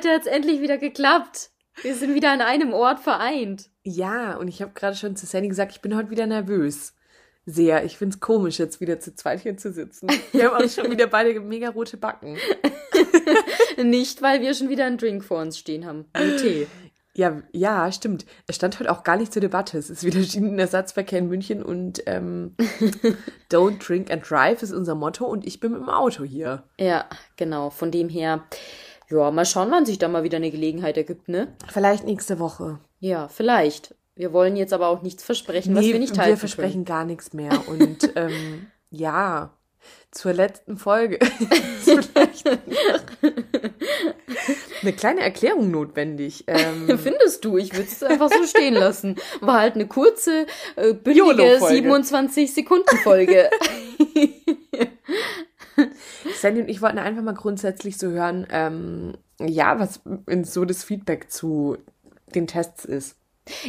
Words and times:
heute 0.00 0.14
hat 0.14 0.22
es 0.22 0.26
endlich 0.26 0.60
wieder 0.60 0.78
geklappt. 0.78 1.50
Wir 1.82 1.94
sind 1.94 2.14
wieder 2.14 2.30
an 2.32 2.40
einem 2.40 2.72
Ort 2.72 3.00
vereint. 3.00 3.68
Ja, 3.82 4.36
und 4.36 4.48
ich 4.48 4.62
habe 4.62 4.72
gerade 4.74 4.96
schon 4.96 5.14
zu 5.14 5.26
Sandy 5.26 5.48
gesagt, 5.48 5.72
ich 5.72 5.82
bin 5.82 5.94
heute 5.94 6.10
wieder 6.10 6.26
nervös. 6.26 6.94
Sehr. 7.44 7.84
Ich 7.84 7.98
finde 7.98 8.14
es 8.14 8.20
komisch, 8.20 8.58
jetzt 8.58 8.80
wieder 8.80 8.98
zu 9.00 9.14
zweit 9.14 9.40
hier 9.40 9.56
zu 9.56 9.72
sitzen. 9.72 10.08
Wir 10.32 10.50
haben 10.50 10.64
auch 10.64 10.70
schon 10.70 10.90
wieder 10.90 11.06
beide 11.06 11.38
mega 11.40 11.70
rote 11.70 11.96
Backen. 11.96 12.38
Nicht, 13.82 14.22
weil 14.22 14.40
wir 14.40 14.54
schon 14.54 14.68
wieder 14.68 14.86
einen 14.86 14.98
Drink 14.98 15.24
vor 15.24 15.40
uns 15.40 15.58
stehen 15.58 15.84
haben. 15.84 16.06
Einen 16.12 16.36
Tee. 16.36 16.66
Ja, 17.14 17.42
ja, 17.52 17.90
stimmt. 17.92 18.24
Es 18.46 18.56
stand 18.56 18.78
heute 18.78 18.90
auch 18.90 19.02
gar 19.02 19.16
nicht 19.16 19.32
zur 19.32 19.40
Debatte. 19.40 19.76
Es 19.76 19.90
ist 19.90 20.04
wieder 20.04 20.22
Schienenersatzverkehr 20.22 21.18
in 21.18 21.28
München 21.28 21.62
und 21.62 22.02
ähm, 22.06 22.54
Don't 23.50 23.86
drink 23.86 24.10
and 24.10 24.28
drive 24.28 24.62
ist 24.62 24.72
unser 24.72 24.94
Motto 24.94 25.26
und 25.26 25.46
ich 25.46 25.60
bin 25.60 25.72
mit 25.72 25.80
dem 25.80 25.88
Auto 25.88 26.24
hier. 26.24 26.62
Ja, 26.78 27.06
genau. 27.36 27.70
Von 27.70 27.90
dem 27.90 28.08
her, 28.08 28.44
ja, 29.10 29.30
mal 29.30 29.44
schauen, 29.44 29.70
wann 29.70 29.86
sich 29.86 29.98
da 29.98 30.08
mal 30.08 30.22
wieder 30.22 30.36
eine 30.36 30.50
Gelegenheit 30.50 30.96
ergibt, 30.96 31.28
ne? 31.28 31.48
Vielleicht 31.68 32.04
nächste 32.04 32.38
Woche. 32.38 32.78
Ja, 33.00 33.28
vielleicht. 33.28 33.94
Wir 34.14 34.32
wollen 34.32 34.56
jetzt 34.56 34.72
aber 34.72 34.88
auch 34.88 35.02
nichts 35.02 35.22
versprechen, 35.24 35.74
was 35.74 35.84
Nee, 35.84 35.92
wir 35.92 35.98
nicht 35.98 36.18
halten 36.18 36.30
wir 36.30 36.36
versprechen 36.36 36.84
gar 36.84 37.04
nichts 37.04 37.32
mehr. 37.32 37.68
Und 37.68 38.12
ähm, 38.16 38.66
ja, 38.90 39.56
zur 40.10 40.32
letzten 40.34 40.76
Folge 40.76 41.18
eine 44.82 44.92
kleine 44.92 45.20
Erklärung 45.20 45.70
notwendig. 45.70 46.44
Ähm, 46.46 46.86
können. 46.86 46.98
Findest 47.02 47.44
du? 47.44 47.56
Ich 47.56 47.72
würde 47.72 47.88
es 47.90 48.02
einfach 48.02 48.30
so 48.30 48.44
stehen 48.44 48.74
lassen. 48.74 49.16
War 49.40 49.60
halt 49.60 49.74
eine 49.76 49.86
kurze, 49.86 50.46
äh, 50.76 50.92
bündige 50.92 51.26
YOLO-Folge. 51.26 51.88
27-Sekunden-Folge. 51.88 53.50
Sandy 56.40 56.62
und 56.62 56.68
ich 56.68 56.82
wollten 56.82 56.98
einfach 56.98 57.22
mal 57.22 57.34
grundsätzlich 57.34 57.98
so 57.98 58.08
hören, 58.08 58.46
ähm, 58.50 59.14
ja, 59.38 59.78
was 59.78 60.00
in 60.26 60.44
so 60.44 60.64
das 60.64 60.84
Feedback 60.84 61.30
zu 61.30 61.78
den 62.34 62.46
Tests 62.46 62.84
ist. 62.84 63.16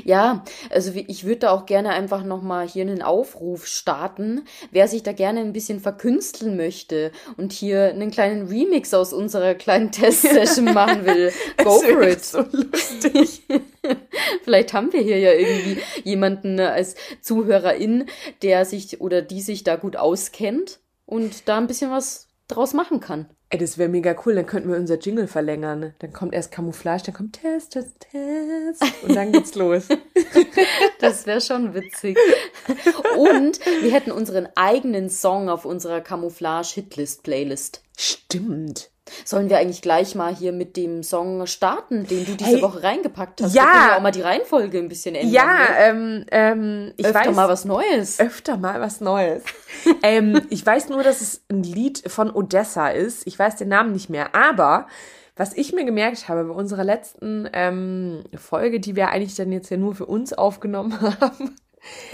Ja, 0.03 0.43
also 0.69 0.91
ich 0.93 1.23
würde 1.23 1.39
da 1.39 1.51
auch 1.51 1.65
gerne 1.65 1.89
einfach 1.89 2.23
nochmal 2.23 2.67
hier 2.67 2.83
einen 2.83 3.01
Aufruf 3.01 3.65
starten, 3.65 4.43
wer 4.71 4.87
sich 4.87 5.03
da 5.03 5.11
gerne 5.11 5.39
ein 5.39 5.53
bisschen 5.53 5.79
verkünsteln 5.79 6.55
möchte 6.55 7.11
und 7.37 7.51
hier 7.51 7.85
einen 7.85 8.11
kleinen 8.11 8.47
Remix 8.47 8.93
aus 8.93 9.13
unserer 9.13 9.55
kleinen 9.55 9.91
Testsession 9.91 10.65
machen 10.73 11.05
will. 11.05 11.31
Go 11.63 11.79
for 11.79 12.01
it. 12.03 12.23
So 12.23 12.45
lustig. 12.51 13.43
Vielleicht 14.43 14.73
haben 14.73 14.93
wir 14.93 15.01
hier 15.01 15.17
ja 15.17 15.31
irgendwie 15.31 15.81
jemanden 16.03 16.59
als 16.59 16.95
Zuhörerin, 17.21 18.05
der 18.43 18.65
sich 18.65 19.01
oder 19.01 19.21
die 19.21 19.41
sich 19.41 19.63
da 19.63 19.77
gut 19.77 19.95
auskennt 19.95 20.80
und 21.11 21.49
da 21.49 21.57
ein 21.57 21.67
bisschen 21.67 21.91
was 21.91 22.29
draus 22.47 22.73
machen 22.73 23.01
kann. 23.01 23.27
Ey, 23.49 23.59
das 23.59 23.77
wäre 23.77 23.89
mega 23.89 24.15
cool. 24.25 24.33
Dann 24.33 24.45
könnten 24.45 24.69
wir 24.69 24.77
unser 24.77 24.97
Jingle 24.97 25.27
verlängern. 25.27 25.93
Dann 25.99 26.13
kommt 26.13 26.33
erst 26.33 26.53
Camouflage, 26.53 27.03
dann 27.07 27.13
kommt 27.13 27.41
Test, 27.41 27.73
Test, 27.73 27.99
Test. 27.99 28.81
Und 29.03 29.13
dann 29.13 29.33
geht's 29.33 29.55
los. 29.55 29.89
Das 31.01 31.25
wäre 31.25 31.41
schon 31.41 31.73
witzig. 31.73 32.17
Und 33.17 33.59
wir 33.81 33.91
hätten 33.91 34.11
unseren 34.11 34.47
eigenen 34.55 35.09
Song 35.09 35.49
auf 35.49 35.65
unserer 35.65 35.99
Camouflage-Hitlist-Playlist. 35.99 37.83
Stimmt. 37.97 38.89
Sollen 39.25 39.49
wir 39.49 39.57
eigentlich 39.57 39.81
gleich 39.81 40.15
mal 40.15 40.33
hier 40.35 40.51
mit 40.51 40.77
dem 40.77 41.03
Song 41.03 41.45
starten, 41.47 42.05
den 42.07 42.25
du 42.25 42.35
diese 42.35 42.49
Hey, 42.57 42.61
Woche 42.61 42.83
reingepackt 42.83 43.41
hast? 43.41 43.53
ja. 43.53 43.61
Wir 43.63 43.71
können 43.71 43.87
ja 43.89 43.97
auch 43.97 44.01
mal 44.01 44.11
die 44.11 44.21
Reihenfolge 44.21 44.77
ein 44.79 44.87
bisschen 44.89 45.15
ändern. 45.15 45.33
Ja, 45.33 45.45
ne? 45.45 45.67
ähm, 45.79 46.25
ähm, 46.31 46.93
ich 46.97 47.05
Öfter 47.05 47.19
weiß. 47.27 47.35
mal 47.35 47.49
was 47.49 47.65
Neues. 47.65 48.19
öfter 48.19 48.57
mal 48.57 48.79
was 48.81 49.01
Neues. 49.01 49.43
ähm, 50.03 50.41
ich 50.49 50.65
weiß 50.65 50.89
nur, 50.89 51.03
dass 51.03 51.21
es 51.21 51.43
ein 51.49 51.63
Lied 51.63 52.03
von 52.07 52.31
Odessa 52.31 52.89
ist. 52.89 53.25
Ich 53.27 53.37
weiß 53.37 53.55
den 53.57 53.69
Namen 53.69 53.91
nicht 53.93 54.09
mehr. 54.09 54.35
Aber 54.35 54.87
was 55.35 55.53
ich 55.55 55.73
mir 55.73 55.85
gemerkt 55.85 56.27
habe 56.27 56.43
bei 56.43 56.53
unserer 56.53 56.83
letzten 56.83 57.49
ähm, 57.53 58.23
Folge, 58.35 58.79
die 58.79 58.95
wir 58.95 59.09
eigentlich 59.09 59.35
dann 59.35 59.51
jetzt 59.51 59.69
ja 59.71 59.77
nur 59.77 59.95
für 59.95 60.05
uns 60.05 60.33
aufgenommen 60.33 60.99
haben. 61.21 61.55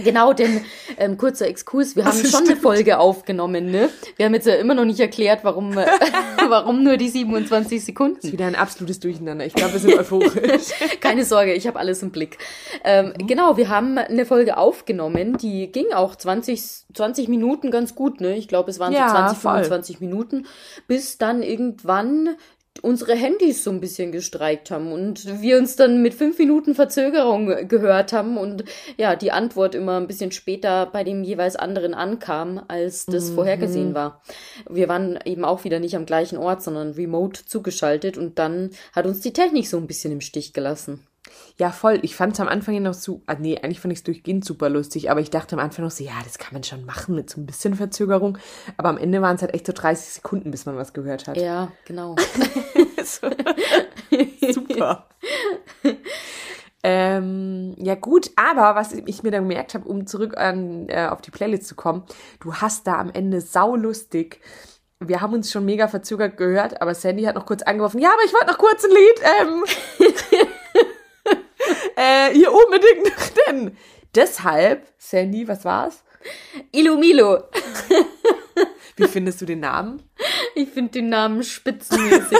Genau, 0.04 0.32
denn 0.34 0.64
ähm, 0.98 1.18
kurzer 1.18 1.48
Exkurs, 1.48 1.96
wir 1.96 2.06
haben 2.06 2.22
Das 2.22 2.30
schon 2.32 2.40
eine 2.40 2.48
stimmt. 2.48 2.62
Folge 2.62 3.00
aufgenommen, 3.00 3.70
ne? 3.70 3.90
Wir 4.16 4.26
haben 4.26 4.34
jetzt 4.34 4.48
ja 4.48 4.56
immer 4.56 4.74
noch 4.74 4.86
nicht 4.86 5.00
erklärt, 5.00 5.44
warum, 5.44 5.78
äh, 5.78 5.86
warum 6.48 6.84
nur 6.84 6.98
die 6.98 7.10
27 7.10 7.84
Sekunden. 7.84 8.32
Wieder 8.32 8.46
ein 8.48 8.56
absolutes 8.56 9.00
Durcheinander. 9.00 9.46
Ich 9.46 9.54
glaube, 9.54 9.74
wir 9.74 9.80
sind 9.80 9.94
euphorisch. 9.98 10.70
Keine 11.02 11.26
Sorge, 11.26 11.54
ich 11.54 11.68
habe 11.68 11.80
alles 11.80 12.02
im 12.02 12.12
Blick. 12.12 12.38
Ähm, 12.84 13.14
Genau, 13.28 13.58
wir 13.58 13.70
haben 13.70 13.98
eine 13.98 14.26
Folge 14.26 14.58
aufgenommen, 14.58 15.38
die 15.38 15.72
ging 15.72 15.92
auch 15.94 16.16
20, 16.16 16.62
20 16.94 17.28
Minuten 17.28 17.70
ganz 17.72 17.94
gut, 17.96 18.22
ne? 18.22 18.38
Ich 18.38 18.48
glaube, 18.48 18.70
es 18.72 18.80
waren 18.80 18.94
Ja, 18.94 19.10
so 19.10 19.16
20, 19.16 19.38
voll. 19.38 19.52
25 19.64 20.00
Minuten, 20.00 20.46
bis 20.88 21.18
dann 21.18 21.42
irgendwann 21.44 22.38
unsere 22.84 23.16
Handys 23.16 23.64
so 23.64 23.72
ein 23.72 23.80
bisschen 23.80 24.12
gestreikt 24.12 24.72
haben 24.72 24.92
und 24.92 25.42
wir 25.42 25.58
uns 25.58 25.76
dann 25.76 26.02
mit 26.02 26.14
fünf 26.14 26.38
Minuten 26.38 26.76
Verzögerung 26.76 27.68
gehört 27.68 28.14
haben 28.14 28.38
und 28.38 28.64
ja, 28.98 29.16
die 29.16 29.32
Antwort 29.32 29.76
immer 29.76 29.98
ein 29.98 30.08
bisschen 30.08 30.32
später 30.32 30.86
bei 30.86 31.04
dem 31.04 31.24
jeweils 31.24 31.56
anderen 31.56 31.94
ankam, 31.94 32.62
als 32.68 33.06
das 33.06 33.30
vorhergesehen 33.30 33.94
war. 33.94 34.22
Wir 34.70 34.88
waren 34.90 35.20
eben 35.26 35.46
auch 35.46 35.64
wieder 35.64 35.80
nicht 35.80 35.96
am 35.96 36.06
gleichen 36.06 36.38
Ort, 36.38 36.62
sondern 36.62 36.92
remote 36.92 37.46
zugeschaltet 37.46 38.18
und 38.18 38.40
dann 38.40 38.72
hat 38.94 39.06
uns 39.06 39.22
die 39.22 39.34
Technik 39.34 39.68
so 39.68 39.78
ein 39.78 39.88
bisschen 39.88 40.12
im 40.12 40.22
Stich 40.22 40.54
gelassen. 40.54 41.07
Ja, 41.60 41.72
voll. 41.72 41.98
Ich 42.04 42.16
fand 42.16 42.34
es 42.34 42.40
am 42.40 42.48
Anfang 42.48 42.76
ja 42.76 42.80
noch 42.80 42.94
so, 42.94 43.24
ah, 43.26 43.34
nee, 43.34 43.58
eigentlich 43.58 43.80
fand 43.80 43.92
ich 43.92 44.00
es 44.00 44.04
durchgehend 44.04 44.46
super 44.46 44.70
lustig, 44.70 45.10
aber 45.10 45.22
ich 45.22 45.32
dachte 45.32 45.56
am 45.56 45.60
Anfang 45.60 45.86
noch 45.86 45.92
so, 45.92 46.04
ja, 46.04 46.14
das 46.24 46.38
kann 46.38 46.54
man 46.54 46.64
schon 46.64 46.86
machen 46.86 47.16
mit 47.16 47.32
so 47.32 47.42
ein 47.42 47.48
bisschen 47.48 47.74
Verzögerung. 47.74 48.38
Aber 48.78 48.90
am 48.90 48.98
Ende 49.00 49.24
waren 49.24 49.38
es 49.38 49.42
halt 49.42 49.56
echt 49.56 49.66
so 49.66 49.74
30 49.74 50.14
Sekunden, 50.14 50.52
bis 50.52 50.68
man 50.68 50.78
was 50.78 50.94
gehört 50.94 51.28
hat. 51.28 51.36
Ja, 51.36 51.72
genau. 51.86 52.16
Super. 54.54 55.08
ähm, 56.84 57.74
ja 57.78 57.96
gut, 57.96 58.30
aber 58.36 58.76
was 58.80 58.94
ich 58.94 59.24
mir 59.24 59.32
dann 59.32 59.50
gemerkt 59.50 59.74
habe, 59.74 59.88
um 59.88 60.06
zurück 60.06 60.38
an, 60.38 60.88
äh, 60.90 61.08
auf 61.08 61.22
die 61.22 61.32
Playlist 61.32 61.66
zu 61.66 61.74
kommen, 61.74 62.04
du 62.40 62.54
hast 62.54 62.86
da 62.86 63.00
am 63.00 63.10
Ende 63.10 63.42
saulustig. 63.42 64.42
Wir 65.00 65.22
haben 65.22 65.34
uns 65.34 65.52
schon 65.52 65.66
mega 65.66 65.88
verzögert 65.88 66.38
gehört, 66.38 66.82
aber 66.82 66.94
Sandy 66.94 67.24
hat 67.24 67.36
noch 67.36 67.46
kurz 67.48 67.64
angeworfen, 67.64 68.00
ja, 68.00 68.10
aber 68.10 68.24
ich 68.26 68.34
wollte 68.34 68.48
noch 68.48 68.58
kurz 68.58 68.84
ein 68.84 68.92
Lied, 68.92 69.22
ähm, 69.42 70.48
äh, 71.98 72.32
hier 72.34 72.52
unbedingt 72.54 73.04
noch 73.18 73.28
denn. 73.48 73.78
Deshalb, 74.16 74.88
Sandy, 74.98 75.48
was 75.48 75.66
war's? 75.66 76.04
Ilumilo. 76.72 77.44
Wie 78.96 79.08
findest 79.08 79.42
du 79.42 79.46
den 79.46 79.60
Namen? 79.60 80.02
Ich 80.56 80.70
finde 80.70 80.92
den 80.94 81.10
Namen 81.10 81.44
spitzenmäßig. 81.44 82.40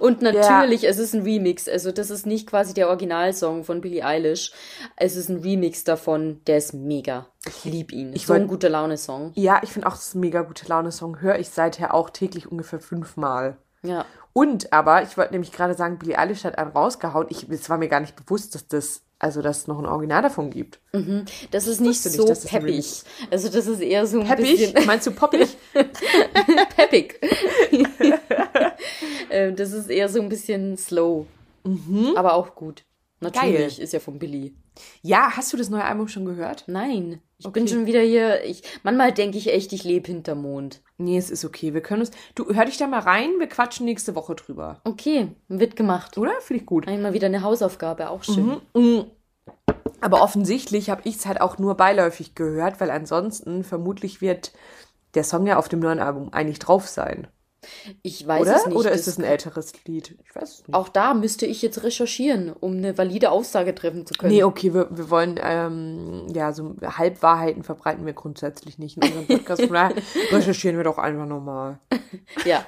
Und 0.00 0.22
natürlich, 0.22 0.84
es 0.86 0.98
ist 0.98 1.14
ein 1.14 1.22
Remix. 1.22 1.68
Also, 1.68 1.90
das 1.90 2.10
ist 2.10 2.26
nicht 2.26 2.46
quasi 2.48 2.74
der 2.74 2.88
Originalsong 2.88 3.64
von 3.64 3.80
Billie 3.80 4.04
Eilish. 4.04 4.52
Es 4.96 5.16
ist 5.16 5.28
ein 5.28 5.38
Remix 5.38 5.82
davon. 5.84 6.40
Der 6.46 6.58
ist 6.58 6.74
mega. 6.74 7.26
Ich 7.46 7.64
lieb 7.64 7.92
ihn. 7.92 8.12
Ich 8.14 8.26
so 8.26 8.34
ein 8.34 8.42
wollt- 8.42 8.50
guter 8.50 8.68
Laune-Song. 8.68 9.32
Ja, 9.34 9.60
ich 9.64 9.70
finde 9.70 9.88
auch, 9.88 9.92
das 9.92 10.08
ist 10.08 10.14
ein 10.14 10.20
mega 10.20 10.42
gute 10.42 10.66
Laune-Song. 10.68 11.20
Höre 11.20 11.38
ich 11.38 11.48
seither 11.48 11.94
auch 11.94 12.10
täglich 12.10 12.50
ungefähr 12.50 12.80
fünfmal. 12.80 13.56
Ja. 13.82 14.04
Und 14.32 14.72
aber, 14.72 15.02
ich 15.02 15.16
wollte 15.16 15.32
nämlich 15.32 15.52
gerade 15.52 15.74
sagen, 15.74 15.98
Billie 15.98 16.18
Eilish 16.18 16.44
hat 16.44 16.58
einen 16.58 16.70
rausgehauen. 16.70 17.26
Ich, 17.30 17.48
es 17.48 17.68
war 17.70 17.78
mir 17.78 17.88
gar 17.88 18.00
nicht 18.00 18.14
bewusst, 18.14 18.54
dass 18.54 18.68
das, 18.68 19.02
also 19.18 19.42
dass 19.42 19.58
es 19.58 19.66
noch 19.66 19.78
ein 19.78 19.86
Original 19.86 20.22
davon 20.22 20.50
gibt. 20.50 20.78
Das 21.50 21.66
ist 21.66 21.80
nicht 21.80 22.04
nicht, 22.04 22.14
so 22.14 22.26
ein 22.26 22.36
peppig. 22.44 23.02
Also, 23.30 23.48
das 23.48 23.66
ist 23.66 23.80
eher 23.80 24.06
so 24.06 24.20
ein 24.20 24.26
Peppig? 24.26 24.58
bisschen 24.72 24.84
Meinst 24.86 25.06
du 25.06 25.10
poppig? 25.10 25.56
peppig. 26.76 27.20
Ähm, 29.30 29.56
das 29.56 29.72
ist 29.72 29.90
eher 29.90 30.08
so 30.08 30.22
ein 30.22 30.30
bisschen 30.30 30.78
slow. 30.78 31.26
Aber 32.16 32.32
auch 32.32 32.54
gut. 32.54 32.84
Natürlich, 33.20 33.76
Geil. 33.76 33.84
ist 33.84 33.92
ja 33.92 33.98
von 34.00 34.18
Billy. 34.18 34.54
ja, 35.02 35.32
hast 35.36 35.52
du 35.52 35.56
das 35.56 35.70
neue 35.70 35.84
Album 35.84 36.06
schon 36.08 36.24
gehört? 36.24 36.64
Nein, 36.68 37.20
ich 37.38 37.46
Okay. 37.46 37.60
bin 37.60 37.68
schon 37.68 37.86
wieder 37.86 38.00
hier. 38.00 38.44
Ich, 38.44 38.62
manchmal 38.84 39.12
denke 39.12 39.38
ich 39.38 39.52
echt, 39.52 39.72
ich 39.72 39.82
lebe 39.84 40.06
hinterm 40.06 40.42
Mond. 40.42 40.82
Nee, 40.98 41.18
es 41.18 41.30
ist 41.30 41.44
okay. 41.44 41.74
Wir 41.74 41.80
können 41.80 42.02
uns. 42.02 42.10
Du 42.36 42.52
hör 42.54 42.64
dich 42.64 42.76
da 42.78 42.86
mal 42.86 43.00
rein, 43.00 43.30
wir 43.38 43.48
quatschen 43.48 43.86
nächste 43.86 44.14
Woche 44.14 44.34
drüber. 44.36 44.80
Okay, 44.84 45.28
wird 45.48 45.74
gemacht. 45.76 46.16
Oder? 46.16 46.32
Finde 46.40 46.60
ich 46.62 46.66
gut. 46.66 46.86
Einmal 46.86 47.12
wieder 47.12 47.26
eine 47.26 47.42
Hausaufgabe, 47.42 48.08
auch 48.10 48.22
schön. 48.22 48.60
Mm. 48.74 49.00
Aber 50.00 50.22
offensichtlich 50.22 50.90
habe 50.90 51.02
ich 51.04 51.16
es 51.16 51.26
halt 51.26 51.40
auch 51.40 51.58
nur 51.58 51.76
beiläufig 51.76 52.34
gehört, 52.36 52.80
weil 52.80 52.90
ansonsten 52.90 53.64
vermutlich 53.64 54.20
wird 54.20 54.52
der 55.14 55.24
Song 55.24 55.46
ja 55.46 55.56
auf 55.58 55.68
dem 55.68 55.80
neuen 55.80 55.98
Album 55.98 56.32
eigentlich 56.32 56.60
drauf 56.60 56.86
sein. 56.86 57.26
Ich 58.02 58.26
weiß 58.26 58.42
Oder? 58.42 58.56
es 58.56 58.66
nicht. 58.66 58.76
Oder 58.76 58.92
ist 58.92 59.08
es 59.08 59.18
ein 59.18 59.24
älteres 59.24 59.72
Lied? 59.84 60.16
Ich 60.24 60.34
weiß 60.34 60.50
es 60.50 60.68
nicht. 60.68 60.74
Auch 60.74 60.88
da 60.88 61.14
müsste 61.14 61.46
ich 61.46 61.60
jetzt 61.62 61.82
recherchieren, 61.82 62.52
um 62.52 62.76
eine 62.76 62.96
valide 62.96 63.30
Aussage 63.30 63.74
treffen 63.74 64.06
zu 64.06 64.14
können. 64.14 64.32
Nee, 64.32 64.44
okay, 64.44 64.72
wir, 64.74 64.88
wir 64.90 65.10
wollen, 65.10 65.38
ähm, 65.42 66.26
ja, 66.32 66.52
so 66.52 66.76
Halbwahrheiten 66.82 67.64
verbreiten 67.64 68.06
wir 68.06 68.12
grundsätzlich 68.12 68.78
nicht 68.78 68.96
in 68.96 69.02
unserem 69.04 69.26
Podcast. 69.26 69.62
Von 69.62 69.72
daher 69.72 69.96
recherchieren 70.30 70.76
wir 70.76 70.84
doch 70.84 70.98
einfach 70.98 71.26
nochmal. 71.26 71.78
Ja. 72.44 72.64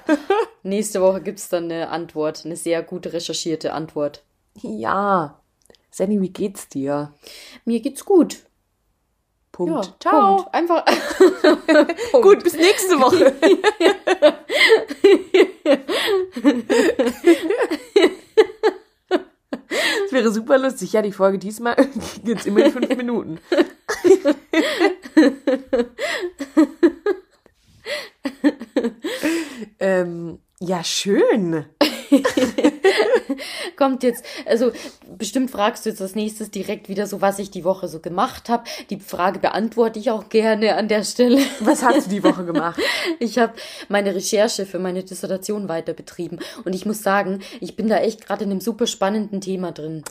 Nächste 0.63 1.01
Woche 1.01 1.21
gibt's 1.21 1.49
dann 1.49 1.65
eine 1.65 1.89
Antwort, 1.89 2.45
eine 2.45 2.55
sehr 2.55 2.83
gut 2.83 3.07
recherchierte 3.07 3.73
Antwort. 3.73 4.23
Ja. 4.61 5.39
Sandy, 5.89 6.21
wie 6.21 6.29
geht's 6.29 6.67
dir? 6.67 7.13
Mir 7.65 7.79
geht's 7.81 8.05
gut. 8.05 8.39
Punkt. 9.51 9.85
Ja, 9.85 9.95
Ciao. 9.99 10.35
Punkt. 10.37 10.53
Einfach. 10.53 10.85
Gut, 12.21 12.43
bis 12.43 12.53
nächste 12.53 12.99
Woche. 12.99 13.33
Das 20.11 20.11
wäre 20.11 20.31
super 20.31 20.57
lustig. 20.57 20.91
Ja, 20.91 21.01
die 21.01 21.13
Folge 21.13 21.37
diesmal 21.37 21.75
geht 22.15 22.25
jetzt 22.25 22.45
immer 22.45 22.65
in 22.65 22.71
fünf 22.73 22.89
Minuten. 22.97 23.39
ähm, 29.79 30.39
ja, 30.63 30.83
schön. 30.83 31.65
Kommt 33.77 34.03
jetzt, 34.03 34.23
also 34.45 34.71
bestimmt 35.17 35.49
fragst 35.49 35.85
du 35.85 35.89
jetzt 35.89 36.01
als 36.01 36.13
nächstes 36.13 36.51
direkt 36.51 36.87
wieder 36.87 37.07
so, 37.07 37.19
was 37.19 37.39
ich 37.39 37.49
die 37.49 37.63
Woche 37.63 37.87
so 37.87 37.99
gemacht 37.99 38.47
habe. 38.47 38.65
Die 38.91 38.99
Frage 38.99 39.39
beantworte 39.39 39.97
ich 39.97 40.11
auch 40.11 40.29
gerne 40.29 40.75
an 40.75 40.87
der 40.87 41.03
Stelle. 41.03 41.39
Was 41.61 41.81
hast 41.81 42.05
du 42.05 42.09
die 42.11 42.23
Woche 42.23 42.45
gemacht? 42.45 42.79
Ich 43.19 43.37
habe 43.37 43.53
meine 43.89 44.13
Recherche 44.13 44.65
für 44.65 44.79
meine 44.79 45.03
Dissertation 45.03 45.67
weiter 45.69 45.93
betrieben 45.93 46.39
und 46.65 46.73
ich 46.73 46.85
muss 46.85 47.03
sagen, 47.03 47.39
ich 47.59 47.75
bin 47.75 47.87
da 47.87 47.97
echt 47.97 48.25
gerade 48.25 48.43
in 48.43 48.51
einem 48.51 48.61
super 48.61 48.87
spannenden 48.87 49.41
Thema 49.41 49.71
drin. 49.71 50.03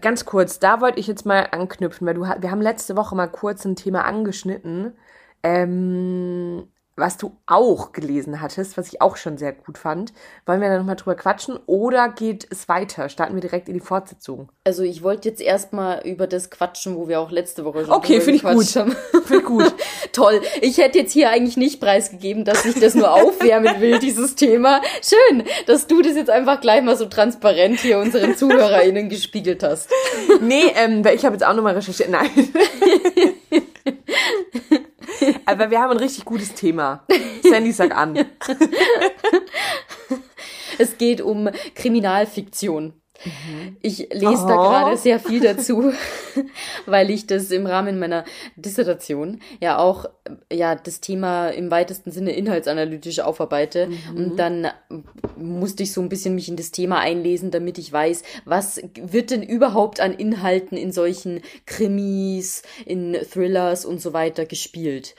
Ganz 0.00 0.24
kurz, 0.24 0.58
da 0.58 0.80
wollte 0.80 1.00
ich 1.00 1.06
jetzt 1.06 1.26
mal 1.26 1.48
anknüpfen, 1.50 2.06
weil 2.06 2.14
du, 2.14 2.22
wir 2.22 2.50
haben 2.50 2.62
letzte 2.62 2.96
Woche 2.96 3.14
mal 3.14 3.28
kurz 3.28 3.64
ein 3.64 3.76
Thema 3.76 4.04
angeschnitten. 4.04 4.94
Ähm, 5.42 6.68
was 6.96 7.16
du 7.16 7.36
auch 7.46 7.92
gelesen 7.92 8.40
hattest, 8.40 8.76
was 8.76 8.88
ich 8.88 9.00
auch 9.00 9.16
schon 9.16 9.36
sehr 9.36 9.52
gut 9.52 9.78
fand. 9.78 10.12
Wollen 10.46 10.60
wir 10.60 10.68
da 10.68 10.78
nochmal 10.78 10.96
drüber 10.96 11.16
quatschen 11.16 11.58
oder 11.66 12.08
geht 12.08 12.46
es 12.50 12.68
weiter? 12.68 13.08
Starten 13.08 13.34
wir 13.34 13.40
direkt 13.40 13.68
in 13.68 13.74
die 13.74 13.80
Fortsetzung? 13.80 14.50
Also 14.64 14.82
ich 14.82 15.02
wollte 15.02 15.28
jetzt 15.28 15.40
erstmal 15.40 16.06
über 16.06 16.26
das 16.26 16.50
quatschen, 16.50 16.96
wo 16.96 17.08
wir 17.08 17.20
auch 17.20 17.30
letzte 17.30 17.64
Woche 17.64 17.84
schon 17.84 17.94
Okay, 17.94 18.20
finde 18.20 18.36
ich 18.36 18.42
gut. 18.42 18.76
haben. 18.76 18.92
Finde 19.24 19.38
ich 19.38 19.44
gut. 19.44 19.74
Toll. 20.12 20.40
Ich 20.60 20.78
hätte 20.78 20.98
jetzt 20.98 21.12
hier 21.12 21.30
eigentlich 21.30 21.56
nicht 21.56 21.80
preisgegeben, 21.80 22.44
dass 22.44 22.64
ich 22.64 22.78
das 22.78 22.94
nur 22.94 23.12
aufwärmen 23.12 23.80
will, 23.80 23.98
dieses 23.98 24.36
Thema. 24.36 24.80
Schön, 25.02 25.42
dass 25.66 25.86
du 25.88 26.00
das 26.00 26.14
jetzt 26.14 26.30
einfach 26.30 26.60
gleich 26.60 26.82
mal 26.82 26.96
so 26.96 27.06
transparent 27.06 27.80
hier 27.80 27.98
unseren 27.98 28.36
ZuhörerInnen 28.36 29.08
gespiegelt 29.08 29.62
hast. 29.62 29.88
Nee, 30.40 30.72
ähm, 30.76 31.02
ich 31.12 31.24
habe 31.24 31.34
jetzt 31.34 31.44
auch 31.44 31.54
nochmal 31.54 31.74
recherchiert. 31.74 32.10
Nein. 32.10 32.30
Aber 35.46 35.70
wir 35.70 35.80
haben 35.80 35.90
ein 35.92 35.98
richtig 35.98 36.24
gutes 36.24 36.54
Thema. 36.54 37.04
Sandy, 37.42 37.72
sag 37.72 37.96
an. 37.96 38.24
Es 40.76 40.98
geht 40.98 41.20
um 41.20 41.48
Kriminalfiktion. 41.76 42.94
Ich 43.80 44.08
lese 44.12 44.46
da 44.46 44.54
Oh. 44.54 44.68
gerade 44.68 44.96
sehr 44.96 45.18
viel 45.18 45.40
dazu, 45.42 45.92
weil 46.86 47.10
ich 47.10 47.26
das 47.26 47.50
im 47.50 47.66
Rahmen 47.66 47.98
meiner 47.98 48.24
Dissertation 48.56 49.40
ja 49.60 49.78
auch 49.78 50.06
ja 50.52 50.74
das 50.74 51.00
Thema 51.00 51.48
im 51.48 51.70
weitesten 51.70 52.10
Sinne 52.10 52.32
inhaltsanalytisch 52.32 53.20
aufarbeite 53.20 53.88
und 54.16 54.36
dann 54.38 54.68
musste 55.36 55.82
ich 55.82 55.92
so 55.92 56.00
ein 56.00 56.08
bisschen 56.08 56.34
mich 56.34 56.48
in 56.48 56.56
das 56.56 56.70
Thema 56.70 57.00
einlesen, 57.00 57.50
damit 57.50 57.76
ich 57.78 57.92
weiß, 57.92 58.22
was 58.44 58.80
wird 58.94 59.30
denn 59.30 59.42
überhaupt 59.42 60.00
an 60.00 60.14
Inhalten 60.14 60.78
in 60.78 60.92
solchen 60.92 61.42
Krimis, 61.66 62.62
in 62.86 63.14
Thrillers 63.30 63.84
und 63.84 64.00
so 64.00 64.12
weiter 64.12 64.46
gespielt. 64.46 65.14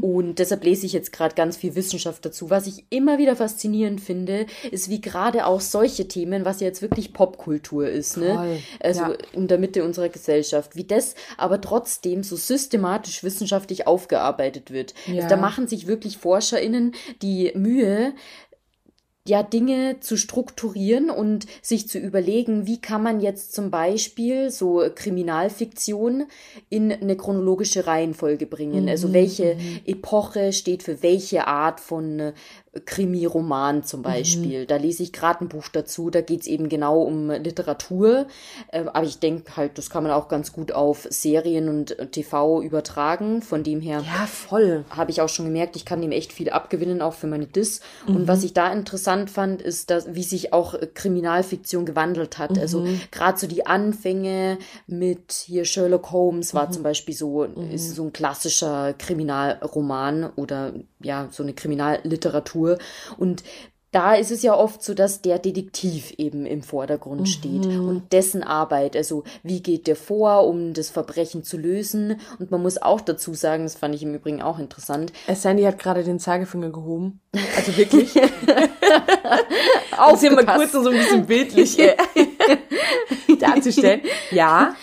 Und 0.00 0.38
deshalb 0.38 0.64
lese 0.64 0.84
ich 0.86 0.92
jetzt 0.92 1.12
gerade 1.12 1.34
ganz 1.34 1.56
viel 1.56 1.74
Wissenschaft 1.74 2.24
dazu. 2.26 2.50
Was 2.50 2.66
ich 2.66 2.84
immer 2.90 3.18
wieder 3.18 3.36
faszinierend 3.36 4.00
finde, 4.00 4.46
ist, 4.70 4.90
wie 4.90 5.00
gerade 5.00 5.46
auch 5.46 5.60
solche 5.60 6.08
Themen, 6.08 6.44
was 6.44 6.60
ja 6.60 6.66
jetzt 6.66 6.82
wirklich 6.82 7.12
Popkultur 7.12 7.49
ist, 7.88 8.16
ne? 8.16 8.34
Voll, 8.34 8.58
Also 8.80 9.02
ja. 9.02 9.14
in 9.32 9.48
der 9.48 9.58
Mitte 9.58 9.84
unserer 9.84 10.08
Gesellschaft, 10.08 10.76
wie 10.76 10.84
das 10.84 11.14
aber 11.36 11.60
trotzdem 11.60 12.22
so 12.22 12.36
systematisch 12.36 13.22
wissenschaftlich 13.24 13.86
aufgearbeitet 13.86 14.70
wird. 14.70 14.94
Ja. 15.06 15.16
Also 15.16 15.28
da 15.28 15.36
machen 15.36 15.68
sich 15.68 15.86
wirklich 15.86 16.18
ForscherInnen 16.18 16.94
die 17.22 17.52
Mühe, 17.54 18.14
ja, 19.28 19.42
Dinge 19.42 20.00
zu 20.00 20.16
strukturieren 20.16 21.10
und 21.10 21.46
sich 21.60 21.88
zu 21.88 21.98
überlegen, 21.98 22.66
wie 22.66 22.80
kann 22.80 23.02
man 23.02 23.20
jetzt 23.20 23.52
zum 23.52 23.70
Beispiel 23.70 24.50
so 24.50 24.82
Kriminalfiktion 24.94 26.26
in 26.70 26.90
eine 26.90 27.16
chronologische 27.16 27.86
Reihenfolge 27.86 28.46
bringen. 28.46 28.88
Also 28.88 29.12
welche 29.12 29.56
Epoche 29.84 30.52
steht 30.52 30.82
für 30.82 31.02
welche 31.02 31.46
Art 31.46 31.80
von 31.80 32.32
Krimi-Roman 32.86 33.82
zum 33.82 34.02
Beispiel. 34.02 34.64
Da 34.66 34.76
lese 34.76 35.02
ich 35.02 35.12
gerade 35.12 35.44
ein 35.44 35.48
Buch 35.48 35.68
dazu, 35.72 36.08
da 36.10 36.20
geht's 36.20 36.46
eben 36.46 36.68
genau 36.68 37.02
um 37.02 37.30
Literatur. 37.30 38.26
Äh, 38.68 38.84
aber 38.92 39.04
ich 39.04 39.18
denke 39.18 39.56
halt, 39.56 39.76
das 39.78 39.90
kann 39.90 40.02
man 40.04 40.12
auch 40.12 40.28
ganz 40.28 40.52
gut 40.52 40.70
auf 40.72 41.06
Serien 41.10 41.68
und 41.68 41.98
äh, 41.98 42.06
TV 42.06 42.62
übertragen. 42.62 43.42
Von 43.42 43.62
dem 43.64 43.80
her 43.80 44.04
Ja, 44.06 44.26
voll. 44.26 44.84
habe 44.90 45.10
ich 45.10 45.20
auch 45.20 45.28
schon 45.28 45.46
gemerkt, 45.46 45.74
ich 45.76 45.84
kann 45.84 46.00
dem 46.00 46.12
echt 46.12 46.32
viel 46.32 46.50
abgewinnen, 46.50 47.02
auch 47.02 47.14
für 47.14 47.26
meine 47.26 47.46
Dis. 47.46 47.80
Und 48.06 48.28
was 48.28 48.44
ich 48.44 48.54
da 48.54 48.72
interessant 48.72 49.30
fand, 49.30 49.62
ist, 49.62 49.90
dass, 49.90 50.14
wie 50.14 50.22
sich 50.22 50.52
auch 50.52 50.74
äh, 50.74 50.86
Kriminalfiktion 50.86 51.84
gewandelt 51.86 52.38
hat. 52.38 52.56
Also 52.58 52.86
gerade 53.10 53.38
so 53.38 53.46
die 53.46 53.66
Anfänge 53.66 54.58
mit 54.86 55.32
hier 55.32 55.64
Sherlock 55.64 56.12
Holmes 56.12 56.54
war 56.54 56.70
zum 56.70 56.82
Beispiel 56.82 57.14
so, 57.14 57.44
ist 57.44 57.94
so 57.96 58.04
ein 58.04 58.12
klassischer 58.12 58.94
Kriminalroman 58.94 60.30
oder 60.36 60.72
ja, 61.02 61.28
so 61.30 61.42
eine 61.42 61.52
Kriminalliteratur. 61.52 62.78
Und 63.16 63.42
da 63.92 64.14
ist 64.14 64.30
es 64.30 64.42
ja 64.42 64.54
oft 64.54 64.84
so, 64.84 64.94
dass 64.94 65.20
der 65.20 65.40
Detektiv 65.40 66.12
eben 66.16 66.46
im 66.46 66.62
Vordergrund 66.62 67.28
steht 67.28 67.66
und 67.66 68.12
dessen 68.12 68.44
Arbeit, 68.44 68.94
also 68.94 69.24
wie 69.42 69.62
geht 69.62 69.88
der 69.88 69.96
vor, 69.96 70.46
um 70.46 70.74
das 70.74 70.90
Verbrechen 70.90 71.42
zu 71.42 71.58
lösen. 71.58 72.20
Und 72.38 72.52
man 72.52 72.62
muss 72.62 72.80
auch 72.80 73.00
dazu 73.00 73.34
sagen, 73.34 73.64
das 73.64 73.74
fand 73.74 73.96
ich 73.96 74.04
im 74.04 74.14
Übrigen 74.14 74.42
auch 74.42 74.60
interessant, 74.60 75.12
Äh, 75.26 75.34
Sandy 75.34 75.64
hat 75.64 75.80
gerade 75.80 76.04
den 76.04 76.20
Zeigefinger 76.20 76.70
gehoben. 76.70 77.20
Also 77.56 77.76
wirklich. 77.76 78.14
Auch 79.98 80.16
sie 80.16 80.30
mal 80.30 80.46
kurz 80.46 80.70
so 80.70 80.88
ein 80.88 80.96
bisschen 80.96 81.26
bildlich 81.26 81.76
darzustellen. 83.40 84.02
Ja, 84.30 84.76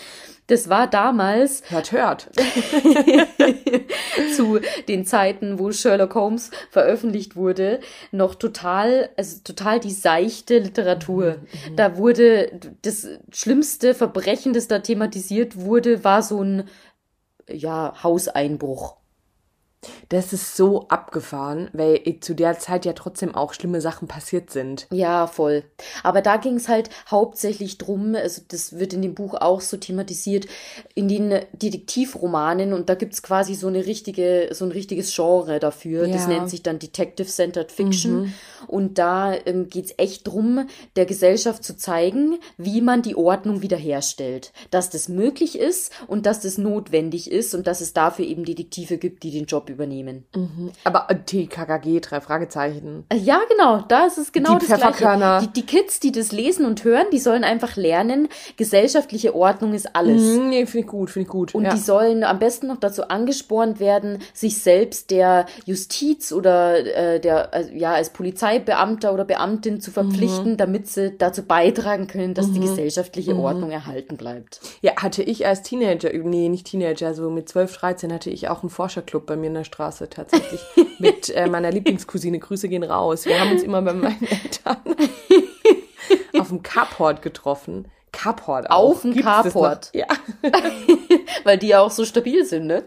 das 0.48 0.70
war 0.70 0.88
damals 0.88 1.64
hört, 1.70 1.92
hört. 1.92 2.30
zu 4.36 4.60
den 4.88 5.06
Zeiten, 5.06 5.60
wo 5.60 5.72
Sherlock 5.72 6.16
Holmes 6.16 6.52
veröffentlicht 6.72 7.36
wurde, 7.36 7.80
noch 8.12 8.36
total, 8.36 9.10
also 9.18 9.42
total 9.44 9.80
die 9.80 9.92
seichte 9.92 10.60
Literatur. 10.60 11.38
Da 11.76 11.98
wurde 11.98 12.60
das 12.82 13.08
schlimmste 13.32 13.94
Verbrechen, 13.94 14.54
das 14.54 14.68
da 14.68 14.80
thematisiert 14.80 15.58
wurde, 15.58 16.04
war 16.04 16.24
so 16.24 16.42
ein 16.42 16.63
ja, 17.50 17.94
Hauseinbruch. 18.04 18.98
Das 20.10 20.34
ist 20.34 20.56
so 20.56 20.88
abgefahren, 20.89 21.70
weil 21.74 22.01
zu 22.22 22.34
der 22.34 22.60
Zeit 22.60 22.86
ja 22.86 22.94
trotzdem 22.94 23.36
auch 23.36 23.53
schlimme 23.53 23.82
Sachen 23.82 24.08
passiert 24.08 24.50
sind. 24.50 24.88
Ja, 24.91 25.27
voll. 25.27 25.63
Aber 26.03 26.22
da 26.22 26.38
ging 26.38 26.56
es 26.56 26.67
halt 26.67 26.89
hauptsächlich 27.10 27.77
drum, 27.77 28.15
also 28.15 28.41
das 28.48 28.77
wird 28.79 28.94
in 28.94 29.01
dem 29.01 29.15
Buch 29.15 29.34
auch 29.36 29.62
so 29.62 29.77
thematisiert, 29.77 30.48
in 30.96 31.08
den 31.08 31.39
Detektivromanen 31.53 32.74
und 32.74 32.89
da 32.89 32.96
gibt's 32.96 33.22
quasi 33.24 33.56
so 33.56 33.67
eine 33.67 33.86
richtige, 33.86 34.50
so 34.51 34.65
ein 34.65 34.72
richtiges 34.72 35.13
Genre 35.15 35.60
dafür. 35.60 36.08
Das 36.08 36.24
Ja. 36.24 36.27
nennt 36.29 36.50
sich 36.50 36.63
dann 36.63 36.79
Detective-Centered 36.79 37.72
Fiction. 37.72 38.34
Und 38.67 38.98
da 38.98 39.34
ähm, 39.46 39.70
geht's 39.70 39.94
echt 39.98 40.27
drum, 40.27 40.67
der 40.96 41.06
Gesellschaft 41.06 41.63
zu 41.63 41.77
zeigen, 41.77 42.39
wie 42.58 42.82
man 42.82 43.01
die 43.01 43.15
Ordnung 43.15 43.62
wiederherstellt. 43.62 44.51
Dass 44.72 44.89
das 44.89 45.08
möglich 45.10 45.58
ist 45.58 45.91
und 46.08 46.25
dass 46.25 46.41
das 46.41 46.58
notwendig 46.58 47.32
ist 47.32 47.53
und 47.53 47.67
dass 47.67 47.82
es 47.82 47.94
dafür 47.94 48.25
eben 48.25 48.44
Detektive 48.46 48.98
gibt, 48.98 49.24
die 49.24 49.32
den 49.32 49.46
Job 49.46 49.70
übernehmen. 49.70 49.76
Aber 50.84 51.07
äh, 51.10 51.15
TKKG, 51.15 52.00
drei 52.01 52.22
Fragezeichen. 52.22 53.05
Äh, 53.10 53.17
Ja, 53.17 53.41
genau, 53.50 53.84
da 53.88 54.05
ist 54.05 54.17
es 54.17 54.31
genau 54.31 54.57
Die 54.57 54.67
das. 54.67 54.79
Gleiche. 54.79 55.39
Die, 55.41 55.62
die 55.62 55.65
Kids, 55.65 56.00
die 56.00 56.12
das 56.12 56.31
lesen 56.31 56.65
und 56.65 56.84
hören, 56.84 57.05
die 57.12 57.19
sollen 57.19 57.43
einfach 57.43 57.75
lernen, 57.75 58.27
gesellschaftliche 58.57 59.36
Ordnung 59.36 59.74
ist 59.74 59.96
alles. 59.96 60.22
Hm, 60.22 60.50
Nee, 60.50 60.65
finde 60.65 60.86
ich 60.86 60.91
gut, 60.91 61.10
finde 61.10 61.25
ich 61.25 61.29
gut. 61.31 61.55
Und 61.55 61.63
ja. 61.65 61.74
die 61.74 61.79
sollen 61.79 62.24
am 62.24 62.39
besten 62.39 62.67
noch 62.67 62.77
dazu 62.77 63.07
angespornt 63.10 63.79
werden, 63.79 64.19
sich 64.34 64.57
selbst 64.62 65.12
der 65.12 65.46
Justiz 65.65 66.31
oder 66.31 66.77
äh, 67.15 67.19
der, 67.19 67.53
also, 67.53 67.72
ja, 67.74 67.93
als 67.93 68.12
Polizeibeamter 68.12 69.13
oder 69.13 69.25
Beamtin 69.25 69.81
zu 69.81 69.91
verpflichten, 69.91 70.53
Mhm. 70.53 70.57
damit 70.57 70.88
sie 70.88 71.17
dazu 71.17 71.43
beitragen 71.43 72.07
können, 72.07 72.34
dass 72.34 72.51
die 72.51 72.60
gesellschaftliche 72.60 73.36
Ordnung 73.36 73.72
erhalten 73.72 74.17
bleibt. 74.17 74.60
Ja, 74.81 74.93
hatte 74.98 75.24
ich 75.24 75.46
als 75.46 75.63
Teenager, 75.63 76.10
nee, 76.13 76.50
nicht 76.50 76.67
Teenager, 76.67 77.13
so 77.13 77.29
mit 77.29 77.50
12, 77.50 77.75
13 77.77 78.13
hatte 78.13 78.29
ich 78.29 78.48
auch 78.50 78.62
einen 78.62 78.69
Forscherclub 78.69 79.25
bei 79.25 79.36
mir 79.36 79.48
in 79.48 79.57
der 79.58 79.64
Straße 79.64 80.10
tatsächlich 80.10 80.62
mit 81.00 81.30
äh, 81.30 81.48
meiner 81.48 81.72
Lieblingscousine. 81.72 82.40
Grüße 82.40 82.70
gehen 82.70 82.84
raus. 82.84 83.26
Wir 83.26 83.40
haben 83.40 83.52
uns 83.52 83.64
immer 83.64 83.82
bei 83.82 83.94
meinen 83.94 84.22
Eltern 84.28 84.78
auf 86.40 86.48
dem 86.50 86.64
Carport 86.64 87.22
getroffen. 87.22 87.90
Carport 88.12 88.70
auch. 88.72 88.92
Auf 88.92 89.02
dem 89.02 89.12
Gibt's? 89.12 89.26
Carport? 89.26 89.92
Ja. 89.94 90.08
Weil 91.44 91.58
die 91.58 91.68
ja 91.68 91.82
auch 91.82 91.92
so 91.92 92.06
stabil 92.06 92.46
sind, 92.46 92.66
ne? 92.66 92.86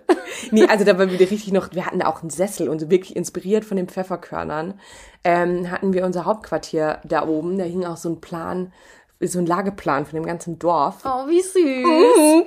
Nee, 0.51 0.65
also 0.65 0.85
da 0.85 0.99
war 0.99 1.11
wieder 1.11 1.31
richtig 1.31 1.53
noch, 1.53 1.73
wir 1.73 1.87
hatten 1.87 2.01
da 2.01 2.07
auch 2.07 2.23
einen 2.23 2.31
Sessel 2.31 2.69
und 2.69 2.81
so 2.81 2.91
wirklich 2.91 3.15
inspiriert 3.15 3.65
von 3.65 3.77
den 3.77 3.89
Pfefferkörnern, 3.89 4.81
ähm, 5.23 5.71
hatten 5.71 5.93
wir 5.93 6.05
unser 6.05 6.25
Hauptquartier 6.25 7.01
da 7.05 7.27
oben, 7.29 7.59
da 7.59 7.65
hing 7.65 7.85
auch 7.85 7.99
so 7.99 8.09
ein 8.09 8.21
Plan 8.21 8.73
so 9.29 9.39
ein 9.39 9.47
Lageplan 9.47 10.07
von 10.07 10.17
dem 10.17 10.25
ganzen 10.25 10.59
Dorf. 10.59 11.03
Oh, 11.05 11.29
wie 11.29 11.43
süß. 11.43 12.47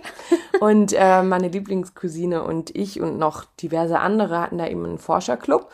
Und 0.60 0.94
äh, 0.94 1.22
meine 1.22 1.50
Lieblingscousine 1.50 2.44
und 2.44 2.76
ich 2.76 3.00
und 3.00 3.20
noch 3.20 3.46
diverse 3.62 4.00
andere 4.00 4.40
hatten 4.40 4.58
da 4.58 4.68
eben 4.68 4.84
einen 4.86 4.98
Forscherclub. 4.98 5.70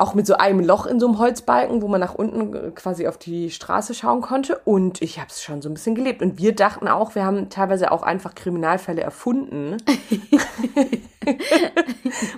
Auch 0.00 0.14
mit 0.14 0.28
so 0.28 0.34
einem 0.34 0.60
Loch 0.60 0.86
in 0.86 1.00
so 1.00 1.08
einem 1.08 1.18
Holzbalken, 1.18 1.82
wo 1.82 1.88
man 1.88 2.00
nach 2.00 2.14
unten 2.14 2.54
äh, 2.54 2.70
quasi 2.70 3.08
auf 3.08 3.18
die 3.18 3.50
Straße 3.50 3.94
schauen 3.94 4.20
konnte. 4.20 4.60
Und 4.64 5.02
ich 5.02 5.18
habe 5.18 5.30
es 5.30 5.42
schon 5.42 5.60
so 5.60 5.68
ein 5.68 5.74
bisschen 5.74 5.96
gelebt. 5.96 6.22
Und 6.22 6.38
wir 6.38 6.54
dachten 6.54 6.86
auch, 6.86 7.16
wir 7.16 7.24
haben 7.24 7.50
teilweise 7.50 7.90
auch 7.90 8.04
einfach 8.04 8.36
Kriminalfälle 8.36 9.02
erfunden. 9.02 9.78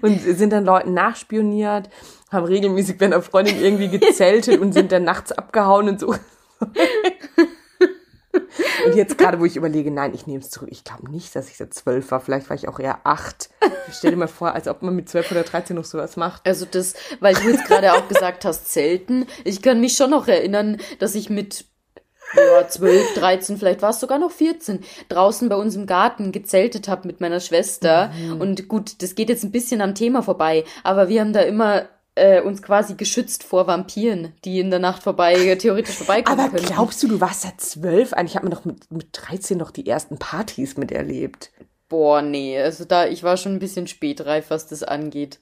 und 0.00 0.20
sind 0.22 0.54
dann 0.54 0.64
Leuten 0.64 0.94
nachspioniert, 0.94 1.90
haben 2.32 2.46
regelmäßig 2.46 2.96
bei 2.96 3.04
einer 3.04 3.20
Freundin 3.20 3.60
irgendwie 3.60 3.88
gezeltet 3.98 4.58
und 4.58 4.72
sind 4.72 4.90
dann 4.90 5.04
nachts 5.04 5.32
abgehauen 5.32 5.90
und 5.90 6.00
so. 6.00 6.14
Und 8.86 8.94
jetzt 8.94 9.18
gerade, 9.18 9.40
wo 9.40 9.44
ich 9.44 9.56
überlege, 9.56 9.90
nein, 9.90 10.12
ich 10.14 10.26
nehme 10.26 10.40
es 10.40 10.50
zurück. 10.50 10.68
Ich 10.72 10.84
glaube 10.84 11.10
nicht, 11.10 11.34
dass 11.34 11.50
ich 11.50 11.56
da 11.56 11.70
zwölf 11.70 12.10
war. 12.10 12.20
Vielleicht 12.20 12.48
war 12.48 12.56
ich 12.56 12.68
auch 12.68 12.78
eher 12.78 13.00
acht. 13.04 13.50
Ich 13.88 13.94
stell 13.94 14.10
dir 14.10 14.16
mal 14.16 14.28
vor, 14.28 14.54
als 14.54 14.68
ob 14.68 14.82
man 14.82 14.94
mit 14.94 15.08
zwölf 15.08 15.30
oder 15.30 15.42
dreizehn 15.42 15.76
noch 15.76 15.84
sowas 15.84 16.16
macht. 16.16 16.46
Also 16.46 16.66
das, 16.70 16.94
weil 17.20 17.34
du 17.34 17.50
jetzt 17.50 17.66
gerade 17.66 17.92
auch 17.92 18.08
gesagt 18.08 18.44
hast, 18.44 18.70
Zelten. 18.70 19.26
Ich 19.44 19.62
kann 19.62 19.80
mich 19.80 19.96
schon 19.96 20.10
noch 20.10 20.28
erinnern, 20.28 20.78
dass 20.98 21.14
ich 21.14 21.30
mit 21.30 21.64
ja, 22.34 22.66
12, 22.66 23.14
13, 23.14 23.56
vielleicht 23.58 23.82
war 23.82 23.90
es 23.90 24.00
sogar 24.00 24.18
noch 24.18 24.30
14, 24.30 24.80
draußen 25.08 25.48
bei 25.48 25.56
uns 25.56 25.74
im 25.74 25.86
Garten 25.86 26.32
gezeltet 26.32 26.88
habe 26.88 27.06
mit 27.06 27.20
meiner 27.20 27.40
Schwester. 27.40 28.12
Mhm. 28.16 28.40
Und 28.40 28.68
gut, 28.68 29.02
das 29.02 29.14
geht 29.14 29.28
jetzt 29.28 29.44
ein 29.44 29.50
bisschen 29.52 29.80
am 29.80 29.94
Thema 29.94 30.22
vorbei, 30.22 30.64
aber 30.84 31.08
wir 31.08 31.20
haben 31.20 31.32
da 31.32 31.40
immer 31.40 31.88
äh, 32.20 32.42
uns 32.42 32.62
quasi 32.62 32.94
geschützt 32.94 33.42
vor 33.42 33.66
Vampiren, 33.66 34.32
die 34.44 34.60
in 34.60 34.70
der 34.70 34.78
Nacht 34.78 35.02
vorbei, 35.02 35.56
theoretisch 35.56 35.96
vorbeikommen 35.96 36.38
Aber 36.38 36.50
können. 36.50 36.66
glaubst 36.66 37.02
du, 37.02 37.08
du 37.08 37.20
warst 37.20 37.44
ja 37.44 37.52
zwölf? 37.56 38.12
Eigentlich 38.12 38.36
hat 38.36 38.42
man 38.42 38.52
doch 38.52 38.64
mit, 38.64 38.90
mit 38.90 39.08
13 39.12 39.56
noch 39.58 39.70
die 39.70 39.86
ersten 39.86 40.18
Partys 40.18 40.76
miterlebt. 40.76 41.50
Boah, 41.88 42.22
nee, 42.22 42.60
also 42.60 42.84
da, 42.84 43.06
ich 43.06 43.22
war 43.22 43.36
schon 43.36 43.54
ein 43.54 43.58
bisschen 43.58 43.86
spätreif, 43.86 44.50
was 44.50 44.66
das 44.66 44.82
angeht. 44.82 45.40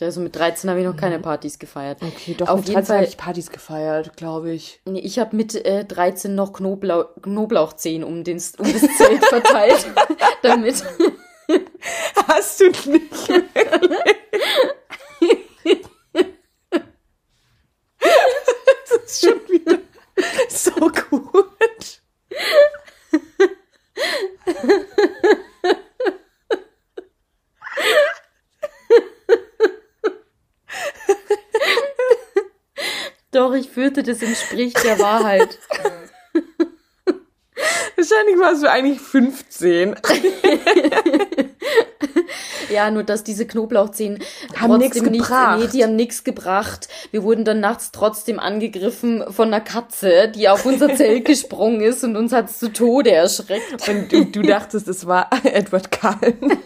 Also 0.00 0.20
mit 0.20 0.36
13 0.36 0.70
habe 0.70 0.78
ich 0.78 0.86
noch 0.86 0.96
keine 0.96 1.18
Partys 1.18 1.58
gefeiert. 1.58 1.98
Okay, 2.02 2.34
doch, 2.38 2.48
Auf 2.48 2.60
mit 2.60 2.72
13 2.72 2.96
habe 2.96 3.06
ich 3.06 3.16
Partys 3.16 3.50
gefeiert, 3.50 4.16
glaube 4.16 4.52
ich. 4.52 4.80
Nee, 4.84 5.00
ich 5.00 5.18
habe 5.18 5.34
mit 5.34 5.56
äh, 5.56 5.84
13 5.84 6.36
noch 6.36 6.52
Knoblauch, 6.52 7.06
Knoblauchzehen 7.20 8.04
um, 8.04 8.22
den, 8.22 8.40
um 8.58 8.72
das 8.72 8.82
Zelt 8.96 9.24
verteilt, 9.28 9.86
damit... 10.42 10.84
Hast 12.28 12.60
du 12.60 12.66
nicht 12.66 13.08
das 18.00 19.00
ist 19.04 19.24
schon 19.24 19.40
wieder 19.48 19.78
so 20.48 20.72
gut. 20.72 21.48
Fürchte, 33.98 34.12
das 34.12 34.22
entspricht 34.22 34.84
der 34.84 34.98
Wahrheit. 34.98 35.58
Wahrscheinlich 37.96 38.38
warst 38.38 38.62
du 38.62 38.70
eigentlich 38.70 39.00
15. 39.00 39.96
ja, 42.70 42.92
nur 42.92 43.02
dass 43.02 43.24
diese 43.24 43.44
Knoblauchzehen 43.46 44.22
haben 44.54 44.78
nichts 44.78 45.02
gebracht. 45.02 45.58
Nee, 45.58 45.66
die 45.72 45.82
haben 45.82 45.96
nichts 45.96 46.22
gebracht. 46.22 46.86
Wir 47.10 47.24
wurden 47.24 47.44
dann 47.44 47.58
nachts 47.58 47.90
trotzdem 47.90 48.38
angegriffen 48.38 49.24
von 49.32 49.48
einer 49.48 49.60
Katze, 49.60 50.28
die 50.28 50.48
auf 50.48 50.64
unser 50.64 50.94
Zelt 50.94 51.24
gesprungen 51.24 51.80
ist 51.80 52.04
und 52.04 52.16
uns 52.16 52.32
hat's 52.32 52.60
zu 52.60 52.72
Tode 52.72 53.10
erschreckt. 53.10 53.88
Und 53.88 54.12
du, 54.12 54.26
du 54.26 54.42
dachtest, 54.42 54.86
es 54.86 55.08
war 55.08 55.28
Edward 55.42 55.90
Cullen. 55.90 56.56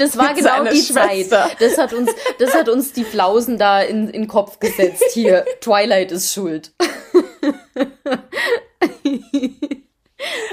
Das 0.00 0.16
war 0.16 0.32
genau 0.32 0.64
die 0.64 0.80
Schwester. 0.80 1.48
Zeit. 1.48 1.60
Das 1.60 1.76
hat 1.76 1.92
uns, 1.92 2.10
das 2.38 2.54
hat 2.54 2.70
uns 2.70 2.92
die 2.92 3.04
Flausen 3.04 3.58
da 3.58 3.82
in, 3.82 4.06
in 4.06 4.22
den 4.22 4.28
Kopf 4.28 4.58
gesetzt. 4.58 5.04
Hier, 5.12 5.44
Twilight 5.60 6.10
ist 6.10 6.32
schuld. 6.32 6.72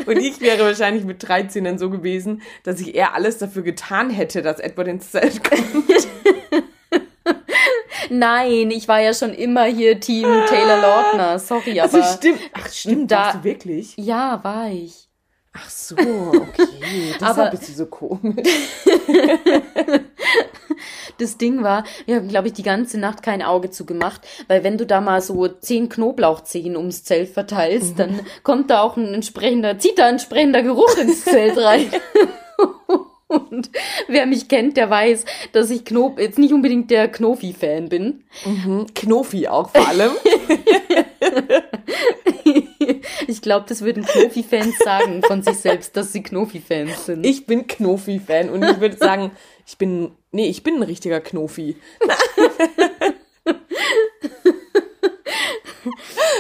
Und 0.06 0.18
ich 0.18 0.42
wäre 0.42 0.64
wahrscheinlich 0.66 1.06
mit 1.06 1.28
13 1.28 1.64
dann 1.64 1.78
so 1.78 1.90
gewesen, 1.90 2.42
dass 2.64 2.82
ich 2.82 2.94
eher 2.96 3.14
alles 3.14 3.38
dafür 3.38 3.64
getan 3.64 4.10
hätte, 4.10 4.42
dass 4.42 4.60
Edward 4.60 4.88
ins 4.90 5.12
Zelt 5.12 5.42
kommt. 5.44 6.08
Nein, 8.10 8.72
ich 8.72 8.88
war 8.88 9.02
ja 9.02 9.14
schon 9.14 9.34
immer 9.34 9.66
hier 9.66 10.00
Team 10.00 10.28
Taylor 10.48 10.82
Lautner. 10.82 11.40
Sorry, 11.40 11.80
aber. 11.80 11.94
Also 11.94 12.18
stimmt. 12.18 12.40
Ach, 12.54 12.72
stimmt. 12.72 13.12
Da, 13.12 13.18
warst 13.18 13.36
du 13.36 13.44
wirklich? 13.44 13.94
Ja, 13.98 14.44
war 14.44 14.70
ich. 14.70 15.07
Ach 15.58 15.70
so, 15.70 15.96
okay. 15.96 16.68
Deshalb 17.16 17.38
aber, 17.38 17.50
bist 17.52 17.70
du 17.70 17.74
so 17.74 17.86
komisch. 17.88 18.48
das 21.18 21.38
Ding 21.38 21.64
war, 21.64 21.84
wir 22.06 22.18
haben, 22.18 22.28
glaube 22.28 22.48
ich, 22.48 22.54
die 22.54 22.64
ganze 22.64 23.00
Nacht 23.00 23.24
kein 23.24 23.42
Auge 23.42 23.70
zugemacht, 23.72 24.22
weil 24.48 24.64
wenn 24.64 24.78
du 24.78 24.86
da 24.86 25.02
mal 25.02 25.22
so 25.22 25.48
zehn 25.48 25.90
Knoblauchzehen 25.90 26.78
ums 26.78 27.04
Zelt 27.04 27.30
verteilst, 27.30 27.94
mhm. 27.94 27.98
dann 27.98 28.20
kommt 28.44 28.70
da 28.70 28.82
auch 28.82 28.98
ein 28.98 29.14
entsprechender, 29.14 29.80
zieht 29.80 29.98
da 30.00 30.06
ein 30.06 30.14
entsprechender 30.14 30.62
Geruch 30.62 30.96
ins 30.98 31.24
Zelt 31.24 31.58
rein. 31.58 31.90
Und 33.28 33.70
wer 34.08 34.26
mich 34.26 34.48
kennt, 34.48 34.78
der 34.78 34.90
weiß, 34.90 35.26
dass 35.52 35.70
ich 35.70 35.84
Knob 35.84 36.18
jetzt 36.18 36.40
nicht 36.40 36.54
unbedingt 36.54 36.90
der 36.92 37.10
Knofi-Fan 37.10 37.90
bin. 37.90 38.24
Mhm. 38.46 38.86
Knofi 38.96 39.50
auch 39.50 39.70
vor 39.70 39.86
allem. 39.86 40.12
Ich 43.28 43.42
glaube, 43.42 43.66
das 43.68 43.82
würden 43.82 44.06
Knofi-Fans 44.06 44.78
sagen 44.80 45.22
von 45.24 45.44
sich 45.44 45.58
selbst, 45.58 45.96
dass 45.98 46.14
sie 46.14 46.24
Knofi-Fans 46.24 47.06
sind. 47.06 47.26
Ich 47.26 47.46
bin 47.46 47.68
Knofi-Fan 47.68 48.50
und 48.50 48.64
ich 48.64 48.80
würde 48.80 48.98
sagen, 48.98 49.32
ich 49.66 49.78
bin, 49.78 50.12
nee, 50.32 50.48
ich 50.48 50.64
bin 50.64 50.76
ein 50.76 50.84
richtiger 50.84 51.20
Knofi. 51.20 51.76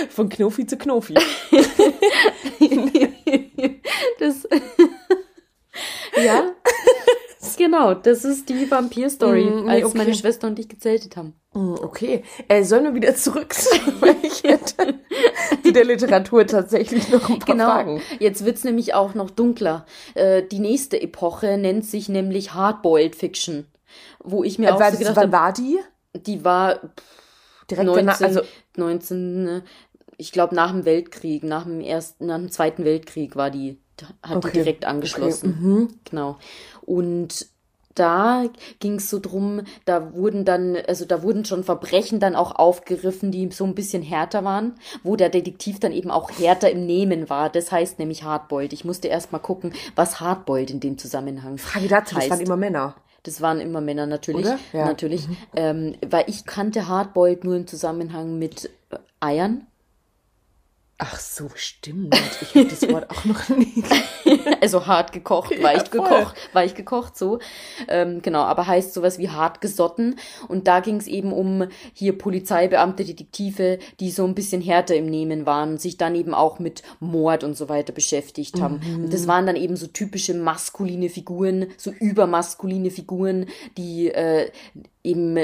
Von 0.09 0.29
Knofi 0.29 0.65
zu 0.65 0.77
Knofi. 0.77 1.13
das, 4.19 4.47
ja, 6.23 6.51
genau, 7.57 7.93
das 7.93 8.23
ist 8.23 8.47
die 8.47 8.69
Vampir-Story, 8.69 9.45
mm, 9.45 9.65
nee, 9.65 9.71
als 9.71 9.85
okay. 9.85 9.97
meine 9.97 10.13
Schwester 10.13 10.47
und 10.47 10.57
ich 10.59 10.69
gezeltet 10.69 11.17
haben. 11.17 11.33
Mm, 11.53 11.73
okay, 11.81 12.23
äh, 12.47 12.63
sollen 12.63 12.85
wir 12.85 12.95
wieder 12.95 13.15
zurück, 13.15 13.53
weil 13.99 14.15
ich 14.21 14.43
hätte 14.43 14.95
zu 15.63 15.73
der 15.73 15.85
Literatur 15.85 16.47
tatsächlich 16.47 17.09
noch 17.09 17.29
ein 17.29 17.39
paar 17.39 17.55
genau. 17.55 17.65
Fragen. 17.65 18.01
Jetzt 18.19 18.45
wird's 18.45 18.63
nämlich 18.63 18.93
auch 18.93 19.13
noch 19.13 19.29
dunkler. 19.29 19.85
Äh, 20.13 20.43
die 20.43 20.59
nächste 20.59 21.01
Epoche 21.01 21.57
nennt 21.57 21.85
sich 21.85 22.07
nämlich 22.07 22.53
Hardboiled 22.53 23.15
Fiction, 23.15 23.65
wo 24.23 24.43
ich 24.43 24.59
mir 24.59 24.69
äh, 24.69 24.71
auch 24.71 24.91
so 24.91 24.97
gedacht 24.97 25.15
wann 25.15 25.31
war 25.31 25.53
die? 25.53 25.79
Die 26.13 26.45
war 26.45 26.79
direkt 27.69 27.87
19, 27.87 28.05
danach, 28.05 28.21
also 28.21 28.41
19, 28.77 29.43
ne, 29.43 29.63
ich 30.17 30.31
glaube 30.31 30.55
nach 30.55 30.71
dem 30.71 30.85
Weltkrieg, 30.85 31.43
nach 31.43 31.63
dem 31.63 31.81
ersten, 31.81 32.27
nach 32.27 32.37
dem 32.37 32.51
Zweiten 32.51 32.85
Weltkrieg 32.85 33.35
war 33.35 33.51
die 33.51 33.79
hat 34.23 34.37
okay. 34.37 34.49
die 34.49 34.53
direkt 34.59 34.85
angeschlossen. 34.85 35.55
Okay. 35.57 35.67
Mhm. 35.67 35.99
Genau. 36.05 36.37
Und 36.85 37.47
da 37.97 38.45
ging 38.79 38.95
es 38.95 39.09
so 39.09 39.19
drum, 39.19 39.61
da 39.85 40.13
wurden 40.13 40.45
dann, 40.45 40.77
also 40.87 41.05
da 41.05 41.23
wurden 41.23 41.45
schon 41.45 41.63
Verbrechen 41.63 42.19
dann 42.19 42.35
auch 42.35 42.55
aufgegriffen, 42.55 43.31
die 43.31 43.49
so 43.51 43.65
ein 43.65 43.75
bisschen 43.75 44.03
härter 44.03 44.43
waren, 44.43 44.75
wo 45.03 45.15
der 45.15 45.29
Detektiv 45.29 45.79
dann 45.79 45.91
eben 45.91 46.11
auch 46.11 46.31
härter 46.31 46.69
im 46.69 46.85
Nehmen 46.85 47.29
war. 47.29 47.49
Das 47.49 47.71
heißt 47.71 47.99
nämlich 47.99 48.23
Hardboiled. 48.23 48.73
Ich 48.73 48.85
musste 48.85 49.07
erst 49.07 49.31
mal 49.31 49.39
gucken, 49.39 49.73
was 49.95 50.19
Hardboiled 50.19 50.69
in 50.69 50.79
dem 50.79 50.97
Zusammenhang 50.97 51.57
Frage 51.57 51.87
dazu, 51.87 52.15
heißt. 52.15 52.25
das 52.25 52.37
waren 52.37 52.45
immer 52.45 52.57
Männer. 52.57 52.95
Das 53.23 53.41
waren 53.41 53.59
immer 53.59 53.81
Männer 53.81 54.05
natürlich, 54.05 54.45
ja. 54.71 54.85
natürlich, 54.85 55.27
mhm. 55.27 55.37
ähm, 55.55 55.95
weil 56.07 56.25
ich 56.27 56.45
kannte 56.45 56.87
Hardboiled 56.87 57.43
nur 57.43 57.55
im 57.55 57.67
Zusammenhang 57.67 58.37
mit 58.37 58.69
Eiern 59.19 59.65
Ach 60.99 61.19
so, 61.19 61.49
stimmt. 61.53 62.15
Ich 62.41 62.55
habe 62.55 62.65
das 62.65 62.89
Wort 62.89 63.11
auch 63.11 63.23
noch 63.25 63.49
nie. 63.49 63.83
also 64.61 64.87
hart 64.87 65.11
gekocht, 65.11 65.51
ja, 65.51 65.61
weich 65.61 65.87
voll. 65.89 66.01
gekocht, 66.01 66.35
weich 66.53 66.73
gekocht, 66.73 67.15
so. 67.15 67.37
Ähm, 67.87 68.23
genau, 68.23 68.41
aber 68.41 68.65
heißt 68.65 68.95
sowas 68.95 69.19
wie 69.19 69.29
hart 69.29 69.61
gesotten. 69.61 70.15
Und 70.47 70.67
da 70.67 70.79
ging 70.79 70.95
es 70.95 71.05
eben 71.05 71.33
um 71.33 71.67
hier 71.93 72.17
Polizeibeamte, 72.17 73.05
Detektive, 73.05 73.77
die 73.99 74.09
so 74.09 74.25
ein 74.25 74.33
bisschen 74.33 74.59
härter 74.59 74.95
im 74.95 75.05
Nehmen 75.05 75.45
waren, 75.45 75.77
sich 75.77 75.97
dann 75.97 76.15
eben 76.15 76.33
auch 76.33 76.57
mit 76.57 76.81
Mord 76.99 77.43
und 77.43 77.55
so 77.55 77.69
weiter 77.69 77.93
beschäftigt 77.93 78.59
haben. 78.59 78.81
Mhm. 78.83 79.05
Und 79.05 79.13
das 79.13 79.27
waren 79.27 79.45
dann 79.45 79.55
eben 79.55 79.75
so 79.75 79.85
typische 79.85 80.33
maskuline 80.33 81.09
Figuren, 81.09 81.67
so 81.77 81.91
übermaskuline 81.91 82.89
Figuren, 82.89 83.45
die 83.77 84.09
äh, 84.09 84.49
eben 85.03 85.37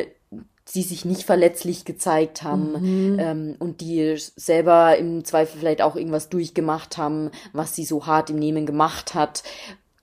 sie 0.66 0.82
sich 0.82 1.06
nicht 1.06 1.24
verletzlich 1.24 1.86
gezeigt 1.86 2.44
haben 2.44 3.12
mhm. 3.12 3.20
ähm, 3.20 3.56
und 3.60 3.82
die 3.82 4.16
selber 4.18 4.98
im 4.98 5.26
Zweifel 5.26 5.60
vielleicht 5.60 5.82
auch 5.82 5.96
irgendwas 5.96 6.30
durchgemacht 6.30 6.98
haben, 6.98 7.32
was 7.52 7.76
sie 7.76 7.86
so 7.86 8.06
hart 8.06 8.30
im 8.30 8.38
Nehmen 8.38 8.66
gemacht 8.66 9.14
hat, 9.14 9.44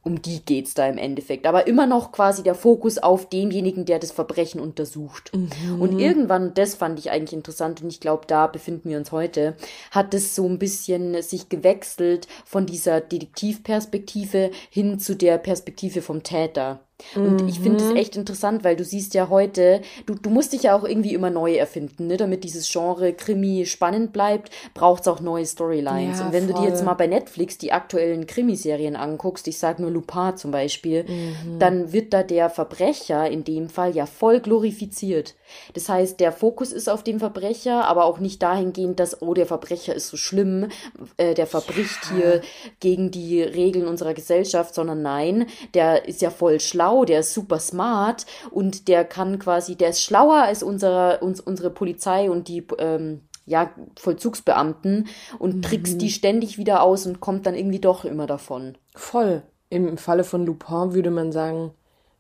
um 0.03 0.23
die 0.23 0.43
geht's 0.45 0.75
da 0.75 0.87
im 0.87 0.99
Endeffekt. 0.99 1.47
Aber 1.47 1.67
immer 1.67 1.87
noch 1.87 2.13
quasi 2.13 2.43
der 2.43 2.55
Fokus 2.55 2.99
auf 2.99 3.29
denjenigen, 3.29 3.85
der 3.85 3.99
das 3.99 4.13
Verbrechen 4.13 4.61
untersucht. 4.61 5.31
Mhm. 5.35 5.81
Und 5.81 5.99
irgendwann, 5.99 6.55
das 6.55 6.75
fand 6.75 6.99
ich 6.99 7.11
eigentlich 7.11 7.35
interessant 7.35 7.83
und 7.83 7.89
ich 7.89 8.01
glaube, 8.01 8.27
da 8.27 8.47
befinden 8.47 8.89
wir 8.89 8.99
uns 8.99 9.13
heute, 9.13 9.57
hat 9.91 10.15
es 10.15 10.35
so 10.35 10.47
ein 10.47 10.59
bisschen 10.59 11.21
sich 11.23 11.49
gewechselt 11.49 12.29
von 12.45 12.67
dieser 12.67 13.01
Detektivperspektive 13.01 14.51
hin 14.71 14.99
zu 14.99 15.17
der 15.17 15.39
Perspektive 15.39 16.01
vom 16.03 16.23
Täter. 16.23 16.81
Und 17.15 17.43
mhm. 17.43 17.49
ich 17.49 17.61
finde 17.61 17.85
es 17.85 17.95
echt 17.95 18.17
interessant, 18.17 18.65
weil 18.65 18.77
du 18.77 18.85
siehst 18.85 19.15
ja 19.15 19.29
heute, 19.29 19.81
du, 20.07 20.15
du 20.15 20.31
musst 20.31 20.53
dich 20.53 20.65
ja 20.65 20.77
auch 20.77 20.85
irgendwie 20.85 21.15
immer 21.15 21.31
neu 21.31 21.55
erfinden, 21.55 22.07
ne? 22.07 22.17
damit 22.17 22.45
dieses 22.45 22.71
Genre 22.71 23.13
Krimi 23.13 23.67
spannend 23.67 24.13
bleibt, 24.13 24.51
braucht 24.75 25.03
es 25.03 25.09
auch 25.09 25.21
neue 25.21 25.47
Storylines. 25.47 26.19
Ja, 26.19 26.27
und 26.27 26.33
wenn 26.33 26.45
voll. 26.45 26.55
du 26.55 26.61
dir 26.61 26.69
jetzt 26.69 26.85
mal 26.85 26.95
bei 26.95 27.07
Netflix 27.07 27.59
die 27.59 27.73
aktuellen 27.73 28.27
Krimiserien 28.27 28.97
anguckst, 28.97 29.47
ich 29.49 29.59
sag 29.59 29.79
nur 29.79 29.91
Lupin 29.91 30.37
zum 30.37 30.51
Beispiel, 30.51 31.05
mhm. 31.05 31.59
dann 31.59 31.93
wird 31.93 32.13
da 32.13 32.23
der 32.23 32.51
Verbrecher 32.51 33.29
in 33.31 33.45
dem 33.45 33.69
Fall 33.69 33.95
ja 33.95 34.07
voll 34.07 34.41
glorifiziert. 34.41 35.35
Das 35.75 35.89
heißt, 35.89 36.21
der 36.21 36.33
Fokus 36.33 36.73
ist 36.73 36.89
auf 36.89 37.03
dem 37.03 37.19
Verbrecher, 37.19 37.87
aber 37.87 38.05
auch 38.05 38.19
nicht 38.19 38.43
dahingehend, 38.43 39.01
dass, 39.01 39.21
oh, 39.23 39.35
der 39.35 39.47
Verbrecher 39.47 39.95
ist 39.95 40.09
so 40.09 40.17
schlimm, 40.17 40.69
äh, 41.17 41.35
der 41.35 41.47
verbricht 41.47 41.99
ja. 42.11 42.17
hier 42.17 42.41
gegen 42.81 43.11
die 43.11 43.43
Regeln 43.43 43.87
unserer 43.87 44.15
Gesellschaft, 44.15 44.75
sondern 44.75 45.03
nein, 45.03 45.47
der 45.75 46.09
ist 46.09 46.23
ja 46.23 46.31
voll 46.31 46.61
schlau 46.61 46.90
schlau, 46.91 47.05
der 47.05 47.21
ist 47.21 47.35
super 47.35 47.59
smart 47.59 48.27
und 48.51 48.89
der 48.89 49.05
kann 49.05 49.39
quasi, 49.39 49.77
der 49.77 49.91
ist 49.91 50.03
schlauer 50.03 50.43
als 50.43 50.63
unsere, 50.63 51.21
uns, 51.21 51.41
unsere 51.41 51.71
Polizei 51.71 52.31
und 52.31 52.49
die 52.49 52.67
ähm, 52.79 53.23
ja, 53.47 53.71
Vollzugsbeamten 53.99 55.09
und 55.39 55.57
mhm. 55.57 55.63
trickst 55.63 56.01
die 56.01 56.11
ständig 56.11 56.59
wieder 56.59 56.83
aus 56.83 57.07
und 57.07 57.21
kommt 57.21 57.47
dann 57.47 57.55
irgendwie 57.55 57.81
doch 57.81 58.05
immer 58.05 58.27
davon. 58.27 58.77
Voll. 58.95 59.43
Im 59.71 59.99
Falle 59.99 60.25
von 60.25 60.45
Lupin 60.45 60.95
würde 60.95 61.11
man 61.11 61.33
sagen, 61.33 61.73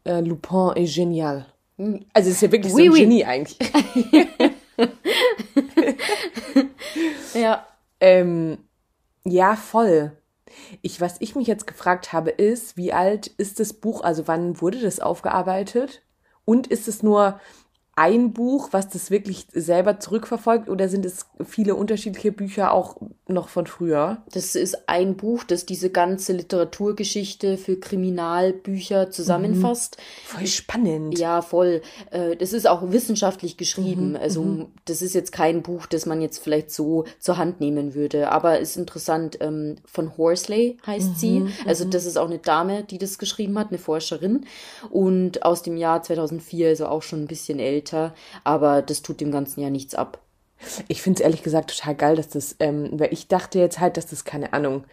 äh, 0.04 0.20
Lupin 0.20 0.72
est 0.76 0.94
genial. 0.94 1.46
Also 2.12 2.30
ist 2.30 2.42
ja 2.42 2.52
wirklich 2.52 2.72
oui, 2.72 2.86
so 2.86 2.92
ein 2.92 2.92
oui. 2.92 3.00
Genie 3.00 3.24
eigentlich. 3.24 3.58
ja. 7.34 7.66
Ähm, 8.00 8.58
ja, 9.24 9.56
voll. 9.56 10.12
Ich, 10.82 11.00
was 11.00 11.16
ich 11.20 11.34
mich 11.34 11.46
jetzt 11.46 11.66
gefragt 11.66 12.12
habe, 12.12 12.30
ist, 12.30 12.76
wie 12.76 12.92
alt 12.92 13.26
ist 13.26 13.60
das 13.60 13.72
Buch? 13.72 14.02
Also 14.02 14.28
wann 14.28 14.60
wurde 14.60 14.80
das 14.80 15.00
aufgearbeitet? 15.00 16.02
Und 16.44 16.66
ist 16.66 16.88
es 16.88 17.02
nur 17.02 17.40
ein 17.96 18.32
Buch, 18.32 18.68
was 18.70 18.88
das 18.88 19.10
wirklich 19.10 19.46
selber 19.52 20.00
zurückverfolgt 20.00 20.68
oder 20.68 20.88
sind 20.88 21.04
es 21.04 21.26
viele 21.44 21.74
unterschiedliche 21.74 22.32
Bücher 22.32 22.72
auch 22.72 22.96
noch 23.26 23.48
von 23.48 23.66
früher? 23.66 24.22
Das 24.32 24.54
ist 24.54 24.88
ein 24.88 25.16
Buch, 25.16 25.44
das 25.44 25.66
diese 25.66 25.90
ganze 25.90 26.32
Literaturgeschichte 26.32 27.58
für 27.58 27.78
Kriminalbücher 27.78 29.10
zusammenfasst. 29.10 29.98
Mhm. 29.98 30.36
Voll 30.38 30.46
spannend. 30.46 31.18
Ja, 31.18 31.42
voll. 31.42 31.82
Äh, 32.10 32.36
das 32.36 32.52
ist 32.52 32.66
auch 32.66 32.90
wissenschaftlich 32.92 33.56
geschrieben. 33.56 34.10
Mhm. 34.10 34.16
Also 34.16 34.42
mhm. 34.42 34.66
das 34.84 35.02
ist 35.02 35.14
jetzt 35.14 35.32
kein 35.32 35.62
Buch, 35.62 35.86
das 35.86 36.06
man 36.06 36.22
jetzt 36.22 36.38
vielleicht 36.38 36.70
so 36.70 37.04
zur 37.18 37.36
Hand 37.38 37.60
nehmen 37.60 37.94
würde. 37.94 38.30
Aber 38.30 38.60
ist 38.60 38.76
interessant. 38.76 39.38
Ähm, 39.40 39.76
von 39.84 40.16
Horsley 40.16 40.78
heißt 40.86 41.18
sie. 41.18 41.40
Mhm. 41.40 41.52
Also 41.66 41.84
mhm. 41.84 41.90
das 41.90 42.06
ist 42.06 42.16
auch 42.16 42.28
eine 42.28 42.38
Dame, 42.38 42.84
die 42.84 42.98
das 42.98 43.18
geschrieben 43.18 43.58
hat, 43.58 43.68
eine 43.68 43.78
Forscherin. 43.78 44.46
Und 44.90 45.44
aus 45.44 45.62
dem 45.62 45.76
Jahr 45.76 46.02
2004, 46.02 46.68
also 46.68 46.86
auch 46.86 47.02
schon 47.02 47.24
ein 47.24 47.26
bisschen 47.26 47.58
älter. 47.58 47.79
Aber 48.44 48.82
das 48.82 49.02
tut 49.02 49.20
dem 49.20 49.32
Ganzen 49.32 49.60
ja 49.60 49.70
nichts 49.70 49.94
ab. 49.94 50.20
Ich 50.88 51.02
finde 51.02 51.20
es 51.20 51.24
ehrlich 51.24 51.42
gesagt 51.42 51.76
total 51.76 51.94
geil, 51.94 52.16
dass 52.16 52.28
das, 52.28 52.56
ähm, 52.60 52.90
weil 52.92 53.12
ich 53.12 53.28
dachte 53.28 53.58
jetzt 53.58 53.80
halt, 53.80 53.96
dass 53.96 54.06
das, 54.06 54.24
keine 54.24 54.52
Ahnung, 54.52 54.84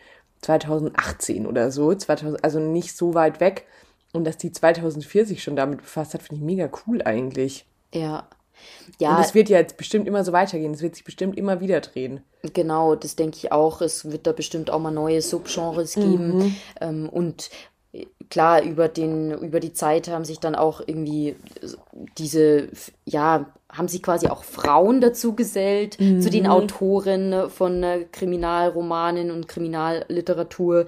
2018 0.41 1.45
oder 1.45 1.71
so, 1.71 1.93
2000, 1.93 2.43
also 2.43 2.59
nicht 2.59 2.95
so 2.95 3.13
weit 3.13 3.39
weg. 3.39 3.65
Und 4.13 4.23
dass 4.23 4.37
die 4.37 4.51
2040 4.51 5.43
schon 5.43 5.55
damit 5.55 5.79
befasst 5.79 6.13
hat, 6.13 6.21
finde 6.21 6.41
ich 6.41 6.45
mega 6.45 6.69
cool 6.85 7.01
eigentlich. 7.01 7.65
Ja. 7.93 8.27
Ja. 8.99 9.15
Und 9.15 9.23
es 9.23 9.35
wird 9.35 9.49
ja 9.49 9.59
jetzt 9.59 9.77
bestimmt 9.77 10.07
immer 10.07 10.23
so 10.23 10.31
weitergehen. 10.31 10.73
Es 10.73 10.81
wird 10.81 10.95
sich 10.95 11.03
bestimmt 11.03 11.37
immer 11.37 11.59
wieder 11.59 11.81
drehen. 11.81 12.21
Genau, 12.53 12.95
das 12.95 13.15
denke 13.15 13.37
ich 13.37 13.51
auch. 13.51 13.81
Es 13.81 14.09
wird 14.09 14.25
da 14.25 14.31
bestimmt 14.31 14.69
auch 14.71 14.79
mal 14.79 14.91
neue 14.91 15.21
Subgenres 15.21 15.95
geben. 15.95 16.37
Mhm. 16.37 16.55
Ähm, 16.81 17.09
und 17.09 17.49
klar, 18.29 18.63
über 18.63 18.87
den, 18.87 19.31
über 19.31 19.59
die 19.59 19.73
Zeit 19.73 20.07
haben 20.07 20.25
sich 20.25 20.39
dann 20.39 20.55
auch 20.55 20.81
irgendwie 20.85 21.35
diese, 22.17 22.69
ja, 23.05 23.51
haben 23.71 23.87
sich 23.87 24.01
quasi 24.01 24.27
auch 24.27 24.43
Frauen 24.43 25.01
dazu 25.01 25.35
gesellt, 25.35 25.99
mhm. 25.99 26.21
zu 26.21 26.29
den 26.29 26.43
mhm. 26.43 26.49
Autoren 26.49 27.49
von 27.49 27.83
äh, 27.83 28.05
Kriminalromanen 28.11 29.29
und 29.29 29.47
Kriminalliteratur. 29.47 30.85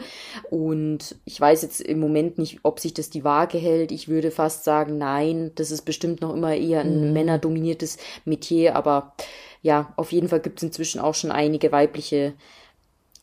Und 0.50 1.16
ich 1.26 1.40
weiß 1.40 1.62
jetzt 1.62 1.82
im 1.82 2.00
Moment 2.00 2.38
nicht, 2.38 2.60
ob 2.64 2.80
sich 2.80 2.94
das 2.94 3.10
die 3.10 3.24
Waage 3.24 3.58
hält. 3.58 3.92
Ich 3.92 4.08
würde 4.08 4.32
fast 4.32 4.64
sagen, 4.64 4.98
nein, 4.98 5.52
das 5.56 5.72
ist 5.72 5.82
bestimmt 5.82 6.22
noch 6.22 6.34
immer 6.34 6.56
eher 6.56 6.82
ein 6.82 7.08
mhm. 7.08 7.14
männerdominiertes 7.14 7.98
Metier, 8.26 8.76
aber 8.76 9.14
ja, 9.62 9.94
auf 9.98 10.14
jeden 10.14 10.30
Fall 10.30 10.40
gibt 10.40 10.60
es 10.60 10.64
inzwischen 10.64 11.02
auch 11.02 11.16
schon 11.16 11.32
einige 11.32 11.72
weibliche 11.74 12.34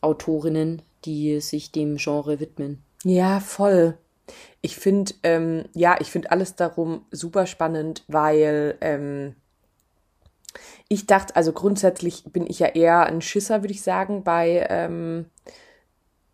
Autorinnen, 0.01 0.83
die 1.05 1.39
sich 1.39 1.71
dem 1.71 1.97
Genre 1.97 2.39
widmen. 2.39 2.83
Ja, 3.03 3.39
voll. 3.39 3.97
Ich 4.61 4.75
finde, 4.75 5.13
ähm, 5.23 5.65
ja, 5.73 5.97
ich 5.99 6.11
finde 6.11 6.31
alles 6.31 6.55
darum 6.55 7.05
super 7.11 7.45
spannend, 7.45 8.03
weil 8.07 8.77
ähm, 8.81 9.35
ich 10.89 11.05
dachte, 11.05 11.35
also 11.35 11.53
grundsätzlich 11.53 12.23
bin 12.25 12.47
ich 12.47 12.59
ja 12.59 12.67
eher 12.67 13.05
ein 13.05 13.21
Schisser, 13.21 13.61
würde 13.61 13.73
ich 13.73 13.81
sagen, 13.81 14.23
bei 14.23 14.65
ähm, 14.69 15.25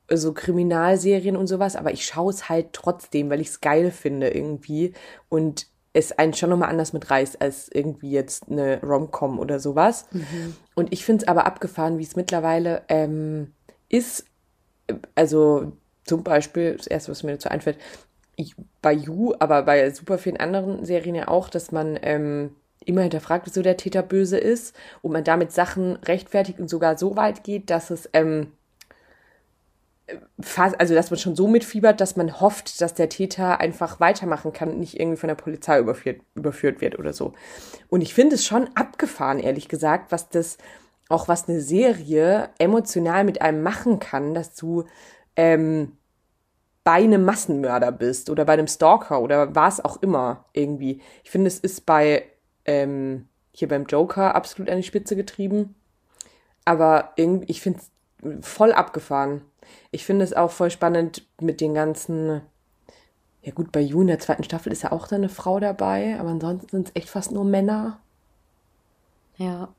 so 0.10 0.34
Kriminalserien 0.34 1.36
und 1.38 1.48
sowas, 1.48 1.76
aber 1.76 1.92
ich 1.92 2.06
schaue 2.06 2.32
es 2.32 2.50
halt 2.50 2.74
trotzdem, 2.74 3.30
weil 3.30 3.42
ich 3.42 3.48
es 3.50 3.62
geil 3.62 3.92
finde 3.92 4.30
irgendwie 4.30 4.94
und 5.30 5.68
es 5.94 6.12
einen 6.12 6.34
schon 6.34 6.50
nochmal 6.50 6.70
anders 6.70 6.94
mitreißt 6.94 7.42
als 7.42 7.70
irgendwie 7.72 8.12
jetzt 8.12 8.50
eine 8.50 8.82
Rom-Com 8.82 9.38
oder 9.38 9.60
sowas. 9.60 10.08
Mhm. 10.12 10.56
Und 10.76 10.92
ich 10.92 11.06
finde 11.06 11.24
es 11.24 11.28
aber 11.28 11.46
abgefahren, 11.46 12.00
wie 12.00 12.04
es 12.04 12.16
mittlerweile 12.16 12.82
ähm, 12.90 13.54
ist. 13.90 14.26
Also 15.14 15.74
zum 16.06 16.24
Beispiel, 16.24 16.76
das 16.76 16.88
erste, 16.88 17.12
was 17.12 17.24
mir 17.24 17.34
dazu 17.34 17.50
einfällt, 17.50 17.78
bei 18.82 18.94
You, 18.94 19.34
aber 19.40 19.64
bei 19.64 19.90
super 19.92 20.18
vielen 20.18 20.38
anderen 20.38 20.86
Serien 20.86 21.16
ja 21.16 21.28
auch, 21.28 21.50
dass 21.50 21.72
man 21.72 22.00
ähm, 22.02 22.56
immer 22.86 23.02
hinterfragt, 23.02 23.46
wieso 23.46 23.62
der 23.62 23.78
Täter 23.78 24.02
böse 24.02 24.38
ist 24.38 24.76
und 25.02 25.12
man 25.12 25.24
damit 25.24 25.52
Sachen 25.52 25.98
rechtfertigt 25.98 26.60
und 26.60 26.70
sogar 26.70 26.98
so 26.98 27.16
weit 27.16 27.44
geht, 27.44 27.70
dass 27.70 27.92
es 27.92 28.10
ähm, 28.14 28.52
fast, 30.40 30.80
also 30.80 30.94
dass 30.94 31.12
man 31.12 31.20
schon 31.20 31.36
so 31.36 31.48
mitfiebert, 31.48 32.02
dass 32.02 32.16
man 32.16 32.42
hofft, 32.42 32.82
dass 32.82 32.94
der 32.94 33.10
Täter 33.10 33.60
einfach 33.60 34.00
weitermachen 34.00 34.52
kann 34.54 34.70
und 34.72 34.80
nicht 34.80 35.00
irgendwie 35.00 35.18
von 35.18 35.30
der 35.30 35.36
Polizei 35.36 35.80
überführt, 35.80 36.22
überführt 36.36 36.82
wird 36.82 37.00
oder 37.00 37.14
so. 37.14 37.34
Und 37.90 38.02
ich 38.02 38.14
finde 38.14 38.36
es 38.36 38.46
schon 38.46 38.70
abgefahren, 38.76 39.40
ehrlich 39.40 39.70
gesagt, 39.70 40.12
was 40.12 40.30
das, 40.30 40.58
auch 41.10 41.28
was 41.28 41.48
eine 41.48 41.62
Serie 41.62 42.50
emotional 42.58 43.24
mit 43.24 43.42
einem 43.42 43.64
machen 43.64 44.00
kann, 44.00 44.34
dass 44.34 44.56
du 44.56 44.86
ähm, 45.36 45.98
bei 46.84 46.94
einem 46.94 47.24
Massenmörder 47.24 47.92
bist 47.92 48.30
oder 48.30 48.46
bei 48.46 48.54
einem 48.54 48.68
Stalker 48.68 49.22
oder 49.22 49.56
was 49.56 49.84
auch 49.84 50.02
immer 50.02 50.46
irgendwie. 50.54 51.02
Ich 51.24 51.32
finde, 51.32 51.48
es 51.48 51.60
ist 51.60 51.86
bei 51.86 52.26
ähm, 52.66 53.28
hier 53.54 53.68
beim 53.68 53.86
Joker 53.86 54.36
absolut 54.36 54.70
an 54.70 54.78
die 54.78 54.84
Spitze 54.84 55.16
getrieben. 55.16 55.76
Aber 56.66 57.14
irgendwie, 57.16 57.52
ich 57.52 57.62
finde 57.62 57.80
es 57.80 58.48
voll 58.48 58.72
abgefahren. 58.72 59.42
Ich 59.92 60.06
finde 60.06 60.26
es 60.26 60.34
auch 60.34 60.52
voll 60.52 60.72
spannend 60.72 61.26
mit 61.40 61.62
den 61.62 61.74
ganzen. 61.74 62.42
Ja, 63.42 63.52
gut, 63.52 63.72
bei 63.72 63.82
You 63.82 64.02
in 64.02 64.08
der 64.08 64.20
zweiten 64.20 64.44
Staffel 64.44 64.72
ist 64.72 64.84
ja 64.84 64.92
auch 64.94 65.08
da 65.08 65.18
eine 65.18 65.30
Frau 65.30 65.60
dabei, 65.60 66.18
aber 66.18 66.30
ansonsten 66.30 66.70
sind 66.70 66.88
es 66.90 66.96
echt 66.96 67.10
fast 67.10 67.32
nur 67.32 67.44
Männer. 67.44 68.00
Ja. 69.36 69.70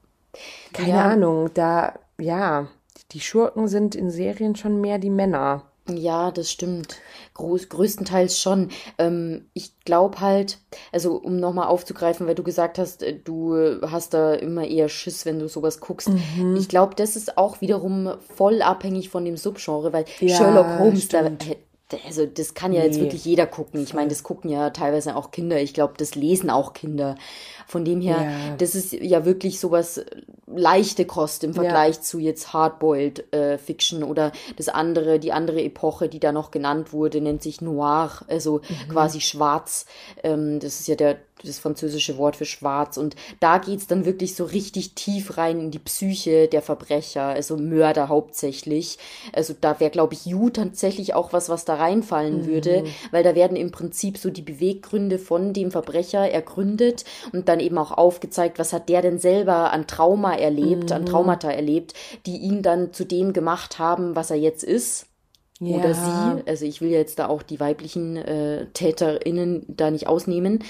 Keine 0.73 0.90
ja. 0.90 1.05
Ahnung, 1.05 1.51
da, 1.55 1.95
ja, 2.19 2.69
die 3.12 3.21
Schurken 3.21 3.69
sind 3.69 3.95
in 3.95 4.11
Serien 4.11 4.57
schon 4.57 4.81
mehr 4.81 4.99
die 4.99 5.11
Männer. 5.11 5.64
Ja, 5.88 6.31
das 6.31 6.51
stimmt. 6.51 6.97
Groß, 7.35 7.69
größtenteils 7.69 8.40
schon. 8.40 8.71
Ähm, 8.97 9.51
ich 9.53 9.79
glaube 9.81 10.21
halt, 10.21 10.59
also 10.93 11.17
um 11.17 11.37
nochmal 11.37 11.67
aufzugreifen, 11.67 12.27
weil 12.27 12.35
du 12.35 12.43
gesagt 12.43 12.79
hast, 12.79 13.03
äh, 13.03 13.19
du 13.19 13.83
hast 13.83 14.14
da 14.14 14.33
immer 14.33 14.67
eher 14.67 14.88
Schiss, 14.88 15.27
wenn 15.27 15.38
du 15.38 15.49
sowas 15.49 15.81
guckst. 15.81 16.09
Mhm. 16.09 16.57
Ich 16.57 16.69
glaube, 16.69 16.95
das 16.95 17.17
ist 17.17 17.37
auch 17.37 17.61
wiederum 17.61 18.14
voll 18.35 18.62
abhängig 18.62 19.11
von 19.11 19.27
dem 19.27 19.37
Subgenre, 19.37 19.93
weil 19.93 20.07
ja, 20.21 20.37
Sherlock 20.37 20.79
Holmes, 20.79 21.09
da, 21.09 21.31
also 22.07 22.27
das 22.27 22.55
kann 22.55 22.73
ja 22.73 22.81
nee. 22.81 22.87
jetzt 22.87 23.01
wirklich 23.01 23.25
jeder 23.25 23.47
gucken. 23.47 23.83
Ich 23.83 23.94
meine, 23.94 24.09
das 24.09 24.23
gucken 24.23 24.51
ja 24.51 24.70
teilweise 24.70 25.16
auch 25.16 25.31
Kinder. 25.31 25.61
Ich 25.61 25.75
glaube, 25.75 25.94
das 25.97 26.14
lesen 26.14 26.51
auch 26.51 26.73
Kinder. 26.73 27.16
Von 27.66 27.85
dem 27.85 28.01
her, 28.01 28.23
ja. 28.23 28.57
das 28.57 28.75
ist 28.75 28.92
ja 28.92 29.25
wirklich 29.25 29.61
sowas 29.61 30.05
leichte 30.47 31.05
Kost 31.05 31.44
im 31.44 31.55
Vergleich 31.55 31.97
ja. 31.97 32.01
zu 32.03 32.18
jetzt 32.18 32.53
Hardboiled 32.53 33.33
äh, 33.33 33.59
Fiction 33.59 34.03
oder 34.03 34.33
das 34.57 34.68
andere, 34.68 35.18
die 35.18 35.33
andere 35.33 35.62
Epoche, 35.62 36.09
die 36.09 36.20
da 36.20 36.33
noch 36.33 36.51
genannt 36.51 36.92
wurde, 36.92 37.20
nennt 37.20 37.42
sich 37.42 37.61
Noir, 37.61 38.11
also 38.29 38.61
mhm. 38.68 38.88
quasi 38.90 39.20
schwarz. 39.20 39.87
Ähm, 40.23 40.61
das 40.61 40.81
ist 40.81 40.88
ja 40.88 40.97
der 40.97 41.18
das 41.46 41.59
französische 41.59 42.18
Wort 42.18 42.37
für 42.37 42.44
schwarz. 42.44 42.96
Und 42.96 43.16
da 43.40 43.59
geht's 43.59 43.87
dann 43.87 44.04
wirklich 44.04 44.35
so 44.35 44.44
richtig 44.44 44.94
tief 44.94 45.37
rein 45.37 45.61
in 45.61 45.70
die 45.70 45.78
Psyche 45.78 46.48
der 46.48 46.62
Verbrecher, 46.62 47.24
also 47.24 47.57
Mörder 47.57 48.09
hauptsächlich. 48.09 48.98
Also 49.33 49.54
da 49.59 49.80
wäre, 49.80 49.90
glaube 49.90 50.14
ich, 50.14 50.26
You 50.26 50.50
tatsächlich 50.50 51.14
auch 51.14 51.33
was, 51.33 51.48
was 51.48 51.64
da 51.64 51.74
reinfallen 51.74 52.42
mhm. 52.42 52.46
würde, 52.46 52.85
weil 53.11 53.22
da 53.22 53.35
werden 53.35 53.57
im 53.57 53.70
Prinzip 53.70 54.18
so 54.18 54.30
die 54.30 54.42
Beweggründe 54.42 55.18
von 55.18 55.52
dem 55.52 55.70
Verbrecher 55.70 56.30
ergründet 56.30 57.04
und 57.33 57.48
dann 57.48 57.61
eben 57.61 57.78
auch 57.78 57.92
aufgezeigt, 57.92 58.59
was 58.59 58.72
hat 58.72 58.88
der 58.88 59.02
denn 59.02 59.18
selber 59.18 59.72
an 59.72 59.87
Trauma 59.87 60.35
erlebt, 60.35 60.90
mhm. 60.90 60.96
an 60.96 61.07
Traumata 61.07 61.50
erlebt, 61.50 61.94
die 62.26 62.38
ihn 62.38 62.62
dann 62.62 62.92
zu 62.92 63.04
dem 63.04 63.33
gemacht 63.33 63.78
haben, 63.78 64.16
was 64.16 64.30
er 64.30 64.37
jetzt 64.37 64.64
ist. 64.64 65.07
Ja. 65.61 65.77
Oder 65.77 65.95
sie, 65.95 66.49
also 66.49 66.64
ich 66.64 66.81
will 66.81 66.90
jetzt 66.90 67.21
da 67.21 67.29
auch 67.29 67.43
die 67.43 67.61
weiblichen 67.61 68.17
äh, 68.17 68.67
TäterInnen 68.73 69.64
da 69.69 69.90
nicht 69.90 70.09
ausnehmen. 70.09 70.64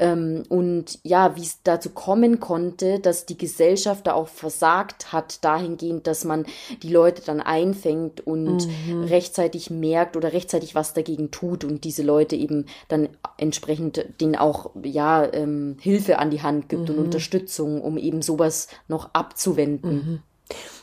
Ähm, 0.00 0.42
und 0.48 0.98
ja, 1.04 1.36
wie 1.36 1.42
es 1.42 1.62
dazu 1.62 1.90
kommen 1.90 2.40
konnte, 2.40 2.98
dass 2.98 3.26
die 3.26 3.38
Gesellschaft 3.38 4.08
da 4.08 4.14
auch 4.14 4.26
versagt 4.26 5.12
hat, 5.12 5.44
dahingehend, 5.44 6.08
dass 6.08 6.24
man 6.24 6.46
die 6.82 6.88
Leute 6.88 7.22
dann 7.24 7.40
einfängt 7.40 8.26
und 8.26 8.66
mhm. 8.66 9.04
rechtzeitig 9.04 9.70
merkt 9.70 10.16
oder 10.16 10.32
rechtzeitig 10.32 10.74
was 10.74 10.94
dagegen 10.94 11.30
tut 11.30 11.62
und 11.62 11.84
diese 11.84 12.02
Leute 12.02 12.34
eben 12.34 12.66
dann 12.88 13.08
entsprechend 13.38 14.04
denen 14.20 14.34
auch 14.34 14.70
ja 14.82 15.32
ähm, 15.32 15.76
Hilfe 15.80 16.18
an 16.18 16.30
die 16.30 16.42
Hand 16.42 16.68
gibt 16.68 16.88
mhm. 16.88 16.96
und 16.96 17.04
Unterstützung, 17.04 17.80
um 17.80 17.98
eben 17.98 18.20
sowas 18.20 18.66
noch 18.88 19.10
abzuwenden. 19.14 19.94
Mhm. 19.94 20.22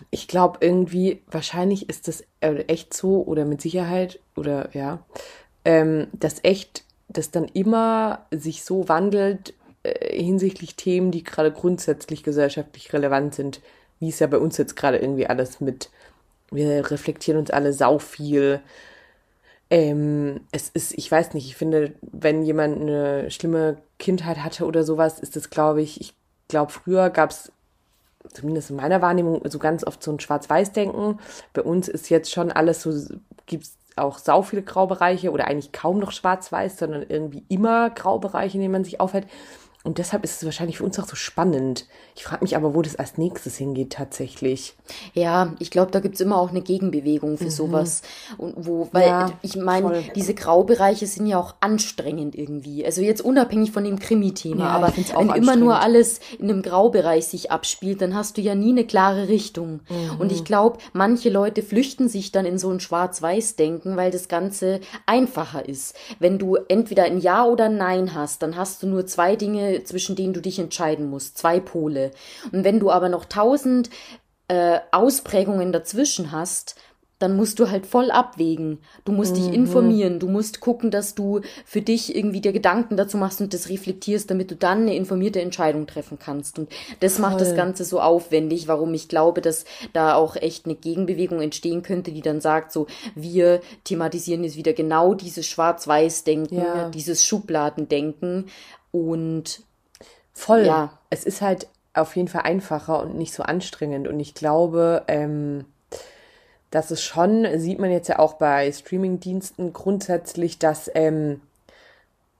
Ich 0.10 0.28
glaube 0.28 0.60
irgendwie, 0.62 1.22
wahrscheinlich 1.30 1.90
ist 1.90 2.08
das 2.08 2.24
äh, 2.40 2.64
echt 2.64 2.94
so 2.94 3.24
oder 3.24 3.46
mit 3.46 3.62
Sicherheit 3.62 4.20
oder 4.36 4.70
ja, 4.74 5.06
ähm, 5.66 6.08
dass 6.14 6.44
echt 6.44 6.84
das 7.08 7.32
dann 7.32 7.46
immer 7.46 8.26
sich 8.32 8.64
so 8.64 8.88
wandelt 8.90 9.54
äh, 9.84 10.22
hinsichtlich 10.22 10.76
Themen, 10.76 11.12
die 11.12 11.24
gerade 11.24 11.52
grundsätzlich 11.52 12.24
gesellschaftlich 12.24 12.94
relevant 12.94 13.36
sind, 13.36 13.62
wie 14.00 14.10
es 14.10 14.20
ja 14.20 14.28
bei 14.28 14.38
uns 14.38 14.58
jetzt 14.58 14.76
gerade 14.76 14.98
irgendwie 14.98 15.28
alles 15.28 15.62
mit, 15.62 15.90
wir 16.52 16.90
reflektieren 16.90 17.40
uns 17.40 17.52
alle 17.52 17.74
sau 17.74 18.00
viel. 18.00 18.62
Ähm, 19.70 20.42
es 20.52 20.70
ist, 20.70 20.94
ich 20.98 21.10
weiß 21.10 21.34
nicht, 21.34 21.46
ich 21.46 21.56
finde, 21.56 21.94
wenn 22.02 22.44
jemand 22.44 22.82
eine 22.82 23.32
schlimme 23.32 23.78
Kindheit 24.00 24.44
hatte 24.44 24.66
oder 24.66 24.84
sowas, 24.84 25.20
ist 25.20 25.36
das, 25.36 25.50
glaube 25.50 25.82
ich, 25.82 26.02
ich 26.02 26.14
glaube, 26.48 26.72
früher 26.72 27.10
gab 27.10 27.32
es 27.32 27.52
zumindest 28.34 28.70
in 28.70 28.76
meiner 28.76 29.02
Wahrnehmung, 29.02 29.42
so 29.50 29.60
ganz 29.60 29.84
oft 29.84 30.02
so 30.04 30.12
ein 30.12 30.20
Schwarz-Weiß-Denken. 30.20 31.20
Bei 31.54 31.62
uns 31.62 31.88
ist 31.88 32.10
jetzt 32.10 32.32
schon 32.32 32.52
alles 32.52 32.82
so, 32.82 32.92
gibt 33.46 33.64
es 33.64 33.78
auch 33.96 34.18
sau 34.18 34.42
viele 34.42 34.64
Graubereiche 34.64 35.32
oder 35.32 35.48
eigentlich 35.48 35.72
kaum 35.72 36.00
noch 36.00 36.12
Schwarz-Weiß, 36.12 36.78
sondern 36.78 37.06
irgendwie 37.08 37.44
immer 37.50 37.90
Graubereiche, 37.90 38.58
in 38.58 38.62
denen 38.62 38.72
man 38.74 38.84
sich 38.84 39.00
aufhält. 39.00 39.28
Und 39.84 39.98
deshalb 39.98 40.24
ist 40.24 40.38
es 40.38 40.46
wahrscheinlich 40.46 40.78
für 40.78 40.84
uns 40.84 41.00
auch 41.00 41.08
so 41.08 41.16
spannend. 41.16 41.88
Ich 42.16 42.24
frage 42.24 42.44
mich 42.44 42.56
aber, 42.56 42.76
wo 42.76 42.84
das 42.84 42.98
als 42.98 43.18
nächstes 43.18 43.58
hingeht 43.58 43.94
tatsächlich. 43.94 44.76
Ja, 45.14 45.54
ich 45.58 45.72
glaube, 45.72 45.92
da 45.92 46.00
gibt's 46.00 46.20
immer 46.20 46.38
auch 46.38 46.52
eine 46.52 46.62
Gegenbewegung 46.62 47.38
für 47.38 47.46
mhm. 47.46 47.50
sowas. 47.50 48.04
Und 48.38 48.54
wo, 48.58 48.90
weil 48.92 49.08
ja, 49.08 49.32
ich 49.42 49.56
meine, 49.56 50.04
diese 50.16 50.36
Graubereiche 50.36 51.08
sind 51.08 51.26
ja 51.26 51.40
auch 51.40 51.56
anstrengend 51.62 52.36
irgendwie. 52.36 52.86
Also 52.86 53.02
jetzt 53.02 53.22
unabhängig 53.22 53.72
von 53.72 53.84
dem 53.84 53.98
Krimi-Thema, 53.98 54.66
ja, 54.66 54.70
aber 54.70 54.94
wenn 54.96 55.30
immer 55.30 55.56
nur 55.56 55.80
alles 55.80 56.20
in 56.38 56.50
einem 56.50 56.62
Graubereich 56.62 57.26
sich 57.26 57.50
abspielt, 57.50 58.02
dann 58.02 58.14
hast 58.14 58.38
du 58.38 58.42
ja 58.42 58.54
nie 58.54 58.72
eine 58.72 58.86
klare 58.86 59.30
Richtung. 59.30 59.80
Mhm. 59.90 60.20
Und 60.20 60.32
ich 60.32 60.44
glaube, 60.44 60.78
manche 60.94 61.32
Leute 61.32 61.64
flüchten 61.64 62.08
sich 62.08 62.32
dann 62.32 62.46
in 62.46 62.60
so 62.60 62.70
ein 62.70 62.80
Schwarz-Weiß-Denken, 62.80 63.98
weil 63.98 64.12
das 64.12 64.28
Ganze 64.28 64.80
einfacher 65.08 65.68
ist. 65.68 65.96
Wenn 66.20 66.38
du 66.38 66.58
entweder 66.68 67.06
ein 67.06 67.20
Ja 67.20 67.46
oder 67.46 67.66
ein 67.66 67.78
Nein 67.78 68.14
hast, 68.14 68.44
dann 68.44 68.56
hast 68.56 68.84
du 68.84 68.88
nur 68.88 69.08
zwei 69.08 69.36
Dinge 69.36 69.71
zwischen 69.84 70.16
denen 70.16 70.34
du 70.34 70.42
dich 70.42 70.60
entscheiden 70.60 71.10
musst. 71.10 71.38
Zwei 71.38 71.60
Pole. 71.60 72.12
Und 72.52 72.64
wenn 72.64 72.80
du 72.80 72.92
aber 72.92 73.10
noch 73.10 73.26
tausend 73.26 73.90
äh, 74.48 74.80
Ausprägungen 74.92 75.72
dazwischen 75.72 76.32
hast, 76.32 76.76
dann 77.22 77.36
musst 77.36 77.60
du 77.60 77.70
halt 77.70 77.86
voll 77.86 78.10
abwägen. 78.10 78.80
Du 79.06 79.12
musst 79.12 79.34
mhm. 79.34 79.36
dich 79.36 79.54
informieren, 79.54 80.20
du 80.20 80.28
musst 80.28 80.60
gucken, 80.60 80.90
dass 80.90 81.14
du 81.14 81.42
für 81.66 81.82
dich 81.82 82.16
irgendwie 82.16 82.42
dir 82.42 82.52
Gedanken 82.52 82.98
dazu 82.98 83.18
machst 83.18 83.42
und 83.42 83.54
das 83.54 83.70
reflektierst, 83.70 84.30
damit 84.30 84.50
du 84.50 84.56
dann 84.56 84.82
eine 84.82 84.96
informierte 84.96 85.42
Entscheidung 85.42 85.86
treffen 85.86 86.18
kannst. 86.20 86.58
Und 86.58 86.72
das 87.00 87.14
voll. 87.14 87.22
macht 87.22 87.42
das 87.42 87.56
Ganze 87.56 87.84
so 87.84 88.02
aufwendig, 88.02 88.68
warum 88.68 88.94
ich 88.94 89.08
glaube, 89.08 89.42
dass 89.42 89.66
da 89.94 90.16
auch 90.16 90.36
echt 90.36 90.66
eine 90.66 90.76
Gegenbewegung 90.76 91.42
entstehen 91.42 91.84
könnte, 91.84 92.12
die 92.12 92.22
dann 92.22 92.42
sagt, 92.42 92.72
so, 92.72 92.88
wir 93.14 93.62
thematisieren 93.84 94.44
jetzt 94.44 94.58
wieder 94.58 94.74
genau 94.74 95.14
dieses 95.14 95.46
Schwarz-Weiß-Denken, 95.46 96.58
ja. 96.58 96.90
dieses 96.90 97.24
Schubladendenken 97.24 98.48
und 98.92 99.62
voll. 100.34 100.66
Ja. 100.66 100.98
Es 101.10 101.24
ist 101.24 101.42
halt 101.42 101.68
auf 101.94 102.16
jeden 102.16 102.30
Fall 102.30 102.44
einfacher 102.44 103.02
und 103.02 103.16
nicht 103.16 103.34
so 103.34 103.44
anstrengend. 103.44 104.08
Und 104.08 104.20
ich 104.20 104.34
glaube, 104.34 105.04
ähm, 105.08 105.66
dass 106.72 106.90
es 106.90 107.04
schon, 107.04 107.48
sieht 107.60 107.80
man 107.80 107.92
jetzt 107.92 108.08
ja 108.08 108.20
auch 108.20 108.34
bei 108.34 108.72
Streamingdiensten 108.72 109.74
grundsätzlich, 109.74 110.58
dass 110.58 110.90
ähm, 110.96 111.42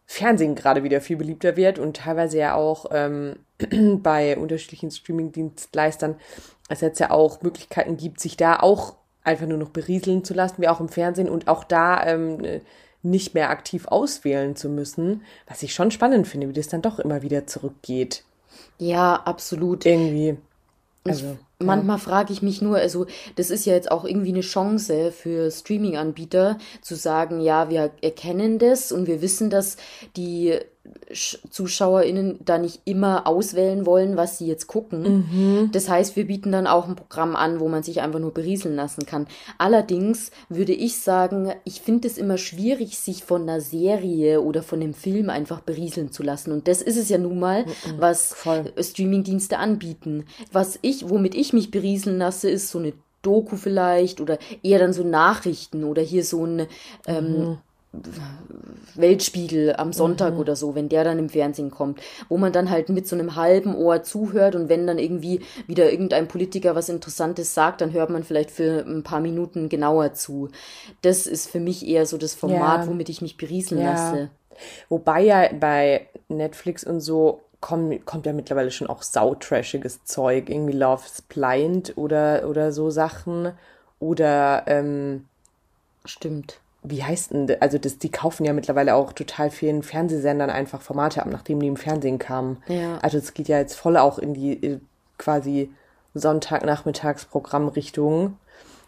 Fernsehen 0.06 0.56
gerade 0.56 0.84
wieder 0.84 1.00
viel 1.00 1.18
beliebter 1.18 1.56
wird 1.56 1.80
und 1.80 1.98
teilweise 1.98 2.38
ja 2.38 2.56
auch 2.56 2.86
ähm, 2.92 3.38
bei 4.02 4.38
unterschiedlichen 4.38 4.92
Streamingdienstleistern 4.92 6.16
es 6.70 6.82
jetzt 6.82 7.00
ja 7.00 7.12
auch 7.12 7.42
Möglichkeiten 7.42 7.98
gibt, 7.98 8.20
sich 8.20 8.38
da 8.38 8.60
auch 8.60 8.96
einfach 9.24 9.46
nur 9.46 9.58
noch 9.58 9.70
berieseln 9.70 10.24
zu 10.24 10.34
lassen, 10.34 10.62
wie 10.62 10.68
auch 10.68 10.80
im 10.80 10.90
Fernsehen 10.90 11.30
und 11.30 11.48
auch 11.48 11.64
da 11.64 12.06
ähm, 12.06 12.62
nicht 13.04 13.34
mehr 13.34 13.50
aktiv 13.50 13.88
auswählen 13.88 14.56
zu 14.56 14.70
müssen, 14.70 15.24
was 15.48 15.64
ich 15.64 15.74
schon 15.74 15.92
spannend 15.92 16.28
finde, 16.28 16.48
wie 16.48 16.54
das 16.54 16.68
dann 16.68 16.82
doch 16.82 17.00
immer 17.00 17.22
wieder 17.22 17.48
zurückgeht. 17.48 18.24
Ja, 18.78 19.16
absolut. 19.16 19.86
Irgendwie. 19.86 20.38
Also, 21.04 21.38
ich, 21.60 21.66
manchmal 21.66 21.98
ja. 21.98 22.04
frage 22.04 22.34
ich 22.34 22.42
mich 22.42 22.62
nur, 22.62 22.78
also 22.78 23.08
das 23.36 23.50
ist 23.50 23.66
ja 23.66 23.74
jetzt 23.74 23.92
auch 23.92 24.06
irgendwie 24.06 24.30
eine 24.30 24.42
Chance 24.42 25.12
für 25.12 25.50
Streaming-Anbieter 25.50 26.58
zu 26.82 26.96
sagen, 26.96 27.42
ja, 27.42 27.70
wir 27.70 27.92
erkennen 28.02 28.60
das 28.60 28.92
und 28.92 29.08
wir 29.08 29.22
wissen, 29.22 29.50
dass 29.50 29.78
die 30.16 30.60
ZuschauerInnen 31.14 32.40
da 32.44 32.58
nicht 32.58 32.82
immer 32.86 33.28
auswählen 33.28 33.86
wollen, 33.86 34.18
was 34.18 34.38
sie 34.38 34.48
jetzt 34.48 34.68
gucken. 34.68 35.28
Mhm. 35.32 35.72
Das 35.72 35.90
heißt, 35.90 36.16
wir 36.16 36.26
bieten 36.26 36.52
dann 36.52 36.68
auch 36.68 36.88
ein 36.88 36.96
Programm 36.96 37.36
an, 37.36 37.60
wo 37.60 37.68
man 37.68 37.84
sich 37.84 38.02
einfach 38.02 38.20
nur 38.20 38.34
berieseln 38.34 38.76
lassen 38.76 39.06
kann. 39.06 39.28
Allerdings 39.58 40.32
würde 40.50 40.74
ich 40.74 41.00
sagen, 41.00 41.54
ich 41.66 41.82
finde 41.82 42.08
es 42.08 42.18
immer 42.18 42.38
schwierig, 42.38 42.98
sich 42.98 43.24
von 43.24 43.44
einer 43.44 43.62
Serie 43.62 44.42
oder 44.42 44.64
von 44.64 44.82
einem 44.82 44.94
Film 44.94 45.30
einfach 45.30 45.62
berieseln 45.62 46.12
zu 46.12 46.24
lassen. 46.24 46.52
Und 46.52 46.68
das 46.68 46.82
ist 46.82 46.98
es 46.98 47.10
ja 47.10 47.18
nun 47.18 47.40
mal, 47.40 47.66
mhm. 47.66 47.70
was 47.98 48.34
Voll. 48.34 48.72
Streamingdienste 48.80 49.60
anbieten. 49.60 50.26
Was 50.52 50.80
ich, 50.82 51.10
womit 51.10 51.36
ich 51.36 51.54
mich 51.54 51.72
berieseln 51.72 52.18
lasse, 52.18 52.50
ist 52.50 52.70
so 52.70 52.80
eine 52.80 52.94
Doku 53.22 53.56
vielleicht 53.56 54.20
oder 54.20 54.40
eher 54.64 54.80
dann 54.80 54.94
so 54.94 55.04
Nachrichten 55.04 55.84
oder 55.84 56.02
hier 56.02 56.24
so 56.24 56.46
ein 56.46 56.68
ähm, 57.06 57.32
mhm 57.32 57.58
Weltspiegel 58.96 59.76
am 59.76 59.92
Sonntag 59.92 60.36
mhm. 60.36 60.40
oder 60.40 60.56
so, 60.56 60.76
wenn 60.76 60.88
der 60.88 61.04
dann 61.04 61.20
im 61.20 61.30
Fernsehen 61.30 61.72
kommt, 61.72 62.00
wo 62.30 62.38
man 62.38 62.54
dann 62.54 62.70
halt 62.70 62.90
mit 62.90 63.08
so 63.08 63.18
einem 63.18 63.36
halben 63.36 63.76
Ohr 63.76 64.02
zuhört 64.04 64.56
und 64.56 64.70
wenn 64.70 64.88
dann 64.88 64.98
irgendwie 64.98 65.42
wieder 65.68 65.92
irgendein 65.92 66.28
Politiker 66.28 66.74
was 66.74 66.88
Interessantes 66.88 67.54
sagt, 67.54 67.82
dann 67.82 67.92
hört 67.92 68.10
man 68.10 68.24
vielleicht 68.24 68.52
für 68.52 68.86
ein 68.86 69.04
paar 69.04 69.20
Minuten 69.20 69.68
genauer 69.68 70.14
zu. 70.14 70.50
Das 71.02 71.28
ist 71.28 71.50
für 71.50 71.60
mich 71.60 71.86
eher 71.86 72.06
so 72.06 72.18
das 72.18 72.34
Format, 72.34 72.82
ja. 72.82 72.88
womit 72.88 73.10
ich 73.10 73.22
mich 73.22 73.36
berieseln 73.36 73.82
ja. 73.82 73.92
lasse. 73.92 74.30
Wobei 74.88 75.22
ja 75.22 75.50
bei 75.54 76.08
Netflix 76.30 76.86
und 76.86 77.02
so 77.02 77.42
kommt, 77.60 78.06
kommt 78.06 78.26
ja 78.26 78.34
mittlerweile 78.34 78.72
schon 78.72 78.88
auch 78.88 79.02
sautrashiges 79.02 80.06
Zeug, 80.06 80.50
irgendwie 80.50 80.78
Love's 80.78 81.22
Blind 81.24 81.98
oder, 81.98 82.48
oder 82.48 82.72
so 82.72 82.90
Sachen 82.90 83.52
oder 84.00 84.64
ähm, 84.68 85.26
Stimmt 86.06 86.61
wie 86.84 87.04
heißt 87.04 87.32
denn, 87.32 87.58
also 87.60 87.78
das, 87.78 88.00
die 88.00 88.10
kaufen 88.10 88.44
ja 88.46 88.54
mittlerweile 88.54 88.96
auch 88.96 89.14
total 89.14 89.52
vielen 89.52 89.84
Fernsehsendern 89.84 90.50
einfach 90.50 90.82
Formate 90.82 91.22
ab, 91.22 91.28
nachdem 91.30 91.60
die 91.60 91.68
im 91.68 91.78
Fernsehen 91.78 92.18
kamen. 92.18 92.58
Ja. 92.68 92.98
Also 93.02 93.20
es 93.20 93.34
geht 93.34 93.48
ja 93.48 93.60
jetzt 93.60 93.76
voll 93.76 93.98
auch 93.98 94.18
in 94.18 94.34
die 94.34 94.54
äh, 94.54 94.80
quasi 95.18 95.72
Sonntagnachmittagsprogrammrichtung, 96.16 98.38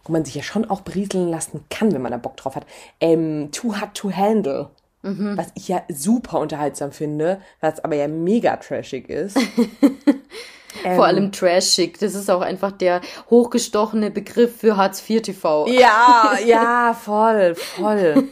wo 0.04 0.12
man 0.12 0.26
sich 0.26 0.36
ja 0.36 0.44
schon 0.44 0.70
auch 0.70 0.82
berieseln 0.82 1.30
lassen 1.30 1.64
kann, 1.70 1.94
wenn 1.94 2.02
man 2.02 2.12
da 2.12 2.18
Bock 2.18 2.36
drauf 2.36 2.56
hat. 2.56 2.66
Ähm, 3.00 3.50
Too 3.52 3.80
Hot 3.80 3.94
to 3.94 4.12
Handle. 4.12 4.72
Mhm. 5.04 5.38
Was 5.38 5.50
ich 5.54 5.68
ja 5.68 5.84
super 5.90 6.40
unterhaltsam 6.40 6.94
finde, 6.94 7.42
was 7.60 7.84
aber 7.84 7.96
ja 7.96 8.08
mega 8.08 8.56
trashig 8.58 9.10
ist. 9.10 9.38
Ähm, 10.84 10.96
Vor 10.96 11.06
allem 11.06 11.32
trashig. 11.32 12.00
Das 12.00 12.16
ist 12.16 12.30
auch 12.30 12.42
einfach 12.42 12.72
der 12.72 13.02
hochgestochene 13.30 14.12
Begriff 14.12 14.58
für 14.58 14.78
Hartz 14.78 15.08
IV 15.08 15.22
TV. 15.22 15.68
Ja, 15.68 16.34
ja, 16.46 16.94
voll, 16.94 17.56
voll. 17.56 18.30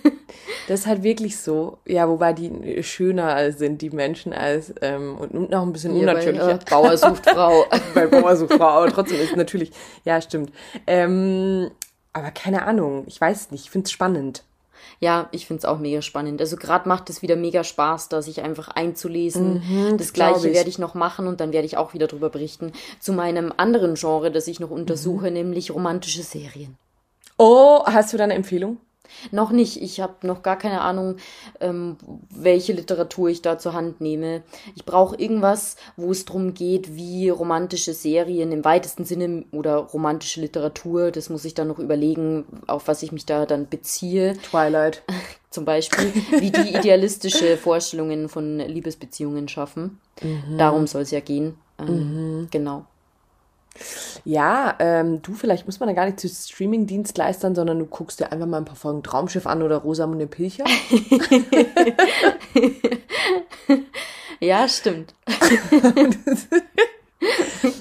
Das 0.67 0.82
ist 0.82 0.88
halt 0.88 1.04
wirklich 1.04 1.38
so. 1.38 1.80
Ja, 1.86 2.08
wobei 2.08 2.34
die 2.34 2.84
schöner 2.84 3.51
sind, 3.51 3.82
die 3.82 3.89
Menschen, 3.89 4.34
als 4.34 4.73
ähm, 4.82 5.17
und 5.17 5.49
noch 5.49 5.62
ein 5.62 5.73
bisschen 5.73 5.93
unnatürlicher. 5.93 6.47
Weil, 6.47 6.56
äh, 6.60 6.69
Bauer 6.69 6.97
sucht 6.97 7.30
Frau. 7.30 7.65
Bei 7.93 8.08
Bauer 8.08 8.36
sucht 8.36 8.54
Frau, 8.54 8.67
aber 8.67 8.91
trotzdem 8.91 9.19
ist 9.19 9.36
natürlich, 9.36 9.71
ja, 10.04 10.21
stimmt. 10.21 10.51
Ähm, 10.88 11.71
aber 12.13 12.32
keine 12.32 12.63
Ahnung, 12.63 13.04
ich 13.08 13.19
weiß 13.19 13.51
nicht, 13.51 13.65
ich 13.65 13.71
finde 13.71 13.86
es 13.86 13.91
spannend. 13.91 14.43
Ja, 15.03 15.29
ich 15.31 15.47
find's 15.47 15.65
auch 15.65 15.79
mega 15.79 16.03
spannend. 16.03 16.39
Also 16.41 16.57
gerade 16.57 16.87
macht 16.87 17.09
es 17.09 17.23
wieder 17.23 17.35
mega 17.35 17.63
Spaß, 17.63 18.09
da 18.09 18.21
sich 18.21 18.43
einfach 18.43 18.67
einzulesen. 18.67 19.55
Mhm, 19.55 19.97
das 19.97 20.13
gleiche 20.13 20.47
ich. 20.47 20.53
werde 20.53 20.69
ich 20.69 20.77
noch 20.77 20.93
machen 20.93 21.27
und 21.27 21.41
dann 21.41 21.51
werde 21.51 21.65
ich 21.65 21.75
auch 21.75 21.95
wieder 21.95 22.05
drüber 22.05 22.29
berichten. 22.29 22.71
Zu 22.99 23.11
meinem 23.11 23.51
anderen 23.57 23.95
Genre, 23.95 24.31
das 24.31 24.47
ich 24.47 24.59
noch 24.59 24.69
untersuche, 24.69 25.27
mhm. 25.27 25.33
nämlich 25.33 25.71
romantische 25.71 26.21
Serien. 26.21 26.77
Oh, 27.39 27.81
hast 27.85 28.13
du 28.13 28.17
da 28.17 28.25
eine 28.25 28.35
Empfehlung? 28.35 28.77
Noch 29.32 29.52
nicht. 29.52 29.82
Ich 29.82 30.00
habe 30.00 30.26
noch 30.28 30.41
gar 30.41 30.58
keine 30.58 30.82
Ahnung, 30.82 31.17
ähm, 31.60 31.97
welche 32.30 32.74
Literatur 32.74 33.30
ich 33.30 33.41
da 33.41 33.58
zur 33.58 33.74
Hand 33.74 34.02
nehme. 34.02 34.43
Ich 34.76 34.86
brauche 34.86 35.15
irgendwas, 35.15 35.76
wo 35.95 36.12
es 36.12 36.26
darum 36.26 36.54
geht, 36.54 36.95
wie 36.95 37.30
romantische 37.30 37.93
Serien 37.93 38.52
im 38.52 38.65
weitesten 38.65 39.06
Sinne 39.06 39.45
oder 39.52 39.76
romantische 39.76 40.41
Literatur, 40.41 41.12
das 41.12 41.30
muss 41.30 41.45
ich 41.45 41.54
dann 41.54 41.67
noch 41.67 41.80
überlegen, 41.80 42.45
auf 42.67 42.88
was 42.88 43.04
ich 43.04 43.12
mich 43.12 43.26
da 43.26 43.45
dann 43.45 43.67
beziehe. 43.69 44.38
Twilight. 44.50 45.04
Zum 45.50 45.65
Beispiel, 45.65 46.13
wie 46.39 46.50
die 46.50 46.76
idealistische 46.78 47.58
Vorstellungen 47.58 48.30
von 48.30 48.60
Liebesbeziehungen 48.60 49.50
schaffen. 49.50 50.00
Mhm. 50.21 50.58
Darum 50.58 50.88
soll 50.88 51.02
es 51.02 51.12
ja 51.12 51.19
gehen. 51.19 51.58
Ähm, 51.78 52.39
mhm. 52.39 52.47
Genau. 52.52 52.86
Ja, 54.25 54.75
ähm, 54.79 55.21
du, 55.21 55.34
vielleicht 55.34 55.65
muss 55.65 55.79
man 55.79 55.88
da 55.88 55.93
gar 55.93 56.05
nicht 56.05 56.19
zu 56.19 56.27
Streaming-Dienstleistern, 56.27 57.55
sondern 57.55 57.79
du 57.79 57.86
guckst 57.86 58.19
dir 58.19 58.31
einfach 58.31 58.45
mal 58.45 58.57
ein 58.57 58.65
paar 58.65 58.75
Folgen 58.75 59.03
Traumschiff 59.03 59.47
an 59.47 59.63
oder 59.63 59.77
Rosamunde 59.77 60.27
Pilcher. 60.27 60.60
ja, 64.39 64.67
stimmt. 64.67 65.15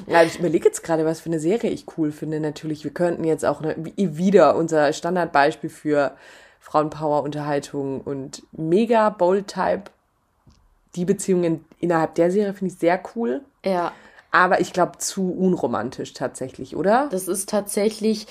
ja, 0.06 0.22
ich 0.22 0.38
überlege 0.38 0.66
jetzt 0.66 0.82
gerade, 0.82 1.04
was 1.04 1.20
für 1.20 1.28
eine 1.28 1.40
Serie 1.40 1.70
ich 1.70 1.86
cool 1.98 2.12
finde. 2.12 2.40
Natürlich, 2.40 2.84
wir 2.84 2.92
könnten 2.92 3.24
jetzt 3.24 3.44
auch 3.44 3.60
eine, 3.60 3.74
wieder 3.96 4.56
unser 4.56 4.92
Standardbeispiel 4.92 5.70
für 5.70 6.16
Frauenpower-Unterhaltung 6.60 8.00
und 8.00 8.42
mega 8.52 9.10
Bold-Type. 9.10 9.90
Die 10.94 11.04
Beziehungen 11.04 11.64
innerhalb 11.78 12.14
der 12.14 12.30
Serie 12.30 12.54
finde 12.54 12.72
ich 12.72 12.78
sehr 12.78 13.00
cool. 13.14 13.42
Ja. 13.64 13.92
Aber 14.30 14.60
ich 14.60 14.72
glaube, 14.72 14.98
zu 14.98 15.32
unromantisch 15.32 16.12
tatsächlich, 16.14 16.76
oder? 16.76 17.08
Das 17.10 17.28
ist 17.28 17.48
tatsächlich. 17.48 18.26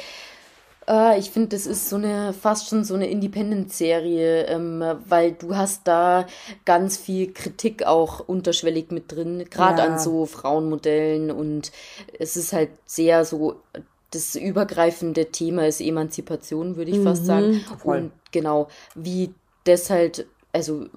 Äh, 0.87 1.19
ich 1.19 1.31
finde, 1.31 1.49
das 1.49 1.65
ist 1.65 1.89
so 1.89 1.97
eine 1.97 2.33
fast 2.33 2.69
schon 2.69 2.83
so 2.83 2.95
eine 2.95 3.09
Independent-Serie, 3.09 4.45
ähm, 4.45 4.83
weil 5.07 5.33
du 5.33 5.55
hast 5.55 5.87
da 5.87 6.25
ganz 6.65 6.97
viel 6.97 7.33
Kritik 7.33 7.83
auch 7.85 8.21
unterschwellig 8.27 8.91
mit 8.91 9.11
drin, 9.11 9.45
gerade 9.49 9.79
ja. 9.83 9.87
an 9.87 9.99
so 9.99 10.25
Frauenmodellen 10.25 11.31
und 11.31 11.71
es 12.17 12.37
ist 12.37 12.53
halt 12.53 12.69
sehr 12.85 13.25
so 13.25 13.57
das 14.11 14.35
übergreifende 14.35 15.27
Thema 15.27 15.67
ist 15.67 15.81
Emanzipation, 15.81 16.77
würde 16.77 16.91
ich 16.91 16.97
mhm, 16.97 17.03
fast 17.03 17.25
sagen. 17.25 17.63
Voll. 17.79 17.97
Und 17.97 18.11
genau, 18.31 18.67
wie 18.95 19.33
das 19.65 19.89
halt, 19.89 20.25
also 20.51 20.87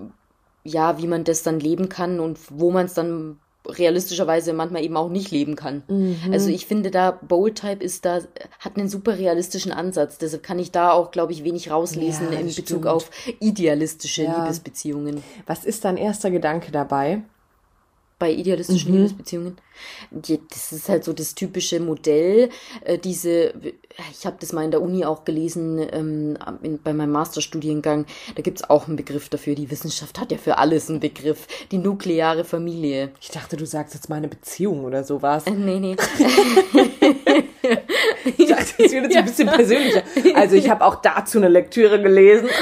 ja, 0.65 0.99
wie 0.99 1.07
man 1.07 1.25
das 1.25 1.43
dann 1.43 1.61
leben 1.61 1.88
kann 1.88 2.21
und 2.21 2.38
wo 2.49 2.71
man 2.71 2.87
es 2.87 2.95
dann 2.95 3.38
realistischerweise 3.66 4.53
manchmal 4.53 4.83
eben 4.83 4.96
auch 4.96 5.09
nicht 5.09 5.31
leben 5.31 5.57
kann. 5.57 5.83
Mhm. 5.88 6.33
Also 6.33 6.51
ich 6.51 6.66
finde 6.66 6.90
da 6.90 7.12
Bold 7.12 7.61
Type 7.61 7.83
ist 7.83 8.05
da 8.05 8.20
hat 8.59 8.77
einen 8.77 8.88
super 8.88 9.18
realistischen 9.18 9.72
Ansatz. 9.72 10.18
Deshalb 10.18 10.42
kann 10.42 10.59
ich 10.59 10.72
da 10.72 10.92
auch 10.92 11.11
glaube 11.11 11.33
ich 11.33 11.44
wenig 11.44 11.70
rauslesen 11.70 12.33
ja, 12.33 12.38
in 12.38 12.46
Bezug 12.46 12.64
stimmt. 12.64 12.87
auf 12.87 13.11
idealistische 13.40 14.25
ja. 14.25 14.40
Liebesbeziehungen. 14.40 15.22
Was 15.46 15.64
ist 15.64 15.85
dein 15.85 15.96
erster 15.96 16.31
Gedanke 16.31 16.72
dabei? 16.72 17.22
bei 18.22 18.31
idealistischen 18.31 18.92
mhm. 18.92 18.98
Liebesbeziehungen. 18.98 19.57
Das 20.11 20.72
ist 20.72 20.88
halt 20.88 21.04
so 21.04 21.12
das 21.12 21.35
typische 21.35 21.80
Modell. 21.80 22.50
Äh, 22.85 22.98
diese, 22.98 23.52
ich 24.11 24.26
habe 24.26 24.37
das 24.40 24.52
mal 24.52 24.64
in 24.64 24.70
der 24.70 24.82
Uni 24.82 25.04
auch 25.04 25.24
gelesen, 25.24 25.78
ähm, 25.92 26.38
in, 26.62 26.80
bei 26.82 26.92
meinem 26.92 27.12
Masterstudiengang, 27.12 28.06
da 28.35 28.42
gibt 28.42 28.58
es 28.61 28.70
auch 28.70 28.87
einen 28.87 28.96
Begriff 28.96 29.28
dafür. 29.28 29.54
Die 29.54 29.70
Wissenschaft 29.70 30.18
hat 30.20 30.32
ja 30.32 30.38
für 30.38 30.58
alles 30.58 30.88
einen 30.88 31.00
Begriff. 31.00 31.46
Die 31.70 31.78
nukleare 31.78 32.44
Familie. 32.44 33.11
Ich 33.20 33.28
dachte, 33.28 33.56
du 33.56 33.66
sagst 33.66 33.94
jetzt 33.94 34.08
mal 34.08 34.16
eine 34.16 34.28
Beziehung 34.28 34.85
oder 34.85 35.04
sowas. 35.04 35.46
Äh, 35.46 35.52
nee, 35.52 35.80
nee. 35.80 35.96
ich 38.37 38.48
dachte, 38.48 38.85
es 38.85 38.92
wird 38.92 39.04
jetzt 39.04 39.16
ein 39.16 39.24
bisschen 39.24 39.48
persönlicher. 39.48 40.02
Also 40.35 40.56
ich 40.56 40.68
habe 40.70 40.85
auch 40.85 40.96
dazu 40.96 41.38
eine 41.38 41.48
Lektüre 41.48 42.00
gelesen. 42.02 42.48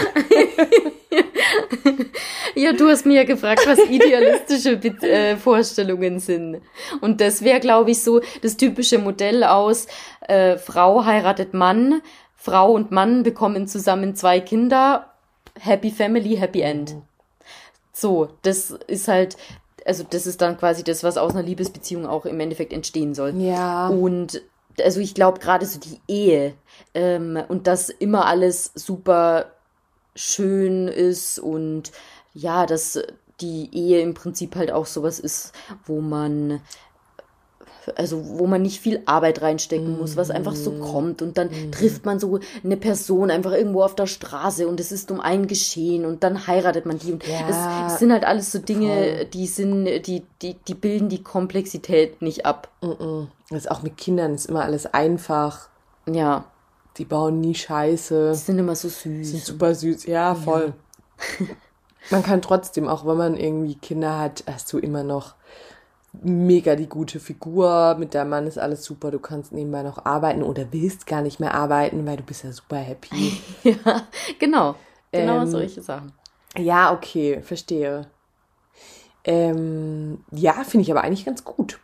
Ja, 2.55 2.73
du 2.73 2.89
hast 2.89 3.07
mir 3.07 3.15
ja 3.15 3.25
gefragt, 3.25 3.63
was 3.67 3.79
idealistische 3.79 4.73
äh, 5.03 5.37
Vorstellungen 5.37 6.19
sind. 6.19 6.61
Und 7.01 7.21
das 7.21 7.43
wäre, 7.43 7.61
glaube 7.61 7.91
ich, 7.91 8.03
so 8.03 8.21
das 8.43 8.57
typische 8.57 8.99
Modell 8.99 9.45
aus 9.45 9.87
äh, 10.29 10.57
Frau 10.59 11.05
heiratet 11.05 11.55
Mann, 11.55 12.03
Frau 12.35 12.73
und 12.73 12.91
Mann 12.91 13.23
bekommen 13.23 13.67
zusammen 13.67 14.15
zwei 14.15 14.41
Kinder, 14.41 15.13
Happy 15.59 15.91
Family, 15.91 16.37
Happy 16.37 16.63
End. 16.63 16.97
So, 17.93 18.31
das 18.43 18.71
ist 18.87 19.09
halt, 19.09 19.37
also 19.85 20.05
das 20.09 20.27
ist 20.27 20.41
dann 20.41 20.57
quasi 20.57 20.83
das, 20.83 21.05
was 21.05 21.19
aus 21.19 21.33
einer 21.33 21.43
Liebesbeziehung 21.43 22.07
auch 22.07 22.25
im 22.25 22.41
Endeffekt 22.41 22.73
entstehen 22.73 23.15
soll. 23.15 23.35
Ja. 23.37 23.89
Und 23.89 24.41
also 24.83 25.01
ich 25.01 25.15
glaube 25.15 25.41
gerade 25.41 25.67
so 25.67 25.79
die 25.79 26.01
Ehe 26.09 26.55
ähm, 26.95 27.39
und 27.49 27.67
dass 27.67 27.91
immer 27.91 28.27
alles 28.27 28.73
super 28.75 29.53
schön 30.15 30.89
ist 30.89 31.39
und 31.39 31.93
ja, 32.33 32.67
dass 32.67 32.99
die 33.41 33.69
Ehe 33.73 34.01
im 34.01 34.15
Prinzip 34.15 34.57
halt 34.57 34.71
auch 34.71 34.87
sowas 34.87 35.19
ist, 35.19 35.53
wo 35.85 36.01
man 36.01 36.61
also 37.97 38.39
wo 38.39 38.47
man 38.47 38.63
nicht 38.63 38.81
viel 38.81 39.03
Arbeit 39.07 39.43
reinstecken 39.43 39.99
muss, 39.99 40.17
was 40.17 40.31
einfach 40.31 40.55
so 40.55 40.73
mhm. 40.73 40.81
kommt 40.81 41.23
und 41.23 41.39
dann 41.39 41.49
mhm. 41.49 41.73
trifft 41.73 42.05
man 42.05 42.19
so 42.19 42.41
eine 42.65 42.77
Person 42.77 43.31
einfach 43.31 43.53
irgendwo 43.53 43.83
auf 43.83 43.95
der 43.95 44.07
Straße 44.07 44.67
und 44.67 44.81
es 44.81 44.93
ist 44.93 45.11
um 45.11 45.21
einen 45.21 45.47
geschehen 45.47 46.05
und 46.05 46.23
dann 46.23 46.47
heiratet 46.47 46.87
man 46.87 46.99
die 46.99 47.13
und 47.13 47.27
ja, 47.27 47.87
es, 47.87 47.99
sind 47.99 48.13
halt 48.13 48.25
alles 48.25 48.53
so 48.53 48.59
Dinge, 48.59 48.89
voll. 48.89 49.25
die 49.27 49.47
sind, 49.47 49.85
die, 50.07 50.23
die, 50.43 50.55
die 50.55 50.75
bilden 50.75 51.09
die 51.09 51.23
Komplexität 51.23 52.23
nicht 52.23 52.47
ab. 52.47 52.69
Das 53.51 53.65
ist 53.65 53.71
auch 53.71 53.83
mit 53.83 53.97
Kindern 53.97 54.35
ist 54.35 54.47
immer 54.47 54.65
alles 54.65 54.87
einfach. 54.87 55.69
Ja. 56.09 56.45
Die 56.97 57.05
bauen 57.05 57.41
nie 57.41 57.55
Scheiße. 57.55 58.33
Die 58.33 58.39
sind 58.39 58.59
immer 58.59 58.75
so 58.75 58.89
süß. 58.89 59.03
Die 59.05 59.25
sind 59.25 59.45
super 59.45 59.75
süß, 59.75 60.07
ja, 60.07 60.35
voll. 60.35 60.75
Ja. 61.39 61.47
Man 62.11 62.23
kann 62.23 62.43
trotzdem, 62.43 62.89
auch 62.89 63.07
wenn 63.07 63.17
man 63.17 63.37
irgendwie 63.37 63.75
Kinder 63.75 64.19
hat, 64.19 64.45
hast 64.47 64.73
du 64.73 64.79
immer 64.79 65.03
noch 65.03 65.35
mega 66.13 66.77
die 66.77 66.89
gute 66.89 67.21
Figur. 67.21 67.97
Mit 67.99 68.15
deinem 68.15 68.31
Mann 68.31 68.47
ist 68.47 68.59
alles 68.59 68.85
super. 68.85 69.11
Du 69.11 69.19
kannst 69.19 69.53
nebenbei 69.53 69.83
noch 69.83 70.05
arbeiten 70.05 70.43
oder 70.43 70.73
willst 70.73 71.07
gar 71.07 71.23
nicht 71.23 71.41
mehr 71.41 71.55
arbeiten, 71.55 72.07
weil 72.07 72.17
du 72.17 72.23
bist 72.23 72.45
ja 72.45 72.53
super 72.53 72.77
happy. 72.77 73.41
ja, 73.63 74.07
genau. 74.39 74.75
Genau 75.13 75.41
ähm, 75.43 75.47
solche 75.47 75.83
Sachen. 75.83 76.13
Ja, 76.57 76.93
okay, 76.93 77.41
verstehe. 77.43 78.07
Ähm, 79.25 80.25
ja, 80.31 80.65
finde 80.65 80.83
ich 80.83 80.91
aber 80.91 81.03
eigentlich 81.03 81.27
ganz 81.27 81.45
gut. 81.45 81.79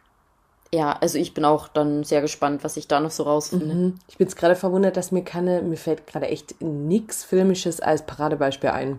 Ja, 0.73 0.93
also 0.93 1.19
ich 1.19 1.33
bin 1.33 1.45
auch 1.45 1.69
dann 1.69 2.03
sehr 2.03 2.21
gespannt, 2.21 2.65
was 2.65 2.77
ich 2.77 2.89
da 2.89 3.01
noch 3.01 3.11
so 3.11 3.23
rausfinde. 3.23 3.75
Mhm. 3.75 3.95
Ich 4.09 4.19
bin 4.19 4.27
jetzt 4.27 4.37
gerade 4.37 4.57
verwundert, 4.57 4.97
dass 4.97 5.13
mir 5.13 5.23
keine, 5.23 5.63
mir 5.63 5.77
fällt 5.77 6.07
gerade 6.07 6.27
echt 6.27 6.61
nichts 6.61 7.25
Filmisches 7.25 7.81
als 7.81 8.05
Paradebeispiel 8.05 8.71
ein 8.71 8.99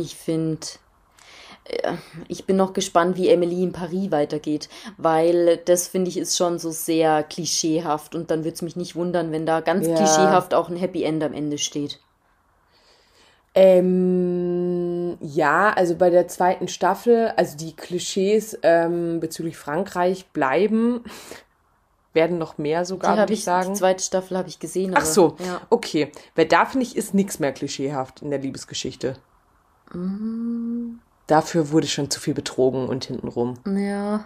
ich 0.00 0.16
finde, 0.16 0.66
ich 2.28 2.46
bin 2.46 2.56
noch 2.56 2.72
gespannt, 2.72 3.16
wie 3.16 3.28
Emily 3.28 3.62
in 3.62 3.72
Paris 3.72 4.10
weitergeht, 4.10 4.68
weil 4.96 5.58
das 5.64 5.88
finde 5.88 6.08
ich 6.08 6.16
ist 6.16 6.36
schon 6.36 6.58
so 6.58 6.70
sehr 6.70 7.22
klischeehaft 7.22 8.14
und 8.14 8.30
dann 8.30 8.44
würde 8.44 8.54
es 8.54 8.62
mich 8.62 8.76
nicht 8.76 8.96
wundern, 8.96 9.32
wenn 9.32 9.46
da 9.46 9.60
ganz 9.60 9.86
ja. 9.86 9.94
klischeehaft 9.94 10.54
auch 10.54 10.68
ein 10.68 10.76
Happy 10.76 11.02
End 11.02 11.22
am 11.22 11.32
Ende 11.32 11.58
steht. 11.58 12.00
Ähm, 13.54 15.18
ja, 15.20 15.70
also 15.70 15.96
bei 15.96 16.10
der 16.10 16.28
zweiten 16.28 16.68
Staffel, 16.68 17.32
also 17.36 17.56
die 17.56 17.74
Klischees 17.74 18.56
ähm, 18.62 19.18
bezüglich 19.18 19.56
Frankreich 19.56 20.26
bleiben, 20.28 21.04
werden 22.12 22.38
noch 22.38 22.58
mehr 22.58 22.84
sogar, 22.84 23.16
würde 23.16 23.32
ich 23.32 23.44
sagen. 23.44 23.72
Die 23.72 23.78
zweite 23.78 24.02
Staffel 24.02 24.36
habe 24.36 24.48
ich 24.48 24.58
gesehen. 24.58 24.94
Ach 24.96 25.04
so, 25.04 25.36
ja. 25.44 25.60
okay. 25.70 26.10
Weil 26.34 26.46
da 26.46 26.64
finde 26.64 26.86
ich, 26.86 26.96
ist 26.96 27.14
nichts 27.14 27.38
mehr 27.38 27.52
klischeehaft 27.52 28.22
in 28.22 28.30
der 28.30 28.40
Liebesgeschichte. 28.40 29.16
Dafür 31.30 31.70
wurde 31.70 31.86
schon 31.86 32.10
zu 32.10 32.18
viel 32.18 32.34
betrogen 32.34 32.88
und 32.88 33.04
hintenrum. 33.04 33.54
Ja. 33.64 34.24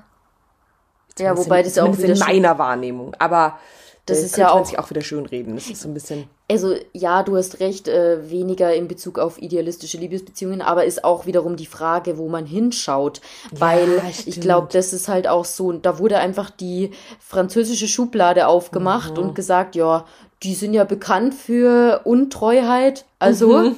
Ja, 1.19 1.37
wobei 1.37 1.63
das 1.63 1.79
auch 1.79 1.99
wieder 1.99 2.15
in 2.15 2.19
meiner 2.19 2.59
Wahrnehmung. 2.59 3.15
Aber 3.19 3.59
das 4.07 4.21
ist 4.21 4.39
ja 4.39 4.51
auch 4.51 4.65
sich 4.65 4.79
auch 4.79 4.89
wieder 4.89 5.03
schön 5.03 5.27
reden. 5.27 5.55
Das 5.55 5.69
ist 5.69 5.83
so 5.83 5.89
ein 5.89 5.95
bisschen. 5.95 6.25
Also 6.51 6.75
ja, 6.95 7.23
du 7.23 7.37
hast 7.37 7.61
recht, 7.61 7.89
äh, 7.89 8.31
weniger 8.31 8.73
in 8.75 8.89
Bezug 8.89 9.19
auf 9.19 9.41
idealistische 9.41 9.99
Liebesbeziehungen, 9.99 10.63
aber 10.63 10.87
ist 10.87 11.05
auch 11.05 11.27
wiederum 11.27 11.57
die 11.57 11.67
Frage, 11.67 12.17
wo 12.17 12.29
man 12.29 12.47
hinschaut, 12.47 13.21
weil 13.51 13.97
ja, 13.99 14.03
ich 14.25 14.41
glaube, 14.41 14.69
das 14.73 14.95
ist 14.95 15.09
halt 15.09 15.29
auch 15.29 15.45
so. 15.45 15.73
Da 15.73 15.99
wurde 15.99 16.19
einfach 16.19 16.49
die 16.49 16.91
französische 17.21 17.87
Schublade 17.87 18.47
aufgemacht 18.47 19.19
mhm. 19.19 19.25
und 19.25 19.35
gesagt, 19.35 19.77
ja, 19.77 20.07
die 20.43 20.55
sind 20.55 20.73
ja 20.73 20.85
bekannt 20.85 21.35
für 21.35 22.01
Untreuheit, 22.05 23.05
also 23.19 23.59
mhm 23.59 23.77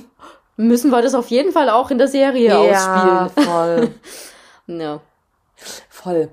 müssen 0.57 0.91
wir 0.91 1.03
das 1.03 1.15
auf 1.15 1.29
jeden 1.29 1.53
Fall 1.53 1.71
auch 1.71 1.91
in 1.91 1.99
der 1.99 2.09
Serie 2.09 2.49
ja, 2.49 3.31
ausspielen. 3.31 3.47
Voll. 3.47 3.89
ja. 4.67 5.01
Voll. 5.89 6.31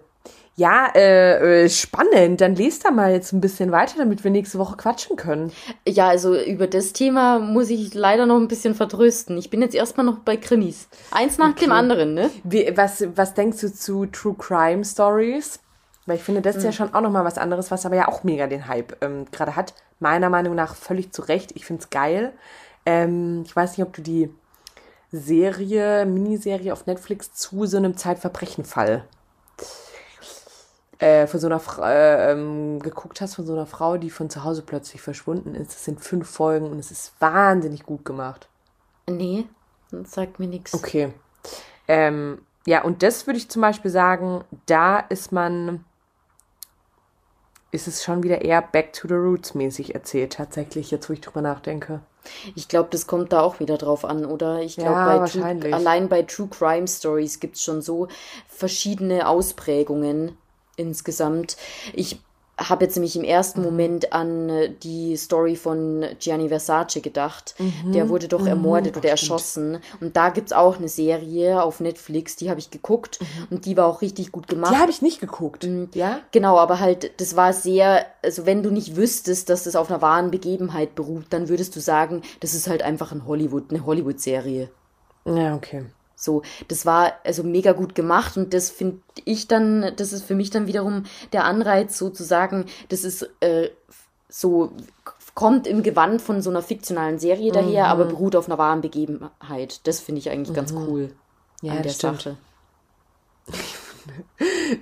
Ja, 0.55 0.87
äh, 0.93 1.63
äh, 1.63 1.69
spannend. 1.69 2.41
Dann 2.41 2.55
lest 2.55 2.85
da 2.85 2.91
mal 2.91 3.11
jetzt 3.11 3.33
ein 3.33 3.41
bisschen 3.41 3.71
weiter, 3.71 3.95
damit 3.97 4.23
wir 4.23 4.29
nächste 4.29 4.59
Woche 4.59 4.77
quatschen 4.77 5.15
können. 5.15 5.51
Ja, 5.87 6.09
also 6.09 6.39
über 6.39 6.67
das 6.67 6.93
Thema 6.93 7.39
muss 7.39 7.71
ich 7.71 7.93
leider 7.95 8.27
noch 8.27 8.37
ein 8.37 8.47
bisschen 8.47 8.75
vertrösten. 8.75 9.37
Ich 9.37 9.49
bin 9.49 9.61
jetzt 9.61 9.73
erstmal 9.73 10.05
noch 10.05 10.19
bei 10.19 10.37
Krimis. 10.37 10.87
Eins 11.09 11.39
nach 11.39 11.51
okay. 11.51 11.65
dem 11.65 11.71
anderen, 11.71 12.13
ne? 12.13 12.29
Wie, 12.43 12.71
was, 12.75 13.03
was 13.15 13.33
denkst 13.33 13.61
du 13.61 13.73
zu 13.73 14.05
True 14.05 14.35
Crime 14.37 14.85
Stories? 14.85 15.59
Weil 16.05 16.17
ich 16.17 16.23
finde, 16.23 16.41
das 16.41 16.57
ist 16.57 16.63
mhm. 16.63 16.67
ja 16.67 16.73
schon 16.73 16.93
auch 16.93 17.01
nochmal 17.01 17.25
was 17.25 17.37
anderes, 17.37 17.71
was 17.71 17.85
aber 17.85 17.95
ja 17.95 18.07
auch 18.07 18.23
mega 18.23 18.45
den 18.45 18.67
Hype 18.67 18.97
ähm, 19.01 19.25
gerade 19.31 19.55
hat. 19.55 19.73
Meiner 19.99 20.29
Meinung 20.29 20.53
nach 20.53 20.75
völlig 20.75 21.13
zu 21.13 21.23
Recht. 21.23 21.53
Ich 21.55 21.65
finde 21.65 21.81
es 21.81 21.89
geil. 21.89 22.33
Ähm, 22.85 23.43
ich 23.45 23.55
weiß 23.55 23.77
nicht, 23.77 23.85
ob 23.85 23.93
du 23.93 24.01
die 24.01 24.33
Serie, 25.11 26.05
Miniserie 26.05 26.73
auf 26.73 26.85
Netflix 26.85 27.33
zu 27.33 27.65
so 27.65 27.77
einem 27.77 27.95
Zeitverbrechenfall 27.97 29.05
äh, 31.03 31.27
von 31.27 31.39
so 31.39 31.47
einer 31.47 31.59
Frau 31.59 31.83
äh, 31.83 32.31
ähm, 32.31 32.79
geguckt 32.79 33.19
hast, 33.19 33.35
von 33.35 33.45
so 33.45 33.53
einer 33.53 33.65
Frau, 33.65 33.97
die 33.97 34.09
von 34.09 34.29
zu 34.29 34.43
Hause 34.43 34.61
plötzlich 34.61 35.01
verschwunden 35.01 35.53
ist. 35.53 35.71
Es 35.71 35.85
sind 35.85 35.99
fünf 35.99 36.29
Folgen 36.29 36.71
und 36.71 36.79
es 36.79 36.91
ist 36.91 37.13
wahnsinnig 37.19 37.83
gut 37.83 38.05
gemacht. 38.05 38.47
Nee, 39.07 39.45
das 39.91 40.11
sagt 40.11 40.39
mir 40.39 40.47
nichts. 40.47 40.73
Okay. 40.73 41.13
Ähm, 41.89 42.41
ja, 42.65 42.83
und 42.83 43.03
das 43.03 43.27
würde 43.27 43.37
ich 43.37 43.49
zum 43.49 43.61
Beispiel 43.61 43.91
sagen, 43.91 44.45
da 44.65 44.99
ist 44.99 45.33
man, 45.33 45.83
ist 47.71 47.87
es 47.87 48.03
schon 48.03 48.23
wieder 48.23 48.41
eher 48.41 48.61
Back 48.61 48.93
to 48.93 49.07
the 49.09 49.15
Roots 49.15 49.55
mäßig 49.55 49.93
erzählt, 49.93 50.33
tatsächlich, 50.33 50.89
jetzt 50.89 51.09
wo 51.09 51.13
ich 51.13 51.21
drüber 51.21 51.41
nachdenke. 51.41 51.99
Ich 52.55 52.67
glaube, 52.67 52.89
das 52.91 53.07
kommt 53.07 53.33
da 53.33 53.41
auch 53.41 53.59
wieder 53.59 53.77
drauf 53.77 54.05
an, 54.05 54.25
oder? 54.25 54.61
Ich 54.61 54.75
glaube, 54.75 55.27
ja, 55.35 55.71
allein 55.71 56.09
bei 56.09 56.23
True 56.23 56.47
Crime 56.47 56.87
Stories 56.87 57.39
gibt 57.39 57.55
es 57.55 57.63
schon 57.63 57.81
so 57.81 58.07
verschiedene 58.47 59.27
Ausprägungen 59.27 60.37
insgesamt. 60.75 61.57
Ich 61.93 62.19
habe 62.57 62.85
jetzt 62.85 62.95
nämlich 62.95 63.15
im 63.15 63.23
ersten 63.23 63.61
mhm. 63.61 63.65
Moment 63.65 64.13
an 64.13 64.49
äh, 64.49 64.69
die 64.69 65.17
Story 65.17 65.55
von 65.55 66.05
Gianni 66.19 66.49
Versace 66.49 67.01
gedacht. 67.01 67.55
Mhm. 67.57 67.93
Der 67.93 68.09
wurde 68.09 68.27
doch 68.27 68.41
mhm. 68.41 68.47
ermordet 68.47 68.95
oder 68.95 69.09
erschossen. 69.09 69.79
Und 69.99 70.15
da 70.15 70.29
gibt 70.29 70.49
es 70.49 70.53
auch 70.53 70.77
eine 70.77 70.87
Serie 70.87 71.63
auf 71.63 71.79
Netflix, 71.79 72.35
die 72.35 72.49
habe 72.49 72.59
ich 72.59 72.69
geguckt 72.69 73.19
mhm. 73.21 73.47
und 73.49 73.65
die 73.65 73.75
war 73.75 73.87
auch 73.87 74.01
richtig 74.01 74.31
gut 74.31 74.47
gemacht. 74.47 74.73
Die 74.73 74.77
habe 74.77 74.91
ich 74.91 75.01
nicht 75.01 75.19
geguckt. 75.19 75.63
Mhm. 75.63 75.89
Ja? 75.93 76.19
Genau, 76.31 76.57
aber 76.57 76.79
halt, 76.79 77.19
das 77.19 77.35
war 77.35 77.53
sehr, 77.53 78.05
also 78.21 78.45
wenn 78.45 78.61
du 78.61 78.69
nicht 78.69 78.95
wüsstest, 78.95 79.49
dass 79.49 79.63
das 79.63 79.75
auf 79.75 79.89
einer 79.89 80.01
wahren 80.01 80.29
Begebenheit 80.29 80.95
beruht, 80.95 81.25
dann 81.31 81.49
würdest 81.49 81.75
du 81.75 81.79
sagen, 81.79 82.21
das 82.39 82.53
ist 82.53 82.67
halt 82.67 82.83
einfach 82.83 83.11
ein 83.11 83.25
Hollywood, 83.25 83.71
eine 83.71 83.85
Hollywood-Serie. 83.85 84.69
Ja, 85.25 85.55
okay. 85.55 85.85
So, 86.23 86.41
das 86.69 86.85
war 86.85 87.13
also 87.25 87.43
mega 87.43 87.73
gut 87.73 87.95
gemacht 87.95 88.37
und 88.37 88.53
das 88.53 88.69
finde 88.69 88.99
ich 89.25 89.47
dann, 89.47 89.91
das 89.97 90.13
ist 90.13 90.23
für 90.23 90.35
mich 90.35 90.49
dann 90.51 90.67
wiederum 90.67 91.03
der 91.33 91.43
Anreiz 91.43 91.97
sozusagen, 91.97 92.65
das 92.87 93.03
ist 93.03 93.29
äh, 93.41 93.69
so, 94.29 94.71
kommt 95.35 95.67
im 95.67 95.83
Gewand 95.83 96.21
von 96.21 96.41
so 96.41 96.49
einer 96.49 96.61
fiktionalen 96.61 97.19
Serie 97.19 97.51
mhm. 97.51 97.55
daher, 97.55 97.87
aber 97.87 98.05
beruht 98.05 98.37
auf 98.37 98.47
einer 98.47 98.57
wahren 98.57 98.79
Begebenheit. 98.81 99.85
Das 99.85 99.99
finde 99.99 100.19
ich 100.19 100.29
eigentlich 100.29 100.51
mhm. 100.51 100.55
ganz 100.55 100.71
cool 100.71 101.13
ja, 101.61 101.73
an 101.73 101.83
der 101.83 101.89
stimmt. 101.89 102.21
Sache. 102.21 102.37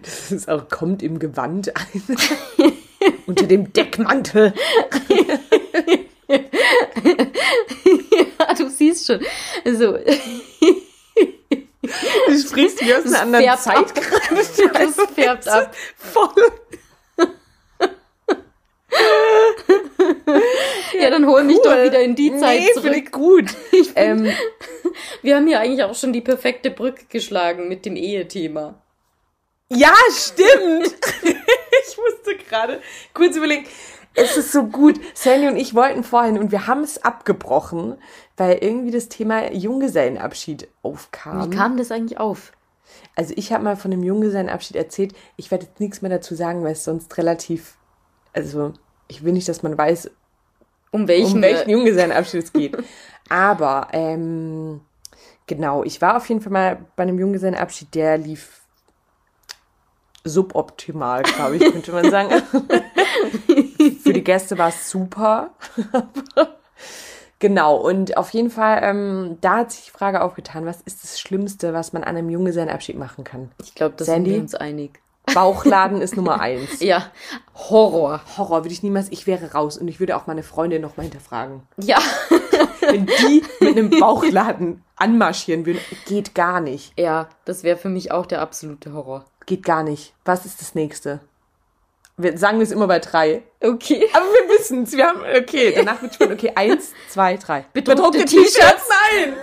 Das 0.02 0.32
ist 0.32 0.50
auch, 0.50 0.68
kommt 0.68 1.04
im 1.04 1.20
Gewand 1.20 1.72
ein. 1.76 2.04
Unter 3.28 3.46
dem 3.46 3.72
Deckmantel. 3.72 4.52
ja, 6.28 6.40
du 8.58 8.68
siehst 8.68 9.06
schon. 9.06 9.20
Also, 9.64 9.98
Du 12.28 12.38
sprichst 12.38 12.82
wie 12.82 12.94
aus 12.94 13.06
einer 13.06 13.22
anderen 13.22 13.58
Zeit 13.58 13.96
gerade. 13.96 14.36
Das 14.36 14.96
färbt 15.14 15.48
ab. 15.48 15.76
Voll. 15.98 16.52
ja, 21.00 21.10
dann 21.10 21.26
hol 21.26 21.44
mich 21.44 21.60
doch 21.64 21.72
wieder 21.72 22.02
in 22.02 22.16
die 22.16 22.36
Zeit 22.38 22.60
nee, 22.60 22.74
zurück. 22.74 23.12
gut. 23.12 23.46
Ich 23.72 23.92
ähm, 23.96 24.32
wir 25.22 25.36
haben 25.36 25.48
hier 25.48 25.60
eigentlich 25.60 25.84
auch 25.84 25.96
schon 25.96 26.14
die 26.14 26.22
perfekte 26.22 26.72
Brücke 26.72 27.06
geschlagen 27.10 27.68
mit 27.68 27.86
dem 27.86 27.96
Ehethema. 27.96 28.82
Ja, 29.70 29.94
stimmt. 30.14 30.96
ich 31.24 31.98
musste 31.98 32.36
gerade 32.48 32.82
kurz 33.14 33.36
überlegen. 33.38 33.66
Es 34.14 34.36
ist 34.36 34.52
so 34.52 34.64
gut. 34.64 35.00
Sandy 35.14 35.48
und 35.48 35.56
ich 35.56 35.74
wollten 35.74 36.04
vorhin 36.04 36.38
und 36.38 36.52
wir 36.52 36.68
haben 36.68 36.84
es 36.84 37.02
abgebrochen, 37.02 37.98
weil 38.38 38.58
irgendwie 38.62 38.92
das 38.92 39.10
Thema 39.10 39.52
Junggesellenabschied 39.52 40.68
aufkam. 40.82 41.52
Wie 41.52 41.56
kam 41.56 41.78
das 41.78 41.92
eigentlich 41.92 42.20
auf? 42.20 42.52
Also 43.16 43.34
ich 43.38 43.52
habe 43.54 43.64
mal 43.64 43.76
von 43.76 43.92
dem 43.92 44.04
Junggesellenabschied 44.04 44.76
erzählt. 44.76 45.14
Ich 45.38 45.52
werde 45.52 45.66
jetzt 45.66 45.80
nichts 45.80 46.02
mehr 46.02 46.12
dazu 46.12 46.36
sagen, 46.36 46.64
weil 46.64 46.74
es 46.74 46.84
sonst 46.84 47.18
relativ, 47.18 47.78
also 48.34 48.74
ich 49.08 49.24
will 49.24 49.34
nicht, 49.34 49.48
dass 49.50 49.64
man 49.64 49.78
weiß, 49.78 50.12
um 50.92 51.08
welchen, 51.08 51.36
um 51.38 51.42
welchen 51.42 51.70
Junggesellenabschied 51.70 52.44
es 52.44 52.54
geht. 52.54 52.78
Aber 53.30 53.88
ähm, 53.94 54.82
genau, 55.48 55.84
ich 55.84 56.02
war 56.02 56.18
auf 56.18 56.28
jeden 56.28 56.42
Fall 56.42 56.52
mal 56.52 56.86
bei 56.96 57.04
einem 57.04 57.20
Junggesellenabschied, 57.20 57.94
der 57.96 58.18
lief 58.18 58.62
suboptimal, 60.24 61.24
glaube 61.24 61.58
ich, 61.58 61.72
könnte 61.72 61.92
man 61.92 62.12
sagen. 62.12 62.30
Für 64.04 64.14
die 64.14 64.24
Gäste 64.24 64.58
war 64.58 64.70
es 64.70 64.90
super. 64.90 65.52
genau, 67.42 67.76
und 67.76 68.16
auf 68.16 68.30
jeden 68.30 68.50
Fall, 68.50 68.80
ähm, 68.84 69.38
da 69.42 69.58
hat 69.58 69.72
sich 69.74 69.86
die 69.86 69.92
Frage 69.92 70.22
aufgetan, 70.22 70.66
was 70.66 70.80
ist 70.82 71.04
das 71.04 71.20
Schlimmste, 71.20 71.74
was 71.74 71.92
man 71.92 72.06
an 72.06 72.16
einem 72.16 72.30
Junggesellenabschied 72.30 72.98
machen 72.98 73.26
kann? 73.26 73.52
Ich 73.62 73.76
glaube, 73.76 73.96
das 73.98 74.08
Sandy? 74.08 74.30
sind 74.30 74.36
wir 74.38 74.42
uns 74.44 74.56
einig. 74.56 75.02
Bauchladen 75.34 76.02
ist 76.02 76.16
Nummer 76.16 76.40
eins. 76.40 76.80
Ja, 76.80 77.12
Horror. 77.56 78.22
Horror 78.38 78.64
würde 78.64 78.74
ich 78.74 78.84
niemals, 78.84 79.12
ich 79.12 79.28
wäre 79.28 79.52
raus 79.52 79.78
und 79.78 79.90
ich 79.90 80.00
würde 80.00 80.16
auch 80.16 80.28
meine 80.28 80.44
Freundin 80.44 80.82
nochmal 80.82 81.06
hinterfragen. 81.06 81.64
Ja. 81.78 82.00
Wenn 82.82 83.06
die 83.06 83.44
mit 83.60 83.78
einem 83.78 83.90
Bauchladen 83.90 84.84
anmarschieren 84.96 85.66
würden, 85.66 85.82
geht 86.06 86.34
gar 86.34 86.62
nicht. 86.62 86.98
Ja, 86.98 87.30
das 87.46 87.64
wäre 87.64 87.78
für 87.78 87.90
mich 87.90 88.12
auch 88.12 88.26
der 88.26 88.42
absolute 88.42 88.94
Horror. 88.94 89.26
Geht 89.46 89.64
gar 89.64 89.84
nicht. 89.84 90.14
Was 90.26 90.46
ist 90.46 90.62
das 90.62 90.76
nächste? 90.76 91.20
Wir 92.18 92.38
sagen 92.38 92.62
es 92.62 92.72
immer 92.72 92.88
bei 92.88 93.00
drei. 93.00 93.44
Okay. 93.62 94.08
Aber 94.14 94.26
wir 94.26 94.50
wissen 94.58 94.84
es. 94.84 94.92
Wir 94.94 95.08
haben, 95.08 95.22
okay, 95.22 95.74
danach 95.76 96.02
wird 96.02 96.16
spannend. 96.16 96.36
Okay, 96.36 96.52
eins, 96.56 96.92
zwei, 97.10 97.38
drei. 97.38 97.66
Bedruckte, 97.74 98.20
Bedruckte 98.20 98.26
T-Shirts? 98.26 98.90
Nein! 98.90 99.36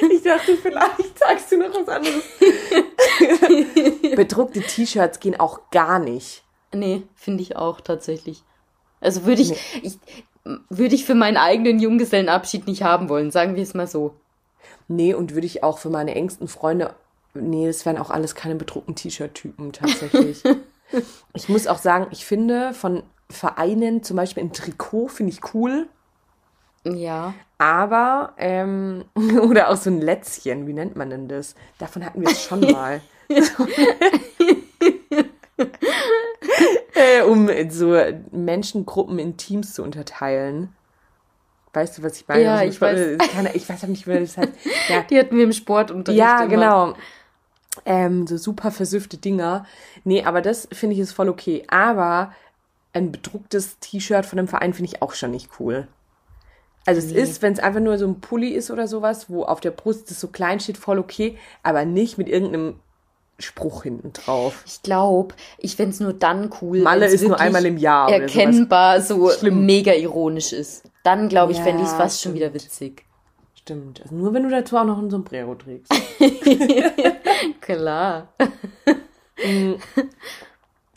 ich 0.10 0.22
dachte, 0.22 0.56
vielleicht 0.56 1.18
sagst 1.18 1.52
du 1.52 1.58
noch 1.58 1.74
was 1.74 1.88
anderes. 1.88 2.24
Bedruckte 4.16 4.60
T-Shirts 4.60 5.20
gehen 5.20 5.38
auch 5.38 5.70
gar 5.70 5.98
nicht. 5.98 6.42
Nee, 6.74 7.02
finde 7.14 7.42
ich 7.42 7.56
auch 7.56 7.80
tatsächlich. 7.80 8.42
Also 9.00 9.24
würde 9.26 9.42
ich, 9.42 9.50
nee. 9.50 9.56
ich, 9.82 9.98
würde 10.70 10.94
ich 10.94 11.04
für 11.04 11.14
meinen 11.14 11.36
eigenen 11.36 11.78
Junggesellenabschied 11.80 12.66
nicht 12.66 12.82
haben 12.82 13.08
wollen, 13.08 13.30
sagen 13.30 13.56
wir 13.56 13.62
es 13.62 13.74
mal 13.74 13.86
so. 13.86 14.14
Nee, 14.88 15.14
und 15.14 15.34
würde 15.34 15.46
ich 15.46 15.62
auch 15.62 15.78
für 15.78 15.90
meine 15.90 16.14
engsten 16.14 16.48
Freunde, 16.48 16.94
nee, 17.34 17.66
das 17.66 17.84
wären 17.86 17.98
auch 17.98 18.10
alles 18.10 18.34
keine 18.34 18.54
bedruckten 18.54 18.94
T-Shirt-Typen 18.94 19.72
tatsächlich. 19.72 20.42
ich 21.34 21.48
muss 21.48 21.66
auch 21.66 21.78
sagen, 21.78 22.06
ich 22.10 22.24
finde 22.24 22.74
von 22.74 23.02
Vereinen, 23.30 24.02
zum 24.02 24.16
Beispiel 24.16 24.42
ein 24.42 24.52
Trikot, 24.52 25.08
finde 25.08 25.32
ich 25.32 25.54
cool. 25.54 25.88
Ja. 26.84 27.34
Aber, 27.58 28.34
ähm, 28.38 29.04
oder 29.42 29.70
auch 29.70 29.76
so 29.76 29.90
ein 29.90 30.00
Lätzchen, 30.00 30.66
wie 30.66 30.72
nennt 30.72 30.96
man 30.96 31.10
denn 31.10 31.28
das? 31.28 31.54
Davon 31.78 32.04
hatten 32.04 32.20
wir 32.20 32.28
es 32.28 32.42
schon 32.44 32.60
mal. 32.72 33.00
äh, 36.94 37.22
um 37.22 37.48
so 37.70 37.96
Menschengruppen 38.30 39.18
in 39.18 39.36
Teams 39.36 39.74
zu 39.74 39.82
unterteilen. 39.82 40.74
Weißt 41.72 41.96
du, 41.96 42.02
was 42.02 42.20
ich 42.20 42.28
meine? 42.28 42.42
Ja, 42.42 42.56
also, 42.56 42.70
ich, 42.70 42.80
weiß. 42.80 43.18
Keine, 43.32 43.54
ich 43.54 43.66
weiß 43.68 43.84
auch 43.84 43.88
nicht, 43.88 44.06
wie 44.06 44.18
das 44.18 44.36
heißt. 44.36 44.52
Ja. 44.88 45.02
Die 45.08 45.18
hatten 45.18 45.36
wir 45.36 45.44
im 45.44 45.52
Sportunterricht. 45.52 46.18
Ja, 46.18 46.40
immer. 46.40 46.48
genau. 46.48 46.94
Ähm, 47.86 48.26
so 48.26 48.36
super 48.36 48.70
versüffte 48.70 49.16
Dinger. 49.16 49.66
Nee, 50.04 50.24
aber 50.24 50.42
das 50.42 50.68
finde 50.72 50.94
ich 50.94 51.00
ist 51.00 51.12
voll 51.12 51.28
okay. 51.28 51.64
Aber 51.68 52.32
ein 52.92 53.12
bedrucktes 53.12 53.78
T-Shirt 53.78 54.26
von 54.26 54.38
einem 54.38 54.48
Verein 54.48 54.74
finde 54.74 54.92
ich 54.92 55.02
auch 55.02 55.14
schon 55.14 55.30
nicht 55.30 55.48
cool. 55.58 55.88
Also 56.84 57.00
nee. 57.00 57.18
es 57.18 57.30
ist, 57.30 57.42
wenn 57.42 57.52
es 57.52 57.60
einfach 57.60 57.80
nur 57.80 57.96
so 57.98 58.06
ein 58.06 58.20
Pulli 58.20 58.50
ist 58.50 58.70
oder 58.70 58.88
sowas, 58.88 59.30
wo 59.30 59.44
auf 59.44 59.60
der 59.60 59.70
Brust 59.70 60.10
das 60.10 60.20
so 60.20 60.28
klein 60.28 60.60
steht, 60.60 60.76
voll 60.76 60.98
okay, 60.98 61.38
aber 61.62 61.84
nicht 61.84 62.18
mit 62.18 62.28
irgendeinem 62.28 62.76
Spruch 63.38 63.84
hinten 63.84 64.12
drauf. 64.12 64.62
Ich 64.66 64.82
glaube, 64.82 65.34
ich 65.58 65.76
fände 65.76 65.92
es 65.92 66.00
nur 66.00 66.12
dann 66.12 66.50
cool. 66.60 66.82
Malle 66.82 67.06
ist 67.06 67.26
nur 67.26 67.40
einmal 67.40 67.64
im 67.66 67.76
Jahr. 67.76 68.10
Erkennbar 68.10 69.00
so 69.00 69.30
Schlimm. 69.30 69.64
mega 69.64 69.92
ironisch 69.92 70.52
ist. 70.52 70.84
Dann 71.02 71.28
glaube 71.28 71.52
ich, 71.52 71.58
ja, 71.58 71.64
fände 71.64 71.82
ich 71.82 71.88
es 71.88 71.94
fast 71.94 72.20
schon 72.20 72.34
wieder 72.34 72.52
witzig. 72.54 73.04
Stimmt. 73.62 74.02
Also 74.02 74.14
nur 74.14 74.34
wenn 74.34 74.42
du 74.42 74.50
dazu 74.50 74.76
auch 74.76 74.84
noch 74.84 74.98
ein 74.98 75.10
Sombrero 75.10 75.54
trägst. 75.54 75.92
Klar. 77.60 78.28
Mm. 79.44 79.74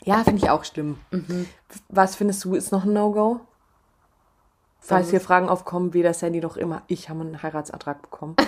ja, 0.04 0.24
finde 0.24 0.42
ich 0.42 0.50
auch 0.50 0.64
schlimm. 0.64 0.98
Mhm. 1.10 1.46
Was 1.88 2.16
findest 2.16 2.44
du 2.44 2.54
ist 2.54 2.72
noch 2.72 2.84
ein 2.84 2.92
No-Go? 2.92 3.40
Falls 4.80 5.10
hier 5.10 5.20
Fragen 5.20 5.48
aufkommen, 5.48 5.94
weder 5.94 6.14
Sandy 6.14 6.40
noch 6.40 6.56
immer 6.56 6.82
ich 6.86 7.08
haben 7.08 7.20
einen 7.20 7.42
Heiratsantrag 7.42 8.02
bekommen. 8.02 8.36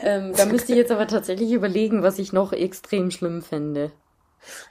ähm, 0.00 0.32
da 0.36 0.44
müsste 0.46 0.72
ich 0.72 0.78
jetzt 0.78 0.90
aber 0.90 1.06
tatsächlich 1.06 1.52
überlegen, 1.52 2.02
was 2.02 2.18
ich 2.18 2.32
noch 2.32 2.52
extrem 2.52 3.12
schlimm 3.12 3.40
fände. 3.40 3.92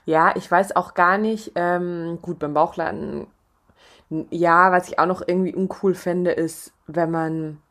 Ja, 0.04 0.34
ich 0.36 0.50
weiß 0.50 0.76
auch 0.76 0.92
gar 0.92 1.16
nicht. 1.16 1.52
Ähm, 1.54 2.18
gut, 2.20 2.38
beim 2.38 2.52
Bauchladen. 2.52 3.28
Ja, 4.30 4.70
was 4.70 4.88
ich 4.88 4.98
auch 4.98 5.06
noch 5.06 5.22
irgendwie 5.26 5.54
uncool 5.54 5.94
fände, 5.94 6.30
ist, 6.30 6.72
wenn 6.86 7.10
man, 7.10 7.62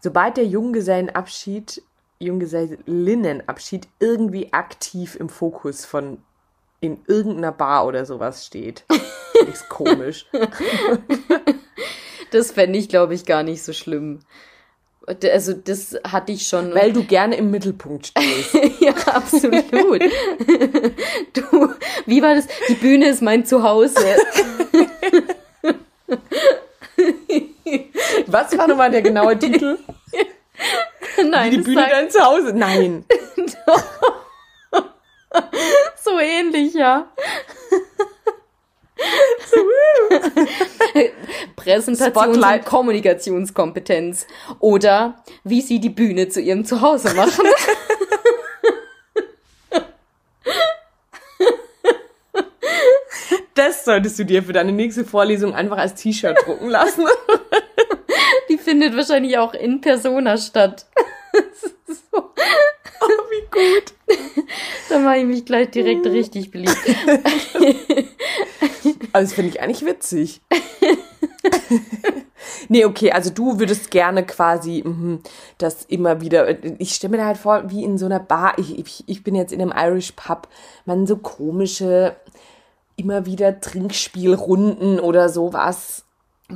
sobald 0.00 0.36
der 0.36 0.46
Junggesellenabschied, 0.46 1.82
Junggesellinnenabschied 2.18 3.88
irgendwie 3.98 4.52
aktiv 4.52 5.16
im 5.16 5.28
Fokus 5.28 5.84
von 5.84 6.18
in 6.80 6.98
irgendeiner 7.06 7.52
Bar 7.52 7.86
oder 7.86 8.06
sowas 8.06 8.46
steht. 8.46 8.84
Finde 9.32 9.52
ich 9.52 9.68
komisch. 9.68 10.26
das 12.30 12.52
fände 12.52 12.78
ich, 12.78 12.88
glaube 12.88 13.14
ich, 13.14 13.26
gar 13.26 13.42
nicht 13.42 13.62
so 13.62 13.72
schlimm. 13.72 14.20
Also 15.06 15.54
das 15.54 15.96
hatte 16.04 16.32
ich 16.32 16.46
schon. 16.46 16.74
Weil 16.74 16.92
du 16.92 17.04
gerne 17.04 17.36
im 17.36 17.50
Mittelpunkt 17.50 18.08
stehst. 18.08 18.54
ja, 18.80 18.92
absolut. 19.06 20.02
du, 21.32 21.74
wie 22.06 22.22
war 22.22 22.34
das? 22.34 22.46
Die 22.68 22.74
Bühne 22.74 23.08
ist 23.08 23.22
mein 23.22 23.44
Zuhause. 23.44 23.96
Was 28.26 28.56
war 28.56 28.68
nochmal 28.68 28.90
der 28.90 29.02
genaue 29.02 29.38
Titel? 29.38 29.78
Nein. 31.24 31.52
Wie 31.52 31.56
die 31.56 31.62
Bühne 31.62 31.86
dein 31.90 32.10
Zuhause? 32.10 32.52
Nein. 32.54 33.04
so 36.02 36.18
ähnlich, 36.18 36.74
ja. 36.74 37.06
Präsentations- 41.56 42.54
und 42.54 42.64
Kommunikationskompetenz. 42.64 44.26
Oder 44.58 45.22
wie 45.44 45.60
sie 45.60 45.78
die 45.80 45.90
Bühne 45.90 46.28
zu 46.28 46.40
ihrem 46.40 46.64
Zuhause 46.64 47.14
machen. 47.14 47.46
Das 53.60 53.84
solltest 53.84 54.18
du 54.18 54.24
dir 54.24 54.42
für 54.42 54.54
deine 54.54 54.72
nächste 54.72 55.04
Vorlesung 55.04 55.54
einfach 55.54 55.76
als 55.76 55.94
T-Shirt 55.94 56.34
drucken 56.46 56.70
lassen. 56.70 57.04
Die 58.48 58.56
findet 58.56 58.96
wahrscheinlich 58.96 59.36
auch 59.36 59.52
in 59.52 59.82
Persona 59.82 60.38
statt. 60.38 60.86
so. 61.86 62.16
Oh, 62.22 63.22
wie 63.28 63.44
gut. 63.50 63.92
Da 64.88 64.98
mache 65.00 65.18
ich 65.18 65.26
mich 65.26 65.44
gleich 65.44 65.70
direkt 65.70 66.06
richtig 66.06 66.50
beliebt. 66.50 66.74
Also 69.12 69.26
das 69.26 69.32
finde 69.32 69.50
ich 69.50 69.60
eigentlich 69.60 69.84
witzig. 69.84 70.40
nee, 72.68 72.84
okay, 72.84 73.10
also 73.10 73.30
du 73.30 73.58
würdest 73.58 73.90
gerne 73.90 74.24
quasi 74.24 74.84
mh, 74.86 75.18
das 75.58 75.84
immer 75.86 76.20
wieder. 76.20 76.64
Ich 76.78 76.94
stelle 76.94 77.10
mir 77.10 77.16
da 77.16 77.26
halt 77.26 77.38
vor, 77.38 77.70
wie 77.70 77.82
in 77.82 77.98
so 77.98 78.06
einer 78.06 78.20
Bar. 78.20 78.54
Ich, 78.58 78.78
ich, 78.78 79.04
ich 79.08 79.24
bin 79.24 79.34
jetzt 79.34 79.52
in 79.52 79.60
einem 79.60 79.74
Irish 79.76 80.12
Pub. 80.12 80.46
Man 80.84 81.08
so 81.08 81.16
komische, 81.16 82.14
immer 83.00 83.26
wieder 83.26 83.60
Trinkspielrunden 83.60 85.00
oder 85.00 85.28
sowas. 85.28 86.04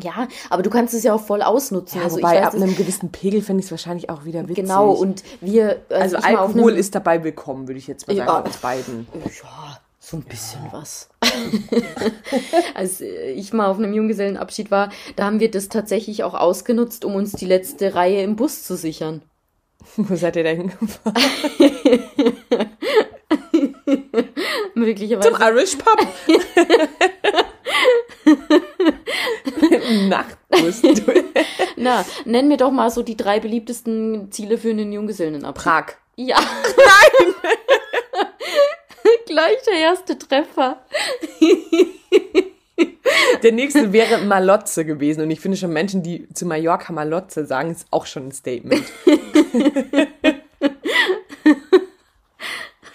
Ja, 0.03 0.27
aber 0.51 0.63
du 0.63 0.71
kannst 0.71 0.93
es 0.93 1.05
ja 1.05 1.15
auch 1.15 1.21
voll 1.21 1.41
ausnutzen. 1.43 1.99
Ja, 1.99 2.05
also 2.05 2.17
wobei 2.17 2.37
weiß, 2.41 2.47
ab 2.47 2.55
einem 2.55 2.75
gewissen 2.77 3.11
Pegel 3.13 3.43
finde 3.43 3.61
ich 3.61 3.67
es 3.67 3.71
wahrscheinlich 3.71 4.11
auch 4.11 4.25
wieder 4.25 4.43
witzig. 4.43 4.57
Genau, 4.65 4.91
und 4.91 5.23
wir. 5.41 5.83
Also, 5.89 6.17
ich 6.17 6.23
war 6.25 6.31
auf 6.41 6.49
Alkohol 6.49 6.73
einem- 6.73 6.81
ist 6.81 6.95
dabei 6.97 7.23
willkommen, 7.23 7.69
würde 7.69 7.79
ich 7.79 7.87
jetzt 7.87 8.09
mal 8.09 8.17
sagen, 8.17 8.29
Ja. 8.29 8.39
uns 8.39 8.57
beiden. 8.57 9.07
Ja, 9.25 9.79
so 10.01 10.17
ein 10.17 10.23
bisschen 10.25 10.61
was. 10.73 11.09
Als 12.75 13.01
äh, 13.01 13.31
ich 13.33 13.53
mal 13.53 13.69
auf 13.69 13.79
einem 13.79 13.95
Junggesellenabschied 13.95 14.71
war, 14.73 14.91
da 15.17 15.25
haben 15.27 15.39
wir 15.41 15.51
das 15.51 15.69
tatsächlich 15.69 16.25
auch 16.25 16.35
ausgenutzt, 16.35 17.05
um 17.05 17.15
uns 17.15 17.33
die 17.33 17.47
letzte 17.47 17.95
Reihe 17.95 18.23
im 18.23 18.35
Bus 18.37 18.65
zu 18.65 18.77
sichern. 18.77 19.23
Wo 19.97 20.17
seid 20.17 20.35
ihr 20.37 20.43
denn 20.43 20.57
hingefahren? 20.57 21.15
Möglicherweise. 24.75 25.33
Zum 25.33 25.41
Irish 25.41 25.77
Pub. 25.77 26.07
Nachtbus. 30.09 30.83
Na, 31.77 32.05
nenn 32.25 32.49
mir 32.49 32.57
doch 32.57 32.71
mal 32.71 32.91
so 32.91 33.03
die 33.03 33.17
drei 33.17 33.41
beliebtesten 33.41 34.33
Ziele 34.33 34.59
für 34.59 34.71
einen 34.71 34.93
Junggesellenabschied. 34.93 35.65
Prag. 35.65 35.87
Ja. 36.17 36.39
Nein! 36.41 37.35
Gleich 39.27 39.63
der 39.67 39.75
erste 39.75 40.19
Treffer. 40.19 40.85
Der 43.43 43.53
nächste 43.53 43.93
wäre 43.93 44.19
Malotze 44.19 44.85
gewesen. 44.85 45.23
Und 45.23 45.31
ich 45.31 45.41
finde 45.41 45.57
schon 45.57 45.73
Menschen, 45.73 46.03
die 46.03 46.29
zu 46.33 46.47
Mallorca 46.47 46.93
Malotze 46.93 47.45
sagen, 47.45 47.71
ist 47.71 47.87
auch 47.91 48.07
schon 48.07 48.29
ein 48.29 48.33
Statement. 48.33 48.85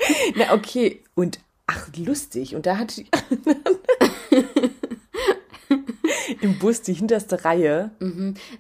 Na, 0.36 0.54
okay. 0.54 1.02
Und 1.16 1.40
ach, 1.68 1.88
lustig. 1.98 2.56
Und 2.56 2.66
da 2.66 2.78
hatte 2.78 3.02
ich 3.02 3.08
im 6.42 6.58
Bus 6.60 6.82
die 6.82 6.94
hinterste 6.94 7.44
Reihe. 7.44 7.92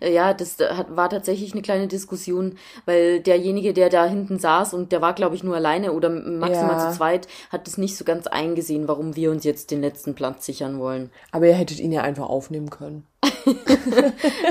Ja, 0.04 0.34
das 0.34 0.58
hat, 0.60 0.96
war 0.96 1.10
tatsächlich 1.10 1.54
eine 1.54 1.62
kleine 1.62 1.88
Diskussion, 1.88 2.58
weil 2.86 3.20
derjenige, 3.22 3.74
der 3.74 3.90
da 3.90 4.06
hinten 4.06 4.40
saß 4.40 4.74
und 4.74 4.92
der 4.92 5.02
war, 5.02 5.14
glaube 5.14 5.36
ich, 5.36 5.44
nur 5.44 5.56
alleine 5.56 5.94
oder 5.94 6.10
maximal 6.10 6.78
Ja. 6.78 6.90
zu 6.92 6.98
zweit, 6.98 7.28
hat 7.52 7.68
es 7.68 7.78
nicht 7.78 7.96
so 7.98 8.06
ganz 8.06 8.28
eingesehen, 8.28 8.88
warum 8.88 9.16
wir 9.16 9.32
uns 9.32 9.44
jetzt 9.44 9.72
den 9.72 9.82
letzten 9.82 10.16
Platz 10.16 10.46
sichern 10.46 10.80
wollen. 10.80 11.12
Aber 11.32 11.48
ihr 11.48 11.54
hättet 11.54 11.80
ihn 11.80 11.92
ja 11.92 12.02
einfach 12.02 12.28
aufnehmen 12.30 12.70
können. 12.70 13.06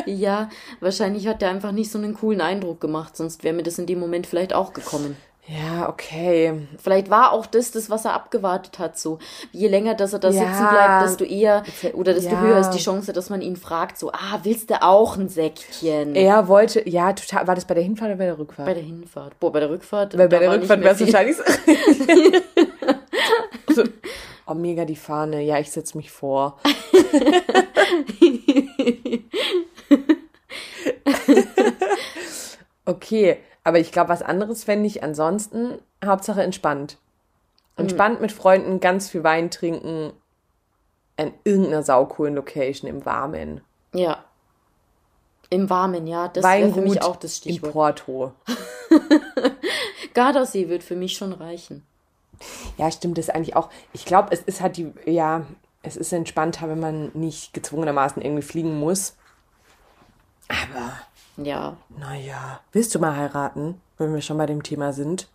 Ja, 0.07 0.49
wahrscheinlich 0.80 1.26
hat 1.28 1.42
der 1.42 1.51
einfach 1.51 1.72
nicht 1.72 1.90
so 1.90 1.99
einen 1.99 2.14
coolen 2.14 2.40
Eindruck 2.40 2.80
gemacht, 2.80 3.16
sonst 3.16 3.44
wäre 3.44 3.55
mir 3.55 3.62
das 3.62 3.78
in 3.78 3.86
dem 3.86 4.01
Moment 4.01 4.26
vielleicht 4.26 4.55
auch 4.55 4.72
gekommen. 4.72 5.16
Ja, 5.51 5.88
okay. 5.88 6.68
Vielleicht 6.78 7.09
war 7.09 7.32
auch 7.32 7.46
das 7.46 7.70
das, 7.70 7.88
was 7.88 8.05
er 8.05 8.12
abgewartet 8.12 8.78
hat. 8.78 8.99
So, 8.99 9.18
je 9.51 9.68
länger, 9.68 9.94
dass 9.94 10.12
er 10.12 10.18
da 10.18 10.28
Ja. 10.28 10.40
sitzen 10.40 10.68
bleibt, 10.68 11.03
desto 11.05 11.24
eher 11.24 11.62
oder 11.94 12.12
desto 12.12 12.34
Ja. 12.34 12.40
höher 12.40 12.59
ist 12.59 12.68
die 12.70 12.78
Chance, 12.82 13.14
dass 13.14 13.30
man 13.30 13.40
ihn 13.40 13.57
fragt. 13.57 13.96
So, 13.99 14.12
ah, 14.12 14.40
willst 14.42 14.68
du 14.68 14.82
auch 14.82 15.16
ein 15.16 15.30
Säckchen? 15.30 16.14
Er 16.14 16.49
wollte, 16.49 16.86
ja, 16.86 17.14
total. 17.14 17.46
War 17.46 17.55
das 17.55 17.64
bei 17.64 17.72
der 17.72 17.82
Hinfahrt 17.82 18.11
oder 18.11 18.18
bei 18.18 18.26
der 18.26 18.38
Rückfahrt? 18.38 18.66
Bei 18.66 18.74
der 18.74 18.82
Hinfahrt. 18.82 19.40
Boah, 19.40 19.51
bei 19.51 19.61
der 19.61 19.70
Rückfahrt. 19.70 20.18
Weil 20.18 20.28
bei 20.28 20.38
der 20.38 20.53
Rückfahrt 20.53 20.82
wäre 20.82 20.94
es 20.94 21.01
wahrscheinlich 21.01 21.36
so. 21.36 21.42
so. 23.74 23.84
Oh, 24.46 24.53
mega 24.55 24.84
die 24.84 24.96
Fahne. 24.96 25.40
Ja, 25.42 25.59
ich 25.59 25.70
setze 25.70 25.96
mich 25.96 26.11
vor. 26.11 26.59
okay, 32.84 33.38
aber 33.68 33.78
ich 33.78 33.92
glaube, 33.92 34.08
was 34.08 34.22
anderes 34.22 34.64
fände 34.64 34.86
ich 34.86 35.02
ansonsten 35.02 35.78
Hauptsache 36.02 36.42
entspannt. 36.42 36.96
Entspannt 37.76 38.22
mit 38.22 38.32
Freunden, 38.32 38.80
ganz 38.80 39.10
viel 39.10 39.22
Wein 39.24 39.50
trinken, 39.50 40.14
in 41.18 41.34
irgendeiner 41.44 41.82
saucoolen 41.82 42.34
Location 42.34 42.88
im 42.88 43.04
Warmen. 43.04 43.60
Ja. 43.92 44.24
Im 45.50 45.68
Warmen, 45.68 46.06
ja. 46.06 46.28
Das 46.28 46.42
wäre 46.42 46.72
für 46.72 46.80
mich 46.80 47.02
auch 47.02 47.16
das 47.16 47.32
in 47.44 47.52
Stichwort. 47.56 47.72
Porto. 48.06 48.32
Gardasee 50.14 50.70
wird 50.70 50.82
für 50.82 50.96
mich 50.96 51.18
schon 51.18 51.34
reichen. 51.34 51.86
Ja, 52.78 52.90
stimmt, 52.90 53.18
das 53.18 53.28
eigentlich 53.28 53.54
auch. 53.54 53.68
Ich 53.92 54.06
glaube, 54.06 54.28
es 54.32 54.40
ist 54.40 54.62
halt 54.62 54.78
die, 54.78 54.94
ja, 55.04 55.46
es 55.82 55.98
ist 55.98 56.12
entspannter, 56.14 56.70
wenn 56.70 56.80
man 56.80 57.10
nicht 57.12 57.52
gezwungenermaßen 57.52 58.22
irgendwie 58.22 58.42
fliegen 58.42 58.80
muss. 58.80 59.14
Aber, 60.48 60.92
Ja. 61.41 61.76
naja, 61.97 62.61
willst 62.72 62.95
du 62.95 62.99
mal 62.99 63.16
heiraten, 63.16 63.80
wenn 63.97 64.12
wir 64.12 64.20
schon 64.22 64.39
bei 64.39 64.47
dem 64.47 64.62
Thema 64.62 64.93
sind? 64.93 65.28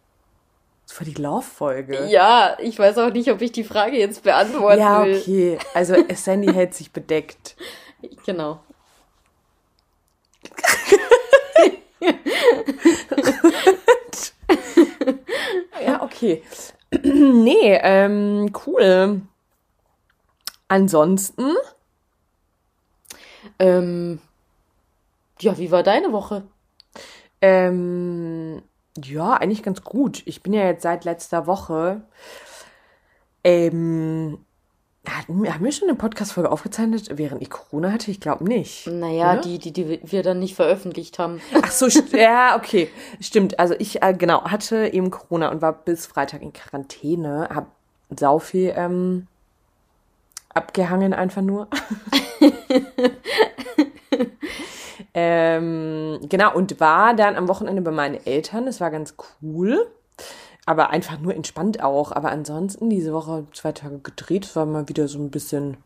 Das 0.85 0.99
war 0.99 1.05
die 1.05 1.13
Love-Folge. 1.13 2.07
Ja, 2.07 2.57
ich 2.59 2.77
weiß 2.77 2.97
auch 2.97 3.11
nicht, 3.11 3.31
ob 3.31 3.41
ich 3.41 3.53
die 3.53 3.63
Frage 3.63 3.97
jetzt 3.97 4.23
beantworten 4.23 4.81
Ja, 4.81 5.05
will. 5.05 5.17
okay. 5.17 5.57
Also, 5.73 5.95
Sandy 6.15 6.53
hält 6.53 6.73
sich 6.73 6.91
bedeckt. 6.91 7.55
Genau. 8.25 8.59
Ja, 15.85 16.01
okay. 16.03 16.43
nee, 17.03 17.77
ähm, 17.81 18.51
cool. 18.65 19.21
Ansonsten, 20.67 21.55
Ähm, 23.59 24.19
ja, 25.39 25.57
wie 25.57 25.71
war 25.71 25.83
deine 25.83 26.11
Woche? 26.11 26.43
Ähm, 27.41 28.61
ja, 29.03 29.33
eigentlich 29.33 29.63
ganz 29.63 29.83
gut. 29.83 30.21
Ich 30.25 30.43
bin 30.43 30.53
ja 30.53 30.65
jetzt 30.65 30.83
seit 30.83 31.05
letzter 31.05 31.47
Woche. 31.47 32.03
Ähm, 33.43 34.39
haben 35.05 35.65
wir 35.65 35.71
schon 35.73 35.89
eine 35.89 35.97
Podcast-Folge 35.97 36.49
aufgezeichnet, 36.49 37.09
während 37.17 37.41
ich 37.41 37.49
Corona 37.49 37.91
hatte? 37.91 38.09
Ich 38.09 38.21
glaube 38.21 38.45
nicht. 38.45 38.87
Naja, 38.87 39.33
Oder? 39.33 39.41
die, 39.41 39.59
die, 39.59 39.73
die 39.73 39.99
wir 40.03 40.23
dann 40.23 40.39
nicht 40.39 40.55
veröffentlicht 40.55 41.19
haben. 41.19 41.41
Ach 41.61 41.71
so, 41.71 41.87
ja, 42.17 42.55
okay. 42.55 42.89
Stimmt. 43.19 43.59
Also 43.59 43.75
ich, 43.77 44.01
äh, 44.01 44.13
genau, 44.13 44.43
hatte 44.43 44.87
eben 44.87 45.11
Corona 45.11 45.51
und 45.51 45.61
war 45.61 45.73
bis 45.73 46.05
Freitag 46.05 46.41
in 46.41 46.53
Quarantäne. 46.53 47.49
Hab 47.53 47.67
sau 48.17 48.39
viel 48.39 48.73
ähm, 48.77 49.27
abgehangen 50.53 51.13
einfach 51.13 51.41
nur. 51.41 51.67
Ähm, 55.13 56.19
genau, 56.27 56.55
und 56.55 56.79
war 56.79 57.13
dann 57.13 57.35
am 57.35 57.47
Wochenende 57.47 57.81
bei 57.81 57.91
meinen 57.91 58.25
Eltern. 58.25 58.65
Das 58.65 58.81
war 58.81 58.91
ganz 58.91 59.15
cool. 59.41 59.87
Aber 60.65 60.91
einfach 60.91 61.19
nur 61.19 61.35
entspannt 61.35 61.83
auch. 61.83 62.11
Aber 62.11 62.31
ansonsten 62.31 62.89
diese 62.89 63.13
Woche 63.13 63.45
zwei 63.53 63.71
Tage 63.71 63.99
gedreht. 63.99 64.45
Es 64.45 64.55
war 64.55 64.65
mal 64.65 64.87
wieder 64.87 65.07
so 65.07 65.19
ein 65.19 65.29
bisschen 65.29 65.77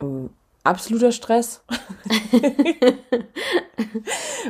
ähm, 0.00 0.30
absoluter 0.64 1.12
Stress. 1.12 1.62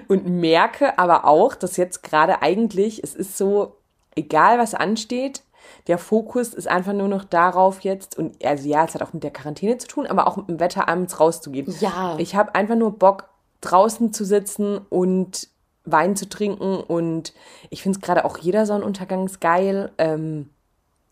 und 0.08 0.26
merke 0.26 0.98
aber 0.98 1.24
auch, 1.24 1.54
dass 1.54 1.76
jetzt 1.76 2.02
gerade 2.02 2.42
eigentlich, 2.42 3.02
es 3.02 3.14
ist 3.14 3.36
so, 3.36 3.76
egal 4.14 4.58
was 4.58 4.74
ansteht, 4.74 5.42
der 5.86 5.98
Fokus 5.98 6.54
ist 6.54 6.68
einfach 6.68 6.92
nur 6.92 7.08
noch 7.08 7.24
darauf 7.24 7.80
jetzt 7.80 8.18
und 8.18 8.44
also 8.44 8.68
ja, 8.68 8.84
es 8.84 8.94
hat 8.94 9.02
auch 9.02 9.12
mit 9.12 9.22
der 9.22 9.30
Quarantäne 9.30 9.78
zu 9.78 9.88
tun, 9.88 10.06
aber 10.06 10.26
auch 10.26 10.36
mit 10.36 10.48
dem 10.48 10.60
Wetter 10.60 10.88
abends 10.88 11.18
rauszugehen. 11.18 11.74
Ja. 11.80 12.16
Ich 12.18 12.34
habe 12.34 12.54
einfach 12.54 12.76
nur 12.76 12.98
Bock 12.98 13.28
draußen 13.62 14.12
zu 14.12 14.24
sitzen 14.24 14.78
und 14.90 15.48
Wein 15.84 16.14
zu 16.14 16.28
trinken 16.28 16.76
und 16.76 17.32
ich 17.70 17.82
finde 17.82 17.98
es 17.98 18.04
gerade 18.04 18.24
auch 18.24 18.38
jeder 18.38 18.66
Sonnenuntergang 18.66 19.26
ist 19.26 19.40
geil. 19.40 19.90
Ähm, 19.98 20.50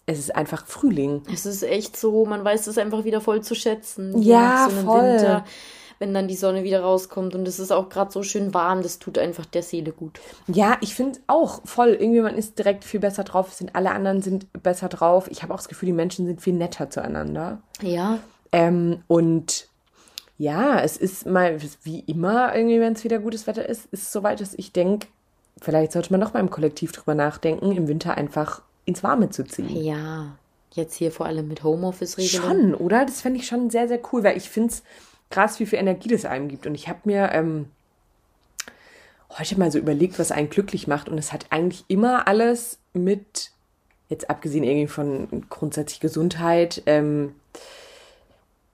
es 0.07 0.19
ist 0.19 0.35
einfach 0.35 0.67
Frühling. 0.67 1.23
Es 1.33 1.47
ist 1.47 1.63
echt 1.63 1.97
so, 1.97 2.25
man 2.25 2.45
weiß 2.45 2.67
es 2.67 2.79
einfach 2.79 3.05
wieder 3.05 3.21
voll 3.21 3.43
zu 3.43 3.55
schätzen. 3.55 4.21
Ja, 4.23 4.69
so 4.71 4.77
voll. 4.87 5.03
Winter, 5.03 5.45
wenn 6.01 6.15
dann 6.15 6.29
die 6.29 6.37
Sonne 6.37 6.65
wieder 6.65 6.81
rauskommt 6.81 7.35
und 7.35 7.47
es 7.47 7.59
ist 7.59 7.71
auch 7.71 7.89
gerade 7.89 8.11
so 8.11 8.23
schön 8.23 8.55
warm, 8.55 8.83
das 8.83 8.99
tut 8.99 9.19
einfach 9.19 9.45
der 9.45 9.63
Seele 9.63 9.93
gut. 9.93 10.19
Ja, 10.49 10.79
ich 10.81 10.95
finde 10.95 11.21
auch 11.27 11.61
voll. 11.65 11.91
Irgendwie, 11.91 12.21
man 12.21 12.37
ist 12.37 12.59
direkt 12.59 12.85
viel 12.85 13.01
besser 13.01 13.23
drauf. 13.23 13.53
Sind 13.53 13.77
alle 13.77 13.91
anderen 13.91 14.23
sind 14.23 14.47
besser 14.63 14.89
drauf. 14.89 15.29
Ich 15.31 15.43
habe 15.43 15.53
auch 15.53 15.59
das 15.59 15.69
Gefühl, 15.69 15.89
die 15.89 15.93
Menschen 15.93 16.27
sind 16.27 16.41
viel 16.41 16.55
netter 16.55 16.91
zueinander. 16.91 17.61
Ja. 17.83 18.19
Ähm, 18.51 19.03
und 19.09 19.69
ja, 20.41 20.80
es 20.80 20.97
ist 20.97 21.26
mal 21.26 21.59
wie 21.82 22.01
immer, 22.01 22.55
irgendwie, 22.55 22.80
wenn 22.80 22.95
es 22.95 23.05
wieder 23.05 23.18
gutes 23.18 23.47
Wetter 23.47 23.68
ist, 23.68 23.84
ist 23.93 24.05
es 24.05 24.12
soweit, 24.12 24.41
dass 24.41 24.55
ich 24.55 24.72
denke, 24.72 25.07
vielleicht 25.61 25.93
sollte 25.93 26.11
man 26.14 26.20
noch 26.20 26.32
mal 26.32 26.41
im 26.41 26.49
Kollektiv 26.49 26.93
drüber 26.93 27.14
nachdenken, 27.14 27.72
im 27.72 27.88
Winter 27.88 28.16
einfach 28.16 28.62
ins 28.86 29.03
Warme 29.03 29.28
zu 29.28 29.45
ziehen. 29.45 29.84
Ja. 29.84 30.38
Jetzt 30.72 30.95
hier 30.95 31.12
vor 31.12 31.26
allem 31.26 31.47
mit 31.47 31.62
Homeoffice-Regelung. 31.62 32.49
Schon, 32.49 32.74
oder? 32.74 33.05
Das 33.05 33.20
fände 33.20 33.38
ich 33.38 33.47
schon 33.47 33.68
sehr, 33.68 33.86
sehr 33.86 34.01
cool, 34.12 34.24
weil 34.24 34.38
ich 34.38 34.49
finde 34.49 34.70
es 34.70 34.82
krass, 35.28 35.61
wie 35.61 35.66
viel 35.66 35.78
Energie 35.78 36.09
das 36.09 36.24
einem 36.24 36.49
gibt. 36.49 36.66
Und 36.66 36.74
ich 36.74 36.88
habe 36.88 37.01
mir 37.05 37.32
ähm, 37.34 37.66
heute 39.38 39.59
mal 39.59 39.70
so 39.70 39.78
überlegt, 39.78 40.18
was 40.18 40.32
einen 40.32 40.49
glücklich 40.49 40.86
macht. 40.86 41.11
Und 41.11 41.18
es 41.18 41.34
hat 41.34 41.49
eigentlich 41.51 41.84
immer 41.88 42.26
alles 42.26 42.78
mit, 42.95 43.51
jetzt 44.09 44.30
abgesehen 44.30 44.64
irgendwie 44.64 44.88
von 44.88 45.45
grundsätzlich 45.51 46.01
Gesundheit, 46.01 46.82
ähm, 46.86 47.34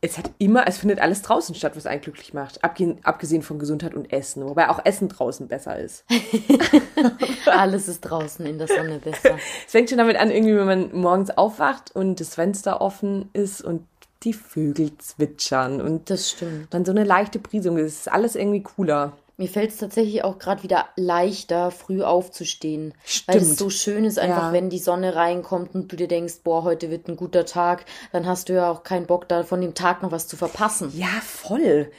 es 0.07 0.19
hat 0.19 0.31
immer, 0.39 0.67
es 0.69 0.79
findet 0.79 1.01
alles 1.01 1.23
draußen 1.23 1.55
statt, 1.55 1.73
was 1.75 1.87
einen 1.87 2.01
glücklich 2.01 2.33
macht. 2.33 2.63
Abgesehen, 2.63 2.99
abgesehen 3.03 3.43
von 3.43 3.59
Gesundheit 3.59 3.95
und 3.95 4.13
Essen. 4.13 4.45
Wobei 4.45 4.69
auch 4.69 4.81
Essen 4.85 5.09
draußen 5.09 5.49
besser 5.49 5.79
ist. 5.79 6.05
Alles 7.47 7.89
ist 7.89 8.01
draußen 8.03 8.47
in 8.47 8.59
der 8.59 8.69
Sonne 8.69 8.99
besser. 8.99 9.37
Es 9.67 9.73
fängt 9.73 9.89
schon 9.89 9.99
damit 9.99 10.17
an, 10.17 10.31
irgendwie, 10.31 10.57
wenn 10.57 10.67
man 10.67 10.91
morgens 10.95 11.31
aufwacht 11.37 11.95
und 11.95 12.21
das 12.21 12.35
Fenster 12.35 12.81
offen 12.81 13.29
ist 13.33 13.63
und 13.63 13.87
die 14.23 14.33
Vögel 14.33 14.97
zwitschern 14.99 15.81
und 15.81 16.09
Das 16.11 16.31
stimmt. 16.31 16.73
dann 16.73 16.85
so 16.85 16.93
eine 16.93 17.05
leichte 17.05 17.39
Brisung. 17.39 17.77
Das 17.77 17.87
ist 17.87 18.11
alles 18.13 18.35
irgendwie 18.35 18.63
cooler. 18.63 19.13
Mir 19.39 19.49
fällt 19.49 19.71
es 19.71 19.77
tatsächlich 19.77 20.25
auch 20.25 20.39
gerade 20.39 20.63
wieder 20.63 20.87
leichter, 20.97 21.71
früh 21.71 22.03
aufzustehen. 22.03 22.95
Weil 23.27 23.37
es 23.37 23.43
Stimmt. 23.45 23.59
so 23.59 23.69
schön 23.71 24.05
ist, 24.07 24.19
einfach 24.19 24.45
Ja. 24.45 24.53
wenn 24.53 24.71
die 24.71 24.79
Sonne 24.79 25.15
reinkommt 25.15 25.75
und 25.75 25.93
du 25.93 25.97
dir 25.97 26.09
denkst, 26.09 26.37
boah, 26.43 26.63
heute 26.65 26.91
wird 26.91 27.07
ein 27.09 27.17
guter 27.17 27.45
Tag, 27.45 27.85
dann 28.13 28.27
hast 28.27 28.49
du 28.49 28.55
ja 28.55 28.71
auch 28.71 28.83
keinen 28.83 29.07
Bock, 29.07 29.29
da 29.29 29.43
von 29.43 29.61
dem 29.61 29.75
Tag 29.75 30.03
noch 30.03 30.11
was 30.11 30.27
zu 30.27 30.39
verpassen. 30.39 30.91
Ja, 30.97 31.09
voll. 31.23 31.91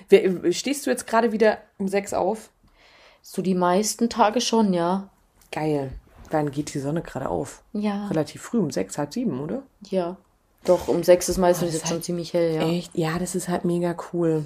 Stehst 0.49 0.85
du 0.85 0.89
jetzt 0.89 1.05
gerade 1.05 1.31
wieder 1.31 1.59
um 1.77 1.87
sechs 1.87 2.11
auf? 2.13 2.49
So 3.21 3.43
die 3.43 3.55
meisten 3.55 4.09
Tage 4.09 4.41
schon, 4.41 4.73
ja. 4.73 5.09
Geil. 5.51 5.91
Wann 6.31 6.49
geht 6.51 6.73
die 6.73 6.79
Sonne 6.79 7.03
gerade 7.03 7.29
auf? 7.29 7.61
Ja. 7.71 8.07
Relativ 8.07 8.41
früh, 8.41 8.57
um 8.57 8.71
sechs, 8.71 8.97
halb 8.97 9.13
sieben, 9.13 9.39
oder? 9.41 9.61
Ja. 9.89 10.17
Doch, 10.65 10.87
um 10.87 11.03
sechs 11.03 11.29
ist 11.29 11.37
meistens 11.37 11.67
das 11.67 11.73
jetzt 11.75 11.83
ist 11.83 11.87
schon 11.89 11.97
halt 11.97 12.05
ziemlich 12.05 12.33
hell, 12.33 12.55
ja. 12.55 12.67
Echt? 12.67 12.97
Ja, 12.97 13.19
das 13.19 13.35
ist 13.35 13.47
halt 13.47 13.63
mega 13.63 13.95
cool. 14.11 14.43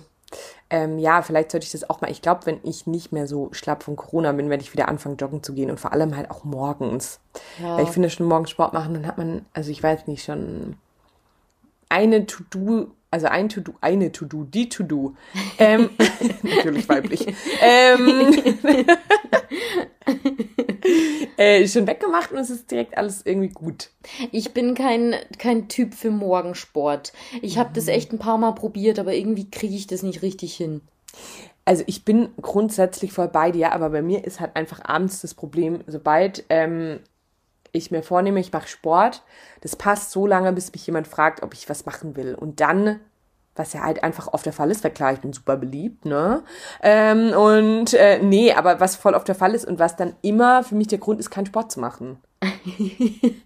Ähm, 0.70 0.98
ja, 1.00 1.22
vielleicht 1.22 1.52
sollte 1.52 1.66
ich 1.66 1.72
das 1.72 1.90
auch 1.90 2.02
mal. 2.02 2.10
Ich 2.10 2.22
glaube, 2.22 2.46
wenn 2.46 2.60
ich 2.64 2.88
nicht 2.88 3.12
mehr 3.12 3.28
so 3.28 3.50
schlapp 3.52 3.84
von 3.84 3.96
Corona 3.96 4.32
bin, 4.32 4.50
werde 4.50 4.64
ich 4.64 4.74
wieder 4.74 4.88
anfangen, 4.88 5.18
joggen 5.18 5.44
zu 5.44 5.54
gehen 5.54 5.70
und 5.70 5.80
vor 5.80 5.92
allem 5.92 6.16
halt 6.16 6.32
auch 6.32 6.44
morgens. 6.44 7.20
Ja. 7.62 7.78
Weil 7.78 7.84
ich 7.84 7.90
finde, 7.90 8.10
schon 8.10 8.28
morgens 8.28 8.50
Sport 8.50 8.74
machen, 8.74 8.94
dann 8.94 9.08
hat 9.08 9.18
man, 9.18 9.46
also 9.54 9.72
ich 9.72 9.84
weiß 9.84 10.08
nicht, 10.08 10.24
schon 10.24 10.78
eine 11.90 12.26
To-Do, 12.26 12.92
also 13.12 13.28
ein 13.28 13.50
To-Do, 13.50 13.74
eine 13.82 14.12
To-Do, 14.12 14.46
die 14.46 14.70
To-Do. 14.70 15.16
Ähm, 15.60 15.90
natürlich 16.44 16.88
weiblich. 16.90 17.28
Ähm, 17.62 18.34
äh, 21.38 21.68
schon 21.68 21.88
weggemacht 21.88 22.32
und 22.32 22.40
es 22.40 22.50
ist 22.50 22.72
direkt 22.72 22.98
alles 22.98 23.26
irgendwie 23.26 23.50
gut. 23.50 23.90
Ich 24.32 24.54
bin 24.54 24.76
kein, 24.76 25.16
kein 25.38 25.68
Typ 25.68 25.94
für 25.94 26.12
Morgensport. 26.12 27.14
Ich 27.42 27.58
habe 27.58 27.70
Mhm. 27.70 27.74
das 27.76 27.88
echt 27.88 28.14
ein 28.14 28.20
paar 28.20 28.38
Mal 28.38 28.54
probiert, 28.54 28.98
aber 29.00 29.14
irgendwie 29.14 29.50
kriege 29.50 29.76
ich 29.76 29.88
das 29.88 30.04
nicht 30.04 30.22
richtig 30.22 30.56
hin. 30.56 30.82
Also 31.66 31.84
ich 31.86 32.06
bin 32.06 32.30
grundsätzlich 32.42 33.14
voll 33.14 33.28
bei 33.28 33.52
dir, 33.52 33.74
aber 33.74 33.90
bei 33.92 34.02
mir 34.02 34.26
ist 34.26 34.40
halt 34.40 34.56
einfach 34.56 34.80
abends 34.84 35.22
das 35.22 35.34
Problem, 35.36 35.82
sobald 35.86 36.44
ähm, 36.50 37.00
ich 37.72 37.92
mir 37.92 38.04
vornehme, 38.04 38.40
ich 38.40 38.52
mache 38.52 38.68
Sport, 38.68 39.24
das 39.62 39.76
passt 39.76 40.12
so 40.12 40.28
lange, 40.28 40.52
bis 40.54 40.72
mich 40.72 40.86
jemand 40.86 41.08
fragt, 41.08 41.44
ob 41.44 41.54
ich 41.54 41.70
was 41.70 41.86
machen 41.86 42.16
will. 42.16 42.36
Und 42.36 42.60
dann, 42.60 43.00
was 43.56 43.74
ja 43.74 43.82
halt 43.82 44.04
einfach 44.04 44.34
oft 44.34 44.46
der 44.46 44.54
Fall 44.54 44.72
ist, 44.72 44.84
weil 44.84 44.92
klar, 44.92 45.14
ich 45.14 45.20
bin 45.20 45.34
super 45.34 45.58
beliebt, 45.58 46.06
ne? 46.06 46.44
Ähm, 46.82 47.34
und 47.34 47.94
äh, 47.94 48.20
nee, 48.22 48.54
aber 48.54 48.80
was 48.80 48.96
voll 48.96 49.14
oft 49.14 49.28
der 49.28 49.36
Fall 49.36 49.54
ist 49.54 49.66
und 49.66 49.80
was 49.80 49.96
dann 49.96 50.16
immer 50.22 50.64
für 50.64 50.76
mich 50.76 50.88
der 50.88 51.00
Grund 51.00 51.20
ist, 51.20 51.30
keinen 51.30 51.46
Sport 51.46 51.72
zu 51.72 51.80
machen. 51.80 52.18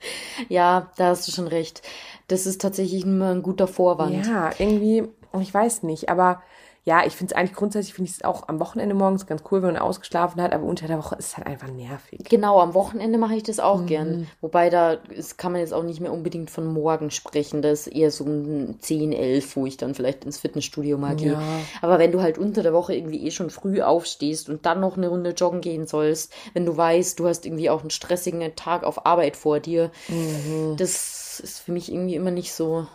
Ja, 0.50 0.92
da 0.98 1.08
hast 1.08 1.28
du 1.28 1.32
schon 1.32 1.48
recht. 1.48 1.82
Das 2.28 2.46
ist 2.46 2.62
tatsächlich 2.62 3.04
immer 3.04 3.32
ein 3.32 3.42
guter 3.42 3.68
Vorwand. 3.68 4.26
Ja, 4.26 4.52
irgendwie, 4.58 5.08
ich 5.40 5.54
weiß 5.54 5.84
nicht, 5.84 6.10
aber 6.10 6.42
ja, 6.88 7.04
ich 7.06 7.14
finde 7.16 7.34
es 7.34 7.38
eigentlich 7.38 7.56
grundsätzlich, 7.56 7.96
finde 7.96 8.10
ich 8.12 8.18
es 8.18 8.24
auch 8.24 8.48
am 8.48 8.60
Wochenende 8.60 8.94
morgens 8.94 9.26
ganz 9.26 9.42
cool, 9.52 9.64
wenn 9.64 9.74
man 9.74 9.82
ausgeschlafen 9.82 10.40
hat, 10.40 10.54
aber 10.54 10.64
unter 10.66 10.88
der 10.88 11.00
Woche 11.00 11.16
ist 11.16 11.30
es 11.30 11.38
halt 11.38 11.48
einfach 11.48 11.68
nervig. 11.68 12.20
Genau, 12.30 12.60
am 12.62 12.76
Wochenende 12.76 13.18
mache 13.18 13.34
ich 13.36 13.42
das 13.44 13.60
auch 13.60 13.82
Mhm. 13.82 13.86
gern. 13.88 14.28
Wobei 14.40 14.70
da 14.70 14.92
ist, 14.94 15.38
kann 15.40 15.52
man 15.52 15.62
jetzt 15.62 15.74
auch 15.74 15.82
nicht 15.82 16.00
mehr 16.00 16.14
unbedingt 16.14 16.52
von 16.52 16.68
morgen 16.72 17.10
sprechen. 17.10 17.64
Das 17.64 17.88
ist 17.88 17.96
eher 17.96 18.12
so 18.12 18.24
um 18.24 18.80
10, 18.80 19.14
11, 19.14 19.56
wo 19.56 19.66
ich 19.66 19.78
dann 19.78 19.96
vielleicht 19.96 20.26
ins 20.26 20.38
Fitnessstudio 20.38 21.00
mal 21.00 21.16
gehe. 21.16 21.34
Ja. 21.34 21.42
Aber 21.82 21.98
wenn 21.98 22.12
du 22.12 22.22
halt 22.22 22.38
unter 22.38 22.62
der 22.62 22.74
Woche 22.74 22.94
irgendwie 22.94 23.26
eh 23.26 23.32
schon 23.32 23.50
früh 23.50 23.82
aufstehst 23.82 24.48
und 24.48 24.66
dann 24.68 24.80
noch 24.80 24.96
eine 24.96 25.08
Runde 25.08 25.32
joggen 25.32 25.62
gehen 25.62 25.88
sollst, 25.88 26.32
wenn 26.54 26.68
du 26.68 26.78
weißt, 26.78 27.18
du 27.20 27.28
hast 27.28 27.48
irgendwie 27.48 27.72
auch 27.72 27.82
einen 27.82 27.90
stressigen 27.90 28.56
Tag 28.56 28.84
auf 28.84 29.08
Arbeit 29.08 29.36
vor 29.38 29.60
dir, 29.60 29.90
Mhm. 30.08 30.76
das 30.78 31.40
ist 31.40 31.60
für 31.62 31.72
mich 31.72 31.92
irgendwie 31.92 32.14
immer 32.16 32.32
nicht 32.32 32.54
so. 32.54 32.86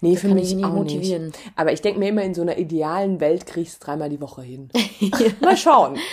Nee, 0.00 0.16
für 0.16 0.26
kann 0.26 0.34
mich 0.36 0.50
ich 0.50 0.56
nicht 0.56 0.64
auch 0.64 0.72
motivieren. 0.72 1.26
nicht. 1.26 1.38
Aber 1.54 1.72
ich 1.72 1.80
denke 1.80 2.00
mir 2.00 2.08
immer, 2.08 2.22
in 2.22 2.34
so 2.34 2.42
einer 2.42 2.58
idealen 2.58 3.20
Welt 3.20 3.46
kriege 3.46 3.60
ich 3.62 3.68
es 3.68 3.78
dreimal 3.78 4.08
die 4.08 4.20
Woche 4.20 4.42
hin. 4.42 4.68
Mal 5.40 5.56
schauen. 5.56 5.96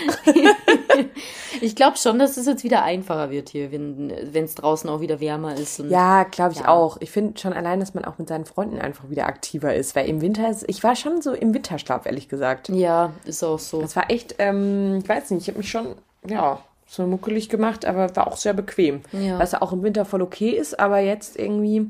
Ich 1.62 1.76
glaube 1.76 1.98
schon, 1.98 2.20
dass 2.20 2.38
es 2.38 2.46
jetzt 2.46 2.64
wieder 2.64 2.84
einfacher 2.84 3.32
wird 3.32 3.50
hier, 3.50 3.72
wenn 3.72 4.12
es 4.34 4.56
draußen 4.56 4.90
auch 4.90 5.02
wieder 5.02 5.20
wärmer 5.20 5.56
ist. 5.56 5.80
Ja, 5.80 6.24
glaube 6.24 6.54
ich 6.54 6.60
Ja. 6.60 6.68
auch. 6.70 6.98
Ich 7.02 7.12
finde 7.12 7.40
schon 7.40 7.54
allein, 7.54 7.80
dass 7.80 7.94
man 7.94 8.06
auch 8.06 8.18
mit 8.18 8.28
seinen 8.30 8.46
Freunden 8.46 8.80
einfach 8.80 9.10
wieder 9.10 9.26
aktiver 9.26 9.74
ist. 9.74 9.96
Weil 9.96 10.08
im 10.08 10.22
Winter, 10.22 10.50
ist, 10.50 10.64
ich 10.68 10.84
war 10.84 10.96
schon 10.96 11.22
so 11.22 11.34
im 11.34 11.54
Winterschlaf, 11.54 12.06
ehrlich 12.06 12.30
gesagt. 12.30 12.70
ja, 12.70 13.12
ist 13.26 13.44
auch 13.44 13.60
so. 13.60 13.82
Das 13.82 13.96
war 13.96 14.10
echt, 14.10 14.36
ähm, 14.40 15.00
ich 15.04 15.10
weiß 15.10 15.32
nicht, 15.32 15.42
ich 15.44 15.48
habe 15.50 15.58
mich 15.60 15.70
schon, 15.70 15.96
ja, 16.28 16.60
so 16.88 17.06
muckelig 17.06 17.50
gemacht, 17.50 17.86
aber 17.86 18.16
war 18.16 18.28
auch 18.28 18.38
sehr 18.38 18.54
bequem. 18.54 19.02
Ja. 19.12 19.38
Was 19.40 19.54
auch 19.54 19.72
im 19.74 19.84
Winter 19.84 20.06
voll 20.06 20.22
okay 20.22 20.50
ist, 20.52 20.80
aber 20.80 21.00
jetzt 21.00 21.38
irgendwie, 21.38 21.90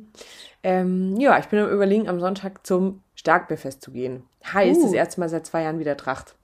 ähm, 0.63 1.15
ja, 1.19 1.37
ich 1.39 1.47
bin 1.47 1.59
am 1.59 1.69
überlegen, 1.69 2.07
am 2.09 2.19
Sonntag 2.19 2.65
zum 2.65 3.01
Starkbierfest 3.15 3.81
zu 3.81 3.91
gehen. 3.91 4.23
Heißt, 4.53 4.79
Uh. 4.79 4.83
das 4.83 4.93
erste 4.93 5.19
Mal 5.19 5.29
seit 5.29 5.45
zwei 5.45 5.63
Jahren 5.63 5.79
wieder 5.79 5.97
Tracht. 5.97 6.35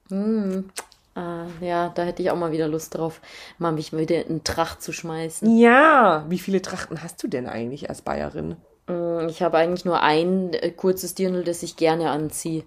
Ah, 1.14 1.46
ja, 1.62 1.88
da 1.94 2.02
hätte 2.04 2.22
ich 2.22 2.30
auch 2.30 2.36
mal 2.36 2.52
wieder 2.52 2.68
Lust 2.68 2.94
drauf, 2.96 3.20
mal 3.58 3.72
mich 3.72 3.92
wieder 3.96 4.26
in 4.26 4.44
Tracht 4.44 4.82
zu 4.82 4.92
schmeißen. 4.92 5.56
Ja, 5.58 6.26
wie 6.28 6.38
viele 6.38 6.60
Trachten 6.60 7.02
hast 7.02 7.22
du 7.22 7.28
denn 7.28 7.46
eigentlich 7.46 7.88
als 7.88 8.02
Bayerin? 8.02 8.56
Mm, 8.86 9.28
Ich 9.28 9.42
habe 9.42 9.56
eigentlich 9.56 9.86
nur 9.86 10.02
ein 10.02 10.52
äh, 10.52 10.70
kurzes 10.72 11.14
Dirndl, 11.14 11.42
das 11.42 11.62
ich 11.62 11.76
gerne 11.76 12.10
anziehe. 12.10 12.64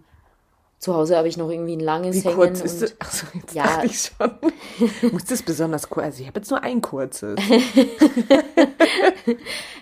Zu 0.80 0.96
Hause 0.96 1.18
habe 1.18 1.28
ich 1.28 1.36
noch 1.36 1.50
irgendwie 1.50 1.76
ein 1.76 1.82
langes 1.82 2.16
Wie 2.16 2.22
hängen. 2.22 2.36
kurz 2.36 2.62
ist 2.62 2.76
und 2.76 2.82
das? 2.84 2.96
Achso, 3.02 3.28
jetzt 3.34 3.54
Ja. 3.54 3.64
dachte 3.64 3.86
ich 3.88 4.00
schon. 4.18 5.12
Muss 5.12 5.26
das 5.26 5.44
besonders 5.44 5.90
kurz? 5.90 6.06
Also 6.06 6.22
ich 6.22 6.28
habe 6.28 6.40
jetzt 6.40 6.50
nur 6.50 6.64
ein 6.64 6.82
kurzes. 6.82 7.38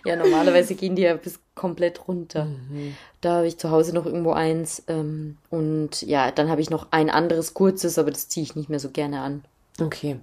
Ja, 0.06 0.16
normalerweise 0.16 0.76
gehen 0.76 0.96
die 0.96 1.02
ja 1.04 1.16
bis 1.16 1.40
komplett 1.56 2.08
runter. 2.08 2.46
Mhm. 2.46 2.96
Da 3.22 3.38
habe 3.38 3.48
ich 3.48 3.58
zu 3.58 3.72
Hause 3.72 3.94
noch 3.94 4.06
irgendwo 4.06 4.32
eins. 4.32 4.84
Ähm, 4.88 5.38
und 5.50 6.02
ja, 6.02 6.32
dann 6.32 6.50
habe 6.50 6.62
ich 6.62 6.70
noch 6.70 6.88
ein 6.92 7.10
anderes 7.10 7.54
kurzes, 7.54 7.98
aber 8.00 8.12
das 8.12 8.30
ziehe 8.30 8.44
ich 8.44 8.56
nicht 8.56 8.70
mehr 8.70 8.80
so 8.80 8.90
gerne 8.90 9.20
an. 9.22 9.44
Okay. 9.82 10.18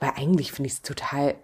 Weil 0.00 0.12
eigentlich 0.16 0.52
finde 0.52 0.68
ich 0.68 0.74
es 0.74 0.82
total, 0.82 1.34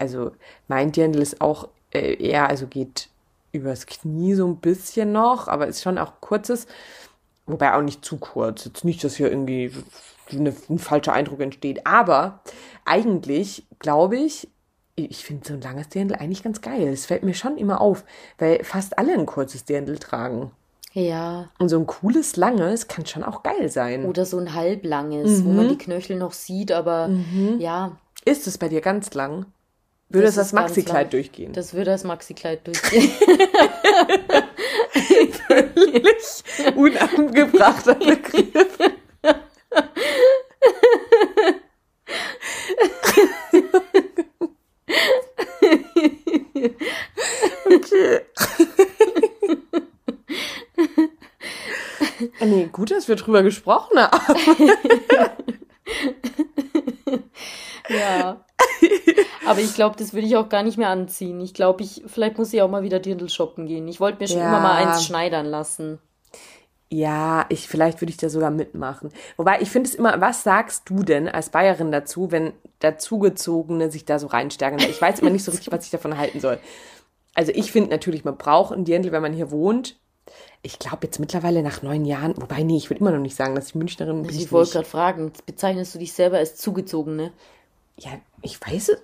also 0.00 0.32
mein 0.66 0.90
Dirndl 0.90 1.22
ist 1.22 1.40
auch 1.40 1.68
äh, 1.92 2.14
eher, 2.14 2.48
also 2.48 2.66
geht 2.66 3.08
übers 3.52 3.86
Knie 3.86 4.34
so 4.34 4.46
ein 4.46 4.56
bisschen 4.56 5.12
noch, 5.12 5.46
aber 5.48 5.68
ist 5.68 5.82
schon 5.82 5.98
auch 5.98 6.14
kurzes, 6.20 6.66
wobei 7.48 7.74
auch 7.74 7.82
nicht 7.82 8.04
zu 8.04 8.18
kurz. 8.18 8.64
Jetzt 8.64 8.84
nicht, 8.84 9.02
dass 9.02 9.16
hier 9.16 9.30
irgendwie 9.30 9.72
eine, 10.30 10.54
ein 10.68 10.78
falscher 10.78 11.12
Eindruck 11.12 11.40
entsteht. 11.40 11.86
Aber 11.86 12.40
eigentlich 12.84 13.66
glaube 13.78 14.16
ich, 14.16 14.48
ich 14.94 15.24
finde 15.24 15.46
so 15.46 15.54
ein 15.54 15.60
langes 15.60 15.88
Dirndl 15.88 16.16
eigentlich 16.16 16.42
ganz 16.42 16.60
geil. 16.60 16.88
Es 16.88 17.06
fällt 17.06 17.22
mir 17.22 17.34
schon 17.34 17.56
immer 17.56 17.80
auf, 17.80 18.04
weil 18.38 18.62
fast 18.64 18.98
alle 18.98 19.14
ein 19.14 19.26
kurzes 19.26 19.64
Dirndl 19.64 19.98
tragen. 19.98 20.50
Ja. 20.92 21.50
Und 21.58 21.68
so 21.68 21.78
ein 21.78 21.86
cooles, 21.86 22.36
langes 22.36 22.88
kann 22.88 23.06
schon 23.06 23.22
auch 23.22 23.42
geil 23.42 23.68
sein. 23.68 24.04
Oder 24.04 24.24
so 24.24 24.38
ein 24.38 24.54
halblanges, 24.54 25.40
mhm. 25.40 25.44
wo 25.44 25.50
man 25.50 25.68
die 25.68 25.78
Knöchel 25.78 26.16
noch 26.16 26.32
sieht, 26.32 26.72
aber 26.72 27.08
mhm. 27.08 27.56
ja. 27.58 27.96
Ist 28.24 28.46
es 28.46 28.58
bei 28.58 28.68
dir 28.68 28.80
ganz 28.80 29.14
lang? 29.14 29.46
Würde 30.08 30.26
das, 30.26 30.36
das 30.36 30.52
Maxi-Kleid 30.52 31.12
durchgehen? 31.12 31.52
Das 31.52 31.74
würde 31.74 31.90
das 31.90 32.02
Maxi-Kleid 32.02 32.66
durchgehen. 32.66 33.10
Völlig 35.46 36.74
unangebrachter 36.74 37.94
Begriff. 37.94 38.78
okay. 47.66 48.20
nee, 52.40 52.68
gut, 52.72 52.90
dass 52.90 53.08
wir 53.08 53.16
drüber 53.16 53.42
gesprochen 53.42 53.98
haben. 53.98 54.70
ja. 57.88 58.44
Aber 59.48 59.60
ich 59.60 59.74
glaube, 59.74 59.96
das 59.96 60.12
würde 60.12 60.26
ich 60.26 60.36
auch 60.36 60.48
gar 60.48 60.62
nicht 60.62 60.78
mehr 60.78 60.88
anziehen. 60.88 61.40
Ich 61.40 61.54
glaube, 61.54 61.82
ich, 61.82 62.02
vielleicht 62.06 62.38
muss 62.38 62.52
ich 62.52 62.62
auch 62.62 62.70
mal 62.70 62.82
wieder 62.82 63.00
Dirndl 63.00 63.28
shoppen 63.28 63.66
gehen. 63.66 63.88
Ich 63.88 64.00
wollte 64.00 64.18
mir 64.20 64.28
schon 64.28 64.38
ja. 64.38 64.48
immer 64.48 64.60
mal 64.60 64.84
eins 64.84 65.04
schneidern 65.04 65.46
lassen. 65.46 65.98
Ja, 66.90 67.44
ich, 67.50 67.68
vielleicht 67.68 68.00
würde 68.00 68.10
ich 68.10 68.16
da 68.16 68.30
sogar 68.30 68.50
mitmachen. 68.50 69.10
Wobei, 69.36 69.60
ich 69.60 69.68
finde 69.68 69.90
es 69.90 69.94
immer, 69.94 70.20
was 70.20 70.42
sagst 70.42 70.88
du 70.88 71.02
denn 71.02 71.28
als 71.28 71.50
Bayerin 71.50 71.92
dazu, 71.92 72.30
wenn 72.30 72.52
Dazugezogene 72.78 73.90
sich 73.90 74.06
da 74.06 74.18
so 74.18 74.26
reinstärken? 74.28 74.78
Ich 74.80 75.00
weiß 75.00 75.20
immer 75.20 75.30
nicht 75.30 75.44
so 75.44 75.50
richtig, 75.50 75.70
was 75.70 75.84
ich 75.84 75.90
davon 75.90 76.16
halten 76.16 76.40
soll. 76.40 76.58
Also 77.34 77.52
ich 77.54 77.72
finde 77.72 77.90
natürlich, 77.90 78.24
man 78.24 78.38
braucht 78.38 78.72
ein 78.72 78.84
Dirndl, 78.84 79.12
wenn 79.12 79.22
man 79.22 79.34
hier 79.34 79.50
wohnt. 79.50 79.96
Ich 80.62 80.78
glaube 80.78 81.06
jetzt 81.06 81.20
mittlerweile 81.20 81.62
nach 81.62 81.82
neun 81.82 82.04
Jahren, 82.04 82.34
wobei 82.36 82.62
nee, 82.62 82.76
ich 82.76 82.90
würde 82.90 83.00
immer 83.00 83.12
noch 83.12 83.20
nicht 83.20 83.36
sagen, 83.36 83.54
dass 83.54 83.68
ich 83.68 83.74
Münchnerin 83.74 84.22
bin. 84.22 84.36
Ich 84.36 84.50
wollte 84.50 84.72
gerade 84.72 84.88
fragen, 84.88 85.32
bezeichnest 85.46 85.94
du 85.94 85.98
dich 85.98 86.12
selber 86.12 86.38
als 86.38 86.56
zugezogene? 86.56 87.32
Ja, 87.98 88.10
ich 88.42 88.60
weiß 88.60 88.90
es. 88.90 89.02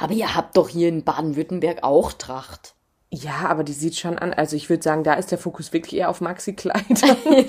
Aber 0.00 0.12
ihr 0.12 0.34
habt 0.34 0.56
doch 0.56 0.68
hier 0.68 0.88
in 0.88 1.04
Baden-Württemberg 1.04 1.82
auch 1.82 2.12
Tracht. 2.12 2.74
Ja, 3.10 3.46
aber 3.48 3.62
die 3.62 3.72
sieht 3.72 3.96
schon 3.96 4.18
an. 4.18 4.32
Also 4.32 4.56
ich 4.56 4.70
würde 4.70 4.82
sagen, 4.82 5.04
da 5.04 5.14
ist 5.14 5.30
der 5.30 5.38
Fokus 5.38 5.72
wirklich 5.72 6.00
eher 6.00 6.08
auf 6.08 6.20
Maxi-Kleider. 6.20 7.16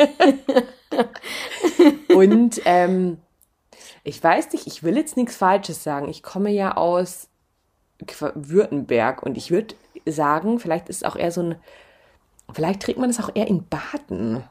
Und 2.13 2.61
ähm, 2.65 3.17
ich 4.03 4.21
weiß 4.21 4.51
nicht, 4.51 4.67
ich 4.67 4.84
will 4.84 4.97
jetzt 4.97 5.15
nichts 5.15 5.36
Falsches 5.36 5.84
sagen. 5.84 6.09
Ich 6.09 6.21
komme 6.21 6.51
ja 6.51 6.76
aus 6.76 7.30
Württemberg 8.36 9.24
und 9.24 9.38
ich 9.38 9.51
würde 9.51 9.76
sagen, 10.05 10.59
vielleicht 10.59 10.89
ist 10.89 10.97
es 10.97 11.03
auch 11.03 11.15
eher 11.15 11.32
so 11.32 11.41
ein, 11.41 11.55
vielleicht 12.51 12.82
trägt 12.82 12.99
man 12.99 13.09
es 13.09 13.21
auch 13.21 13.30
eher 13.34 13.47
in 13.47 13.65
Baden. 13.67 14.43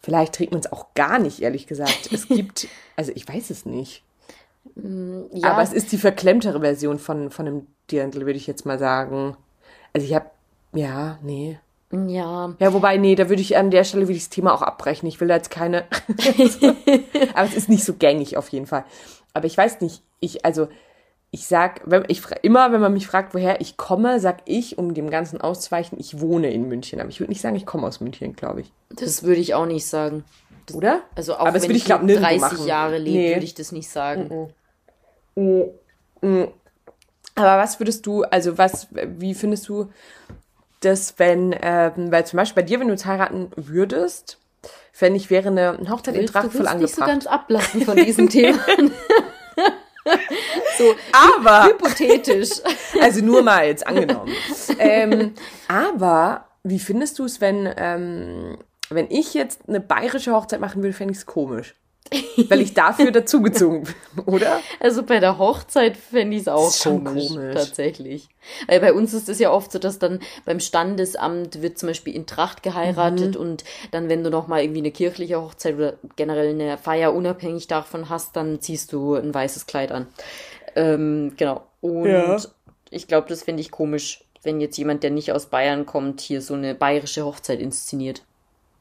Vielleicht 0.00 0.34
trägt 0.34 0.50
man 0.50 0.60
es 0.60 0.70
auch 0.70 0.92
gar 0.94 1.18
nicht, 1.18 1.40
ehrlich 1.40 1.66
gesagt. 1.66 2.10
Es 2.12 2.28
gibt, 2.28 2.68
also 2.96 3.12
ich 3.14 3.26
weiß 3.26 3.50
es 3.50 3.64
nicht. 3.64 4.02
Mm, 4.74 5.22
ja. 5.32 5.52
Aber 5.52 5.62
es 5.62 5.72
ist 5.72 5.92
die 5.92 5.98
verklemmtere 5.98 6.60
Version 6.60 6.98
von, 6.98 7.30
von 7.30 7.46
einem 7.46 7.66
Dirndl, 7.90 8.26
würde 8.26 8.38
ich 8.38 8.46
jetzt 8.46 8.66
mal 8.66 8.78
sagen. 8.78 9.36
Also 9.92 10.06
ich 10.06 10.14
habe, 10.14 10.26
ja, 10.72 11.18
nee. 11.22 11.58
Ja. 11.92 12.54
Ja, 12.58 12.72
wobei, 12.72 12.96
nee, 12.96 13.14
da 13.14 13.28
würde 13.28 13.42
ich 13.42 13.56
an 13.56 13.70
der 13.70 13.84
Stelle 13.84 14.04
würde 14.04 14.16
ich 14.16 14.24
das 14.24 14.30
Thema 14.30 14.54
auch 14.54 14.62
abbrechen. 14.62 15.06
Ich 15.08 15.20
will 15.20 15.28
da 15.28 15.36
jetzt 15.36 15.50
keine. 15.50 15.84
Aber 17.34 17.46
es 17.46 17.54
ist 17.54 17.68
nicht 17.68 17.84
so 17.84 17.94
gängig 17.94 18.36
auf 18.36 18.48
jeden 18.48 18.66
Fall. 18.66 18.84
Aber 19.34 19.46
ich 19.46 19.56
weiß 19.56 19.80
nicht, 19.82 20.02
ich, 20.20 20.44
also, 20.44 20.68
ich 21.30 21.46
sag, 21.46 21.82
wenn, 21.84 22.04
ich 22.08 22.22
immer, 22.42 22.72
wenn 22.72 22.80
man 22.80 22.92
mich 22.92 23.06
fragt, 23.06 23.34
woher 23.34 23.60
ich 23.60 23.76
komme, 23.76 24.20
sag 24.20 24.38
ich, 24.46 24.78
um 24.78 24.94
dem 24.94 25.10
Ganzen 25.10 25.40
auszuweichen, 25.40 25.98
ich 25.98 26.20
wohne 26.20 26.50
in 26.50 26.68
München. 26.68 27.00
Aber 27.00 27.10
ich 27.10 27.20
würde 27.20 27.30
nicht 27.30 27.40
sagen, 27.42 27.56
ich 27.56 27.66
komme 27.66 27.86
aus 27.86 28.00
München, 28.00 28.34
glaube 28.34 28.62
ich. 28.62 28.72
Das 28.90 29.22
würde 29.22 29.40
ich 29.40 29.54
auch 29.54 29.66
nicht 29.66 29.86
sagen. 29.86 30.24
Das, 30.66 30.76
Oder? 30.76 31.02
Also 31.14 31.34
auch 31.34 31.46
Aber 31.46 31.62
wenn 31.62 31.70
ich, 31.70 31.84
glaub, 31.84 32.06
30 32.06 32.40
machen. 32.40 32.66
Jahre 32.66 32.98
lebe, 32.98 33.18
nee. 33.18 33.34
würde 33.34 33.44
ich 33.44 33.54
das 33.54 33.72
nicht 33.72 33.90
sagen. 33.90 34.28
Mm 34.28 34.32
-mm. 34.32 34.48
Aber 35.36 36.52
was 37.58 37.80
würdest 37.80 38.06
du, 38.06 38.24
also 38.24 38.58
was, 38.58 38.88
wie 38.92 39.34
findest 39.34 39.68
du 39.68 39.90
das, 40.80 41.18
wenn, 41.18 41.54
ähm, 41.62 42.10
weil 42.10 42.26
zum 42.26 42.36
Beispiel 42.36 42.62
bei 42.62 42.66
dir, 42.66 42.80
wenn 42.80 42.88
du 42.88 42.94
jetzt 42.94 43.06
heiraten 43.06 43.50
würdest, 43.56 44.38
fände 44.92 45.16
ich, 45.16 45.30
wäre 45.30 45.48
eine 45.48 45.78
Hochzeit 45.88 46.16
in 46.16 46.26
Tracht 46.26 46.52
voll 46.52 46.66
angebracht. 46.66 46.80
nicht 46.80 46.94
so 46.94 47.04
ganz 47.04 47.26
ablassen 47.26 47.82
von 47.82 47.96
diesem 47.96 48.28
Thema. 48.28 48.58
so, 50.78 50.94
aber 51.12 51.66
hypothetisch. 51.66 52.50
Also 53.00 53.24
nur 53.24 53.42
mal 53.42 53.66
jetzt 53.66 53.86
angenommen. 53.86 54.32
ähm, 54.78 55.34
aber 55.66 56.44
wie 56.62 56.78
findest 56.78 57.18
du 57.18 57.24
es, 57.24 57.40
wenn, 57.40 57.68
ähm, 57.76 58.58
wenn 58.90 59.10
ich 59.10 59.34
jetzt 59.34 59.62
eine 59.66 59.80
bayerische 59.80 60.32
Hochzeit 60.32 60.60
machen 60.60 60.82
würde, 60.82 60.92
fände 60.92 61.12
ich 61.12 61.18
es 61.18 61.26
komisch. 61.26 61.74
Weil 62.48 62.60
ich 62.60 62.74
dafür 62.74 63.10
dazugezogen 63.10 63.84
bin, 63.84 64.24
oder? 64.26 64.60
Also 64.80 65.02
bei 65.02 65.18
der 65.18 65.38
Hochzeit 65.38 65.96
fände 65.96 66.36
ich 66.36 66.42
es 66.42 66.48
auch 66.48 66.72
komisch, 66.82 67.28
komisch, 67.28 67.54
tatsächlich. 67.54 68.28
Weil 68.66 68.80
bei 68.80 68.92
uns 68.92 69.14
ist 69.14 69.28
es 69.28 69.38
ja 69.38 69.50
oft 69.50 69.72
so, 69.72 69.78
dass 69.78 69.98
dann 69.98 70.20
beim 70.44 70.60
Standesamt 70.60 71.62
wird 71.62 71.78
zum 71.78 71.88
Beispiel 71.88 72.14
in 72.14 72.26
Tracht 72.26 72.62
geheiratet 72.62 73.34
mhm. 73.34 73.40
und 73.40 73.64
dann, 73.92 74.08
wenn 74.08 74.24
du 74.24 74.30
noch 74.30 74.46
mal 74.46 74.62
irgendwie 74.62 74.80
eine 74.80 74.90
kirchliche 74.90 75.40
Hochzeit 75.40 75.74
oder 75.76 75.94
generell 76.16 76.50
eine 76.50 76.76
Feier 76.76 77.14
unabhängig 77.14 77.66
davon 77.66 78.08
hast, 78.08 78.36
dann 78.36 78.60
ziehst 78.60 78.92
du 78.92 79.14
ein 79.14 79.32
weißes 79.32 79.66
Kleid 79.66 79.92
an. 79.92 80.06
Ähm, 80.74 81.32
genau. 81.36 81.62
Und 81.80 82.08
ja. 82.08 82.38
ich 82.90 83.08
glaube, 83.08 83.28
das 83.28 83.42
finde 83.42 83.60
ich 83.60 83.70
komisch, 83.70 84.24
wenn 84.42 84.60
jetzt 84.60 84.76
jemand, 84.76 85.02
der 85.02 85.10
nicht 85.10 85.32
aus 85.32 85.46
Bayern 85.46 85.86
kommt, 85.86 86.20
hier 86.20 86.42
so 86.42 86.54
eine 86.54 86.74
bayerische 86.74 87.24
Hochzeit 87.24 87.60
inszeniert. 87.60 88.22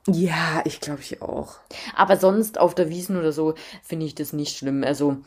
Ja, 0.08 0.64
ich 0.66 0.80
glaube 0.80 1.02
ich 1.02 1.22
auch. 1.22 1.58
Aber 1.96 2.18
sonst 2.18 2.60
auf 2.60 2.74
der 2.74 2.90
Wiesen 2.90 3.18
oder 3.18 3.32
so 3.32 3.54
finde 3.84 4.08
ich 4.08 4.16
das 4.16 4.34
nicht 4.34 4.58
schlimm. 4.58 4.84
Also 4.84 5.18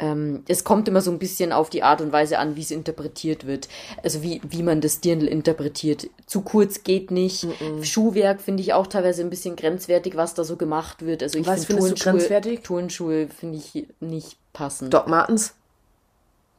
ähm, 0.00 0.42
es 0.48 0.64
kommt 0.64 0.88
immer 0.88 1.00
so 1.00 1.12
ein 1.12 1.20
bisschen 1.20 1.52
auf 1.52 1.70
die 1.70 1.84
Art 1.84 2.00
und 2.00 2.10
Weise 2.10 2.40
an, 2.40 2.56
wie 2.56 2.62
es 2.62 2.72
interpretiert 2.72 3.46
wird. 3.46 3.68
Also 4.02 4.24
wie, 4.24 4.40
wie 4.42 4.64
man 4.64 4.80
das 4.80 5.00
Dirndl 5.00 5.28
interpretiert. 5.28 6.08
Zu 6.26 6.40
kurz 6.40 6.82
geht 6.82 7.12
nicht. 7.12 7.44
Mm 7.44 7.50
-mm. 7.50 7.84
Schuhwerk 7.84 8.40
finde 8.40 8.62
ich 8.64 8.72
auch 8.72 8.88
teilweise 8.88 9.22
ein 9.22 9.30
bisschen 9.30 9.54
grenzwertig, 9.54 10.16
was 10.16 10.34
da 10.34 10.42
so 10.42 10.56
gemacht 10.56 11.06
wird. 11.06 11.22
Also 11.22 11.38
ich 11.38 11.46
was 11.46 11.66
findest 11.66 11.88
Turnschuhe, 11.88 12.12
du 12.12 12.18
grenzwertig? 12.18 12.60
Turnschuhe 12.62 13.28
finde 13.28 13.58
ich 13.58 13.86
nicht 14.00 14.36
passend. 14.52 14.92
Doc 14.92 15.06
Martens? 15.06 15.54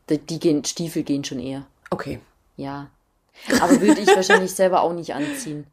Die, 0.09 0.17
die 0.17 0.39
gehen, 0.39 0.63
Stiefel 0.63 1.03
gehen 1.03 1.25
schon 1.25 1.39
eher. 1.39 1.65
Okay. 1.89 2.21
Ja. 2.55 2.89
Aber 3.59 3.81
würde 3.81 3.99
ich 3.99 4.07
wahrscheinlich 4.07 4.53
selber 4.53 4.81
auch 4.81 4.93
nicht 4.93 5.13
anziehen. 5.13 5.67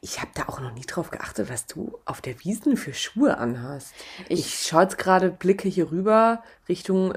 Ich 0.00 0.20
habe 0.20 0.30
da 0.34 0.44
auch 0.48 0.60
noch 0.60 0.72
nie 0.72 0.82
drauf 0.86 1.10
geachtet, 1.10 1.50
was 1.50 1.66
du 1.66 1.98
auf 2.04 2.20
der 2.20 2.40
Wiesen 2.44 2.76
für 2.76 2.94
Schuhe 2.94 3.38
anhast. 3.38 3.92
Ich, 4.28 4.40
ich 4.40 4.66
schaue 4.66 4.82
jetzt 4.82 4.98
gerade, 4.98 5.30
blicke 5.30 5.68
hier 5.68 5.90
rüber 5.90 6.42
Richtung 6.68 7.14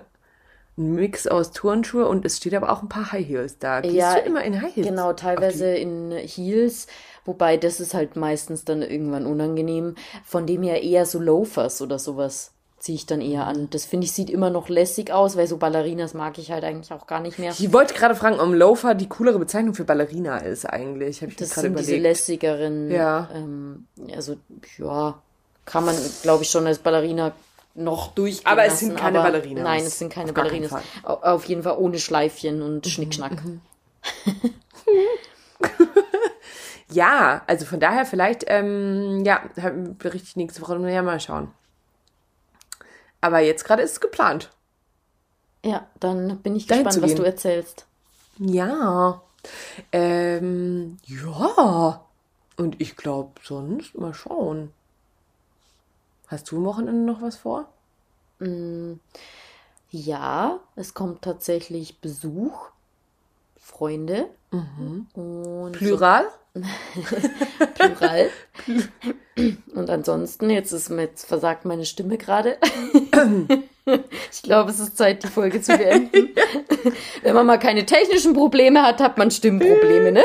Mix 0.75 1.27
aus 1.27 1.51
Turnschuhe 1.51 2.07
und 2.07 2.25
es 2.25 2.37
steht 2.37 2.53
aber 2.53 2.71
auch 2.71 2.81
ein 2.81 2.89
paar 2.89 3.11
High 3.11 3.27
Heels 3.27 3.59
da. 3.59 3.81
Gehst 3.81 3.95
ja, 3.95 4.15
du 4.15 4.21
immer 4.21 4.43
in 4.43 4.61
High 4.61 4.75
Heels? 4.75 4.87
Genau, 4.87 5.13
teilweise 5.13 5.75
in 5.75 6.11
Heels, 6.11 6.87
wobei 7.25 7.57
das 7.57 7.81
ist 7.81 7.93
halt 7.93 8.15
meistens 8.15 8.63
dann 8.63 8.81
irgendwann 8.81 9.25
unangenehm. 9.25 9.95
Von 10.23 10.47
dem 10.47 10.63
her 10.63 10.81
eher 10.81 11.05
so 11.05 11.19
Loafers 11.19 11.81
oder 11.81 11.99
sowas 11.99 12.53
ziehe 12.79 12.95
ich 12.95 13.05
dann 13.05 13.21
eher 13.21 13.45
an. 13.45 13.69
Das 13.69 13.85
finde 13.85 14.05
ich 14.05 14.13
sieht 14.13 14.29
immer 14.29 14.49
noch 14.49 14.69
lässig 14.69 15.11
aus, 15.11 15.35
weil 15.35 15.47
so 15.47 15.57
Ballerinas 15.57 16.13
mag 16.13 16.37
ich 16.37 16.51
halt 16.51 16.63
eigentlich 16.63 16.91
auch 16.91 17.07
gar 17.07 17.19
nicht 17.19 17.37
mehr. 17.37 17.51
Ich 17.51 17.73
wollte 17.73 17.93
gerade 17.93 18.15
fragen, 18.15 18.39
ob 18.39 18.53
Loafer 18.53 18.95
die 18.95 19.07
coolere 19.07 19.37
Bezeichnung 19.37 19.73
für 19.73 19.83
Ballerina 19.83 20.37
ist 20.37 20.65
eigentlich. 20.65 21.21
Hab 21.21 21.29
ich 21.29 21.35
das 21.35 21.49
sind 21.49 21.65
überlegt. 21.65 21.89
diese 21.89 21.97
lässigeren. 21.97 22.89
Ja. 22.89 23.29
Ähm, 23.33 23.87
also 24.15 24.37
ja, 24.77 25.21
kann 25.65 25.85
man, 25.85 25.95
glaube 26.23 26.43
ich, 26.43 26.49
schon 26.49 26.65
als 26.65 26.79
Ballerina 26.79 27.33
noch 27.75 28.13
durchgehen 28.13 28.47
Aber 28.47 28.65
es 28.65 28.79
sind 28.79 28.97
keine 28.97 29.19
Ballerinas. 29.19 29.63
Nein, 29.63 29.83
es 29.83 29.99
sind 29.99 30.11
keine 30.11 30.33
Ballerinas. 30.33 30.73
Auf 31.03 31.45
jeden 31.45 31.63
Fall 31.63 31.77
ohne 31.77 31.99
Schleifchen 31.99 32.61
und 32.61 32.85
mhm, 32.85 32.89
Schnickschnack. 32.89 33.43
Mhm. 33.43 33.61
ja, 36.91 37.41
also 37.45 37.65
von 37.65 37.79
daher 37.79 38.05
vielleicht, 38.05 38.45
ähm, 38.47 39.23
ja, 39.25 39.41
berichte 39.97 40.27
ich 40.29 40.35
nächste 40.35 40.61
Woche 40.61 40.79
ja 40.89 41.01
mal 41.01 41.19
schauen. 41.19 41.51
Aber 43.21 43.39
jetzt 43.39 43.65
gerade 43.65 43.83
ist 43.83 43.93
es 43.93 43.99
geplant. 44.01 44.51
Ja, 45.63 45.87
dann 45.99 46.39
bin 46.39 46.55
ich 46.55 46.67
gespannt, 46.67 47.01
was 47.01 47.15
du 47.15 47.23
erzählst. 47.23 47.85
Ja. 48.37 49.21
Ähm, 49.91 50.97
ja. 51.05 52.05
Und 52.57 52.81
ich 52.81 52.95
glaube, 52.95 53.39
sonst 53.43 53.97
mal 53.97 54.13
schauen. 54.13 54.71
Hast 56.27 56.51
du 56.51 56.57
am 56.57 56.65
Wochenende 56.65 57.11
noch 57.11 57.21
was 57.21 57.37
vor? 57.37 57.67
Mm, 58.39 58.93
ja, 59.91 60.59
es 60.75 60.93
kommt 60.93 61.21
tatsächlich 61.21 61.99
Besuch. 61.99 62.69
Freunde. 63.69 64.25
Mhm. 64.51 65.07
Und 65.13 65.71
Plural? 65.73 66.25
Plural. 67.75 68.29
Und 69.73 69.89
ansonsten, 69.89 70.49
jetzt 70.49 70.71
ist 70.71 70.89
jetzt 70.89 71.25
versagt 71.25 71.65
meine 71.65 71.85
Stimme 71.85 72.17
gerade. 72.17 72.57
Ich 74.31 74.43
glaube, 74.43 74.69
es 74.69 74.79
ist 74.79 74.97
Zeit, 74.97 75.23
die 75.23 75.27
Folge 75.27 75.61
zu 75.61 75.75
beenden. 75.75 76.29
Wenn 77.23 77.33
man 77.33 77.47
mal 77.47 77.57
keine 77.57 77.87
technischen 77.87 78.35
Probleme 78.35 78.83
hat, 78.83 79.01
hat 79.01 79.17
man 79.17 79.31
Stimmprobleme, 79.31 80.11
ne? 80.11 80.23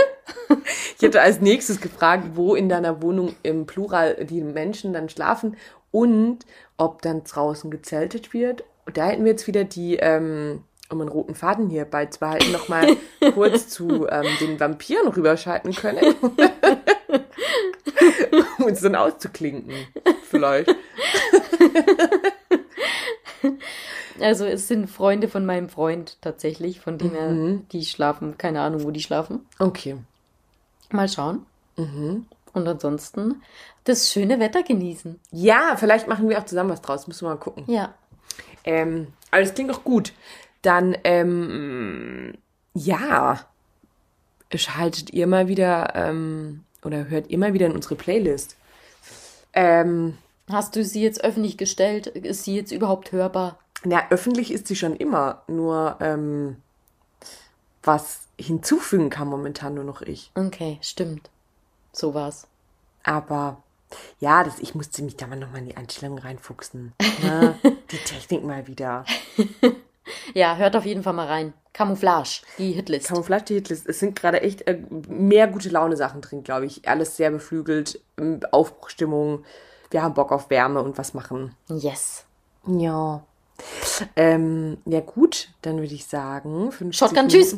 Ich 0.98 1.02
hätte 1.02 1.22
als 1.22 1.40
nächstes 1.40 1.80
gefragt, 1.80 2.32
wo 2.34 2.54
in 2.54 2.68
deiner 2.68 3.00
Wohnung 3.00 3.34
im 3.42 3.64
Plural 3.64 4.22
die 4.26 4.42
Menschen 4.42 4.92
dann 4.92 5.08
schlafen 5.08 5.56
und 5.92 6.40
ob 6.76 7.00
dann 7.00 7.24
draußen 7.24 7.70
gezeltet 7.70 8.34
wird. 8.34 8.64
Und 8.84 8.98
da 8.98 9.06
hätten 9.06 9.24
wir 9.24 9.30
jetzt 9.30 9.46
wieder 9.46 9.64
die, 9.64 9.96
ähm, 9.96 10.64
um 10.90 11.00
einen 11.00 11.08
roten 11.08 11.34
Faden 11.34 11.70
hier 11.70 11.84
beizubehalten, 11.84 12.52
nochmal 12.52 12.96
kurz 13.34 13.68
zu 13.68 14.06
ähm, 14.08 14.26
den 14.40 14.60
Vampiren 14.60 15.08
rüberschalten 15.08 15.74
können. 15.74 16.14
um 18.58 18.64
uns 18.64 18.80
dann 18.80 18.94
auszuklinken. 18.94 19.72
Vielleicht. 20.24 20.74
Also 24.20 24.44
es 24.44 24.68
sind 24.68 24.88
Freunde 24.88 25.28
von 25.28 25.44
meinem 25.44 25.68
Freund 25.68 26.18
tatsächlich, 26.20 26.80
von 26.80 26.98
denen 26.98 27.14
er, 27.14 27.60
die 27.72 27.84
schlafen, 27.84 28.38
keine 28.38 28.60
Ahnung, 28.60 28.84
wo 28.84 28.90
die 28.90 29.02
schlafen. 29.02 29.46
Okay. 29.58 29.96
Mal 30.90 31.08
schauen. 31.08 31.44
Und 32.52 32.68
ansonsten 32.68 33.42
das 33.84 34.12
schöne 34.12 34.38
Wetter 34.40 34.62
genießen. 34.62 35.20
Ja, 35.32 35.76
vielleicht 35.76 36.08
machen 36.08 36.28
wir 36.28 36.38
auch 36.38 36.46
zusammen 36.46 36.70
was 36.70 36.80
draus. 36.80 37.06
Müssen 37.06 37.26
wir 37.26 37.30
mal 37.30 37.40
gucken. 37.40 37.64
Ja. 37.66 37.94
Ähm, 38.64 39.08
aber 39.30 39.42
das 39.42 39.54
klingt 39.54 39.70
auch 39.72 39.84
gut. 39.84 40.12
Dann, 40.64 40.96
ähm, 41.04 42.34
ja, 42.74 43.40
schaltet 44.54 45.12
ihr 45.12 45.26
mal 45.26 45.48
wieder 45.48 45.94
ähm, 45.94 46.64
oder 46.84 47.08
hört 47.08 47.30
ihr 47.30 47.38
mal 47.38 47.54
wieder 47.54 47.66
in 47.66 47.72
unsere 47.72 47.94
Playlist. 47.94 48.56
Ähm, 49.52 50.18
Hast 50.50 50.76
du 50.76 50.84
sie 50.84 51.02
jetzt 51.02 51.24
öffentlich 51.24 51.56
gestellt? 51.56 52.06
Ist 52.06 52.44
sie 52.44 52.56
jetzt 52.56 52.72
überhaupt 52.72 53.12
hörbar? 53.12 53.58
na, 53.84 54.08
öffentlich 54.10 54.52
ist 54.52 54.66
sie 54.66 54.76
schon 54.76 54.96
immer, 54.96 55.42
nur 55.46 55.98
ähm, 56.00 56.56
was 57.82 58.20
hinzufügen 58.38 59.10
kann 59.10 59.28
momentan 59.28 59.74
nur 59.74 59.84
noch 59.84 60.02
ich. 60.02 60.30
Okay, 60.34 60.78
stimmt. 60.80 61.30
So 61.92 62.14
war's. 62.14 62.46
Aber 63.02 63.62
ja, 64.18 64.42
das, 64.42 64.58
ich 64.58 64.74
musste 64.74 65.02
mich 65.02 65.16
da 65.16 65.26
mal 65.26 65.36
nochmal 65.36 65.60
in 65.60 65.68
die 65.68 65.76
Einstellungen 65.76 66.18
reinfuchsen. 66.18 66.94
Ne? 67.22 67.58
die 67.90 67.98
Technik 67.98 68.42
mal 68.42 68.66
wieder. 68.66 69.04
Ja, 70.34 70.56
hört 70.56 70.76
auf 70.76 70.84
jeden 70.84 71.02
Fall 71.02 71.12
mal 71.12 71.26
rein. 71.26 71.54
Camouflage, 71.72 72.42
die 72.58 72.72
Hitlist. 72.72 73.08
Camouflage 73.08 73.44
die 73.44 73.54
Hitlist. 73.54 73.88
Es 73.88 73.98
sind 73.98 74.14
gerade 74.18 74.42
echt 74.42 74.66
äh, 74.66 74.78
mehr 75.08 75.48
gute 75.48 75.70
Laune 75.70 75.96
Sachen 75.96 76.20
drin, 76.20 76.44
glaube 76.44 76.66
ich. 76.66 76.88
Alles 76.88 77.16
sehr 77.16 77.30
beflügelt, 77.30 78.00
ähm, 78.18 78.40
Aufbruchstimmung. 78.52 79.44
Wir 79.90 80.02
haben 80.02 80.14
Bock 80.14 80.30
auf 80.32 80.50
Wärme 80.50 80.82
und 80.82 80.98
was 80.98 81.14
machen. 81.14 81.54
yes. 81.68 82.24
Ja. 82.66 83.24
Ähm, 84.16 84.78
ja 84.84 85.00
gut, 85.00 85.48
dann 85.62 85.78
würde 85.78 85.94
ich 85.94 86.06
sagen, 86.06 86.72
50 86.72 86.98
Shotgun, 86.98 87.28
tschüss. 87.28 87.56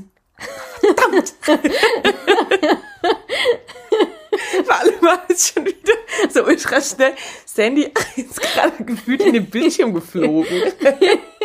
Vor 4.64 4.74
allem 4.74 5.03
war 5.03 5.22
es 5.28 5.49
schon 5.49 5.64
wieder 5.64 5.94
so 6.30 6.44
ultra 6.44 6.80
schnell. 6.80 7.14
Sandy 7.44 7.92
ist 8.16 8.40
gerade 8.40 8.84
gefühlt 8.84 9.22
in 9.22 9.32
den 9.34 9.49
Bildschirm 9.49 9.94
geflogen. 9.94 10.62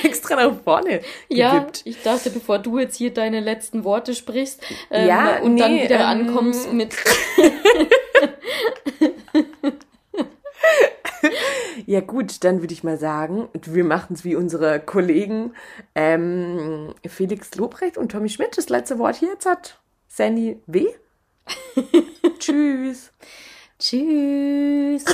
Extra 0.04 0.36
nach 0.36 0.62
vorne 0.62 1.00
Ja, 1.28 1.58
gewippt. 1.58 1.82
ich 1.84 2.02
dachte, 2.02 2.30
bevor 2.30 2.58
du 2.58 2.78
jetzt 2.78 2.96
hier 2.96 3.12
deine 3.12 3.40
letzten 3.40 3.84
Worte 3.84 4.14
sprichst 4.14 4.62
ähm, 4.90 5.08
Ja, 5.08 5.38
und 5.40 5.56
dann 5.56 5.72
nee, 5.72 5.84
wieder 5.84 6.00
ähm, 6.00 6.28
ankommst 6.28 6.72
mit 6.72 6.94
Ja 11.86 12.00
gut, 12.00 12.44
dann 12.44 12.60
würde 12.60 12.72
ich 12.72 12.84
mal 12.84 12.98
sagen, 12.98 13.48
wir 13.52 13.84
machen 13.84 14.14
es 14.14 14.24
wie 14.24 14.36
unsere 14.36 14.80
Kollegen 14.80 15.54
ähm, 15.94 16.94
Felix 17.06 17.54
Lobrecht 17.56 17.98
und 17.98 18.12
Tommy 18.12 18.28
Schmidt. 18.28 18.56
Das 18.56 18.68
letzte 18.68 18.98
Wort 18.98 19.16
hier 19.16 19.30
jetzt 19.30 19.46
hat 19.46 19.80
Sandy 20.06 20.60
W. 20.66 20.86
Tschüss. 22.38 23.12
Tschüss. 23.78 25.04